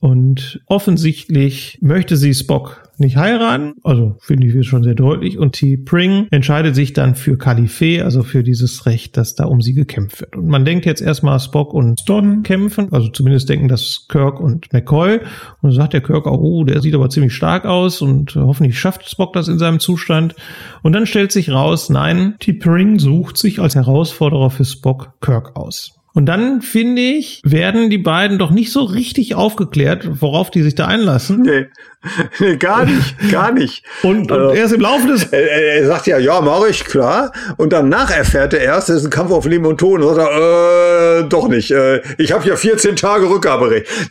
[0.00, 5.38] Und offensichtlich möchte sie Spock nicht heiraten, also finde ich schon sehr deutlich.
[5.38, 5.76] Und T.
[5.76, 10.20] Pring entscheidet sich dann für Kalife, also für dieses Recht, dass da um sie gekämpft
[10.20, 10.36] wird.
[10.36, 14.72] Und man denkt jetzt erstmal Spock und Ston kämpfen, also zumindest denken das Kirk und
[14.72, 15.18] McCoy.
[15.18, 15.24] Und
[15.62, 19.08] dann sagt der Kirk auch, oh, der sieht aber ziemlich stark aus und hoffentlich schafft
[19.08, 20.34] Spock das in seinem Zustand.
[20.82, 22.52] Und dann stellt sich raus, nein, T.
[22.52, 25.97] Pring sucht sich als Herausforderer für Spock Kirk aus.
[26.14, 30.74] Und dann, finde ich, werden die beiden doch nicht so richtig aufgeklärt, worauf die sich
[30.74, 31.42] da einlassen.
[31.42, 31.66] Nee,
[32.40, 33.84] nee gar nicht, gar nicht.
[34.02, 35.40] Und, Also- und erst im Laufe des Er,
[35.76, 37.32] er, sagt ja, ja, mache ich, klar.
[37.56, 40.00] Und danach erfährt er erst, es ist ein Kampf auf Leben und Tod.
[40.02, 41.70] Und sagt er, äh, doch nicht.
[41.70, 43.86] Äh, ich habe ja 14 Tage Rückgaberecht.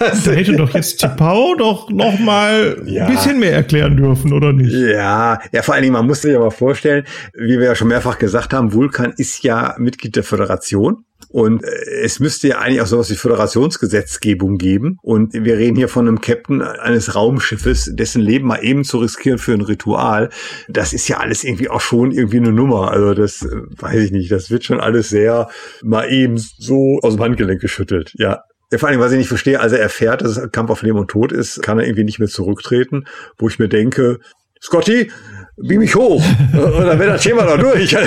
[0.00, 3.06] Das- Da hätte doch jetzt Tipau doch noch mal Ja.
[3.06, 4.72] ein bisschen mehr erklären dürfen, oder nicht?
[4.72, 7.04] Ja, ja, vor allen Dingen, man muss sich mal vorstellen,
[7.34, 11.04] wie wir ja schon mehrfach gesagt haben, Vulkan ist ja Mitglied der Föderation.
[11.30, 11.68] Und äh,
[12.02, 14.98] es müsste ja eigentlich auch sowas wie Föderationsgesetzgebung geben.
[15.02, 19.38] Und wir reden hier von einem Captain eines Raumschiffes, dessen Leben mal eben zu riskieren
[19.38, 20.30] für ein Ritual.
[20.68, 22.90] Das ist ja alles irgendwie auch schon irgendwie eine Nummer.
[22.90, 24.30] Also das äh, weiß ich nicht.
[24.30, 25.48] Das wird schon alles sehr
[25.82, 28.12] mal eben so aus dem Handgelenk geschüttelt.
[28.16, 28.42] Ja.
[28.76, 31.08] Vor allem, was ich nicht verstehe, als er erfährt, dass es Kampf auf Leben und
[31.08, 33.06] Tod ist, kann er irgendwie nicht mehr zurücktreten,
[33.38, 34.18] wo ich mir denke,
[34.60, 35.10] Scotty,
[35.62, 36.22] beam mich hoch.
[36.52, 37.96] Und dann wäre das Thema doch durch.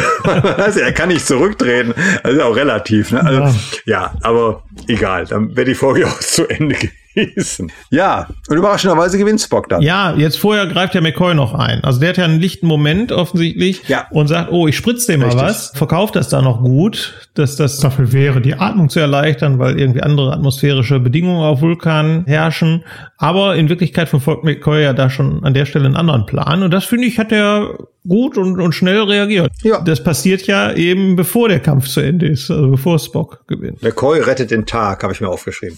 [0.57, 1.93] Also, er kann nicht zurücktreten.
[2.23, 3.11] Also auch relativ.
[3.11, 3.23] Ne?
[3.23, 4.13] Also, ja.
[4.21, 5.25] aber egal.
[5.25, 6.75] Dann wäre die Folge auch zu Ende
[7.15, 7.71] gewesen.
[7.89, 9.81] Ja, und überraschenderweise gewinnt Spock dann.
[9.81, 11.83] Ja, jetzt vorher greift der McCoy noch ein.
[11.83, 14.07] Also der hat ja einen lichten Moment offensichtlich Ja.
[14.11, 17.79] und sagt, oh, ich spritze dem mal was, verkauft das da noch gut, dass das
[17.79, 22.83] dafür wäre, die Atmung zu erleichtern, weil irgendwie andere atmosphärische Bedingungen auf Vulkan herrschen.
[23.17, 26.63] Aber in Wirklichkeit verfolgt McCoy ja da schon an der Stelle einen anderen Plan.
[26.63, 27.77] Und das finde ich, hat er
[28.07, 29.51] gut und, und schnell reagiert.
[29.61, 29.79] Ja.
[29.81, 33.83] Das passiert ja eben bevor der Kampf zu Ende ist, also bevor Spock gewinnt.
[33.83, 35.77] McCoy rettet den Tag, habe ich mir aufgeschrieben.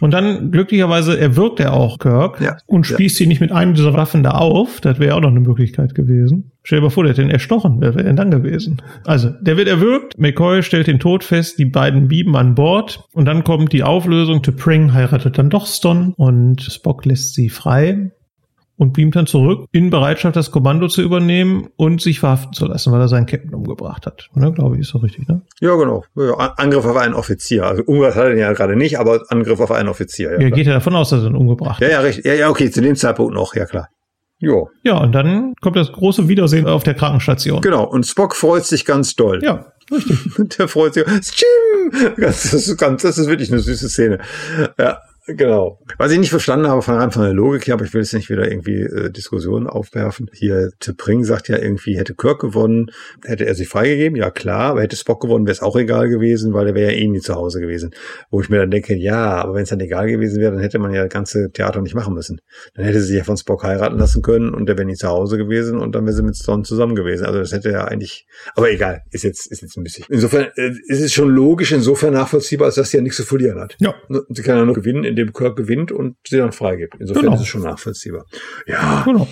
[0.00, 2.56] Und dann glücklicherweise erwürgt er auch Kirk Ja.
[2.66, 4.80] und spießt ihn nicht mit einer dieser Waffen da auf.
[4.80, 6.50] Das wäre auch noch eine Möglichkeit gewesen.
[6.62, 7.76] Stell dir mal vor, der hätte ihn erstochen.
[7.80, 8.82] Wer wäre denn dann gewesen?
[9.04, 10.18] Also, der wird erwürgt.
[10.18, 11.58] McCoy stellt den Tod fest.
[11.58, 13.04] Die beiden bieben an Bord.
[13.12, 14.38] Und dann kommt die Auflösung.
[14.40, 18.10] T'Pring heiratet dann doch Ston und Spock lässt sie frei
[18.76, 22.92] und beamt dann zurück in Bereitschaft, das Kommando zu übernehmen und sich verhaften zu lassen,
[22.92, 24.28] weil er seinen Captain umgebracht hat.
[24.34, 25.42] Ne, glaube ich, ist doch richtig, ne?
[25.60, 26.04] Ja, genau.
[26.16, 27.64] Ja, Angriff auf einen Offizier.
[27.64, 30.32] Also umgebracht hat er ihn ja gerade nicht, aber Angriff auf einen Offizier.
[30.34, 31.82] Ja, Ja, geht ja davon aus, dass er ihn umgebracht hat.
[31.82, 32.24] ja, ja, richtig.
[32.24, 33.88] Ja, ja, okay, zu dem Zeitpunkt noch, ja klar.
[34.38, 37.60] Jo, Ja, und dann kommt das große Wiedersehen auf der Krankenstation.
[37.60, 37.84] genau.
[37.84, 39.40] Und Spock freut sich ganz doll.
[39.42, 40.18] Ja, richtig.
[40.58, 41.04] Der freut sich.
[41.06, 42.14] Jim!
[42.18, 44.18] Das ist, ganz, das ist wirklich eine süße Szene.
[44.78, 45.80] Ja, genau.
[45.98, 48.30] Was ich nicht verstanden habe von von der Logik her, aber ich will jetzt nicht
[48.30, 50.30] wieder irgendwie äh, Diskussionen aufwerfen.
[50.32, 52.90] Hier, T'Pring sagt ja irgendwie, hätte Kirk gewonnen,
[53.24, 54.16] hätte er sich freigegeben.
[54.16, 54.70] Ja, klar.
[54.70, 57.20] Aber hätte Spock gewonnen, wäre es auch egal gewesen, weil er wäre ja eh nie
[57.20, 57.94] zu Hause gewesen.
[58.30, 60.78] Wo ich mir dann denke, ja, aber wenn es dann egal gewesen wäre, dann hätte
[60.78, 62.40] man ja das ganze Theater nicht machen müssen.
[62.74, 65.08] Dann hätte sie sich ja von Spock heiraten lassen können und der wäre nie zu
[65.08, 67.24] Hause gewesen und dann wäre sie mit Stone zusammen gewesen.
[67.24, 70.04] Also das hätte ja eigentlich, aber egal, ist jetzt, ist jetzt ein bisschen.
[70.08, 73.60] Insofern äh, ist es schon logisch, insofern nachvollziehbar, als dass sie ja nichts zu verlieren
[73.60, 73.76] hat.
[73.80, 73.94] Ja.
[74.28, 76.94] Sie kann ja nur gewinnen, indem Kirk gewinnt und sie dann freigibt.
[77.00, 77.34] Insofern Genau.
[77.34, 78.24] ist es schon nachvollziehbar.
[78.66, 79.26] Ja, Genau.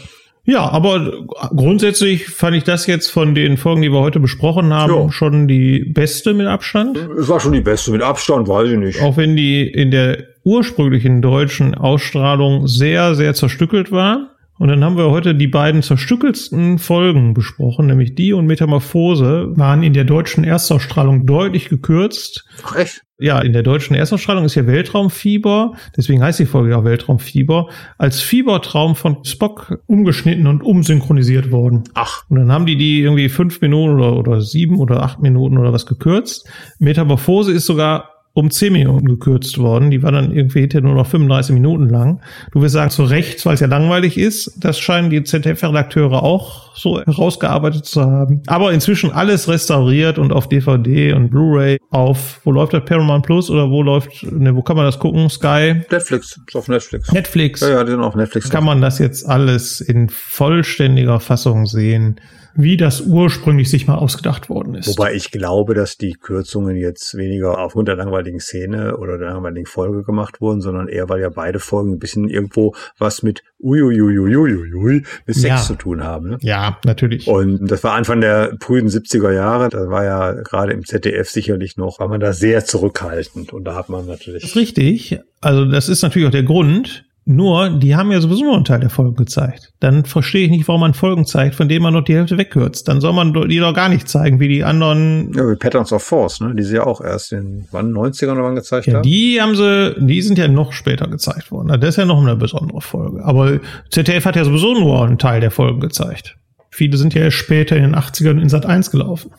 [0.45, 1.13] Ja, aber
[1.55, 5.13] grundsätzlich fand ich das jetzt von den Folgen, die wir heute besprochen haben, Ja.
[5.13, 6.97] schon die beste mit Abstand.
[7.17, 7.93] es war schon die beste.
[7.93, 9.01] Mit Abstand, weiß ich nicht.
[9.03, 14.32] Auch wenn die in der ursprünglichen deutschen Ausstrahlung sehr, sehr zerstückelt war.
[14.63, 19.83] Und dann haben wir heute die beiden zerstückelsten Folgen besprochen, nämlich die und Metamorphose waren
[19.83, 22.45] in der deutschen Erstausstrahlung deutlich gekürzt.
[22.63, 23.03] Ach, echt?
[23.19, 28.21] Ja, in der deutschen Erstausstrahlung ist ja Weltraumfieber, deswegen heißt die Folge auch Weltraumfieber, als
[28.21, 31.83] Fiebertraum von Spock umgeschnitten und umsynchronisiert worden.
[31.95, 35.59] Ach, Und dann haben die die irgendwie fünf Minuten oder, oder sieben oder acht Minuten
[35.59, 36.49] oder was gekürzt.
[36.79, 39.91] Metamorphose ist sogar um zehn Minuten gekürzt worden.
[39.91, 42.21] Die war dann irgendwie hinterher nur noch 35 Minuten lang.
[42.53, 44.53] Du wirst sagen, zu Recht, weil es ja langweilig ist.
[44.59, 48.43] Das scheinen die ZDF-Redakteure auch so herausgearbeitet zu haben.
[48.47, 53.51] Aber inzwischen alles restauriert und auf DVD und Blu-ray auf, wo läuft das Paramount Plus
[53.51, 55.29] oder wo läuft, ne, wo kann man das gucken?
[55.29, 55.83] Sky?
[55.91, 56.41] Netflix.
[56.47, 57.13] Ist auf Netflix.
[57.13, 57.61] Netflix?
[57.61, 58.49] Ja, ja, die sind auf Netflix.
[58.49, 62.17] kann man das jetzt alles in vollständiger Fassung sehen,
[62.55, 64.89] wie das ursprünglich sich mal ausgedacht worden ist.
[64.89, 69.67] Wobei ich glaube, dass die Kürzungen jetzt weniger aufgrund der langweiligen Szene oder der langweiligen
[69.67, 75.05] Folge gemacht wurden, sondern eher, weil ja beide Folgen ein bisschen irgendwo was mit uiuiuiuiui
[75.27, 75.57] mit Sex Ja.
[75.57, 76.31] zu tun haben.
[76.31, 76.39] Ne?
[76.41, 77.27] ja, natürlich.
[77.27, 79.69] Und das war Anfang der frühen 70er Jahre.
[79.69, 83.53] Da war ja gerade im ZDF sicherlich noch, war man da sehr zurückhaltend.
[83.53, 84.57] Und da hat man Das ist natürlich.
[84.57, 85.21] richtig.
[85.41, 87.05] Also das ist natürlich auch der Grund.
[87.25, 89.73] Nur, die haben ja sowieso nur einen Teil der Folgen gezeigt.
[89.79, 92.89] Dann verstehe ich nicht, warum man Folgen zeigt, von denen man noch die Hälfte wegkürzt.
[92.89, 95.33] Dann soll man die doch gar nicht zeigen, wie die anderen.
[95.33, 96.53] Ja, wie Patterns of Force, ne?
[96.57, 99.03] Die sie ja auch erst in wann 90ern oder wann gezeigt Ja, haben.
[99.03, 101.69] die haben sie, die sind ja noch später gezeigt worden.
[101.81, 103.25] Das ist ja noch eine besondere Folge.
[103.25, 106.37] Aber ZDF hat ja sowieso nur einen Teil der Folgen gezeigt.
[106.71, 109.31] Viele sind ja erst später in den 80ern in Sat 1 gelaufen.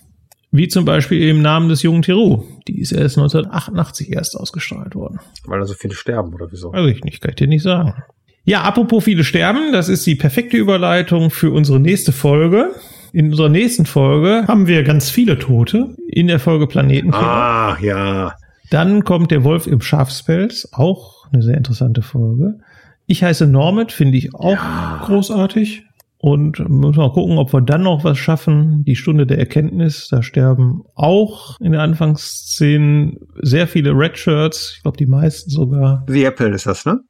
[0.56, 2.44] Wie zum Beispiel im Namen des jungen Theroux.
[2.68, 5.20] Die ist erst 1988 erst ausgestrahlt worden.
[5.46, 6.72] Weil da so viele sterben oder wieso?
[6.72, 7.96] Weiß ich nicht, kann ich dir nicht sagen.
[8.46, 12.70] Ja, apropos viele sterben, das ist die perfekte Überleitung für unsere nächste Folge.
[13.14, 17.24] In unserer nächsten Folge haben wir ganz viele Tote in der Folge Planetenkiller.
[17.26, 18.34] Ah, ja.
[18.70, 22.60] Dann kommt der Wolf im Schafspelz, auch eine sehr interessante Folge.
[23.08, 25.02] Ich heiße Normit, finde ich auch Ja.
[25.06, 25.84] großartig.
[26.24, 28.86] Und müssen wir mal gucken, ob wir dann noch was schaffen.
[28.86, 34.76] Die Stunde der Erkenntnis, da sterben auch in der Anfangsszenen sehr viele Red Shirts.
[34.78, 36.06] Ich glaube, die meisten sogar.
[36.08, 37.02] The Apple ist das, ne?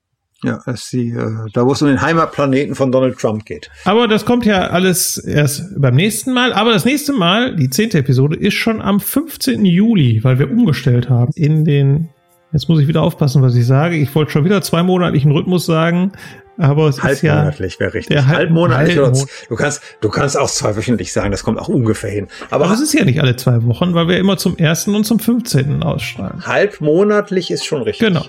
[0.44, 3.70] Ja, ist die, äh, da wo es um den Heimatplaneten von Donald Trump geht.
[3.86, 6.52] Aber das kommt ja alles erst beim nächsten Mal.
[6.52, 9.64] Aber das nächste Mal, die zehnte Episode, ist schon am 15.
[9.64, 12.10] Juli, weil wir umgestellt haben in den.
[12.54, 13.96] Jetzt muss ich wieder aufpassen, was ich sage.
[13.98, 16.12] Ich wollte schon wieder zweimonatlichen Rhythmus sagen,
[16.58, 17.34] aber es ist ja.
[17.34, 18.16] Halbmonatlich wäre richtig.
[18.16, 22.12] der Halb- Halbmonatlich Halbmon- du kannst, du kannst auch zweiwöchentlich sagen, das kommt auch ungefähr
[22.12, 22.28] hin.
[22.52, 25.04] Aber, Aber es ist ja nicht alle zwei Wochen, weil wir immer zum ersten und
[25.04, 25.82] zum 15.
[25.84, 26.46] ausstrahlen.
[26.46, 28.08] halbmonatlich ist schon richtig.
[28.08, 28.24] Genau.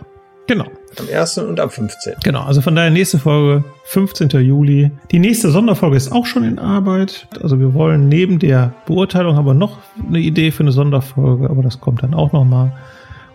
[0.46, 0.66] Genau.
[0.98, 1.38] Am 1.
[1.38, 2.14] und am 15.
[2.22, 2.42] Genau.
[2.42, 4.28] Also von daher nächste Folge, 15.
[4.42, 4.90] Juli.
[5.10, 7.26] Die nächste Sonderfolge ist auch schon in Arbeit.
[7.42, 11.62] Also wir wollen neben der Beurteilung haben wir noch eine Idee für eine Sonderfolge, aber
[11.62, 12.72] das kommt dann auch nochmal.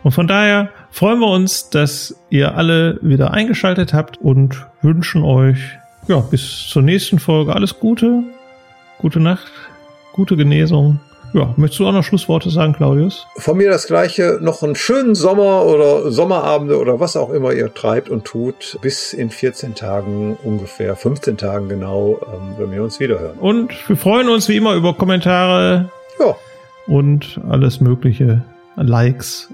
[0.04, 5.60] Und von daher freuen wir uns, dass ihr alle wieder eingeschaltet habt und wünschen euch
[6.08, 8.24] ja bis zur nächsten Folge alles Gute,
[9.00, 9.52] gute Nacht,
[10.14, 11.00] gute Genesung.
[11.32, 13.28] Ja, möchtest du auch noch Schlussworte sagen, Claudius?
[13.38, 17.72] Von mir das gleiche, noch einen schönen Sommer oder Sommerabende oder was auch immer ihr
[17.72, 23.00] treibt und tut, bis in 14 Tagen ungefähr, 15 Tagen genau, ähm, wenn wir uns
[23.00, 23.38] wiederhören.
[23.38, 26.36] Und wir freuen uns wie immer über Kommentare Ja,
[26.88, 28.42] und alles mögliche,
[28.76, 29.54] Likes,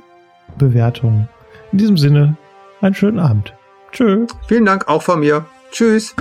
[0.57, 1.29] Bewertungen.
[1.71, 2.37] In diesem Sinne,
[2.81, 3.53] einen schönen Abend.
[3.91, 4.27] Tschö.
[4.47, 5.45] vielen Dank auch von mir.
[5.71, 6.15] Tschüss.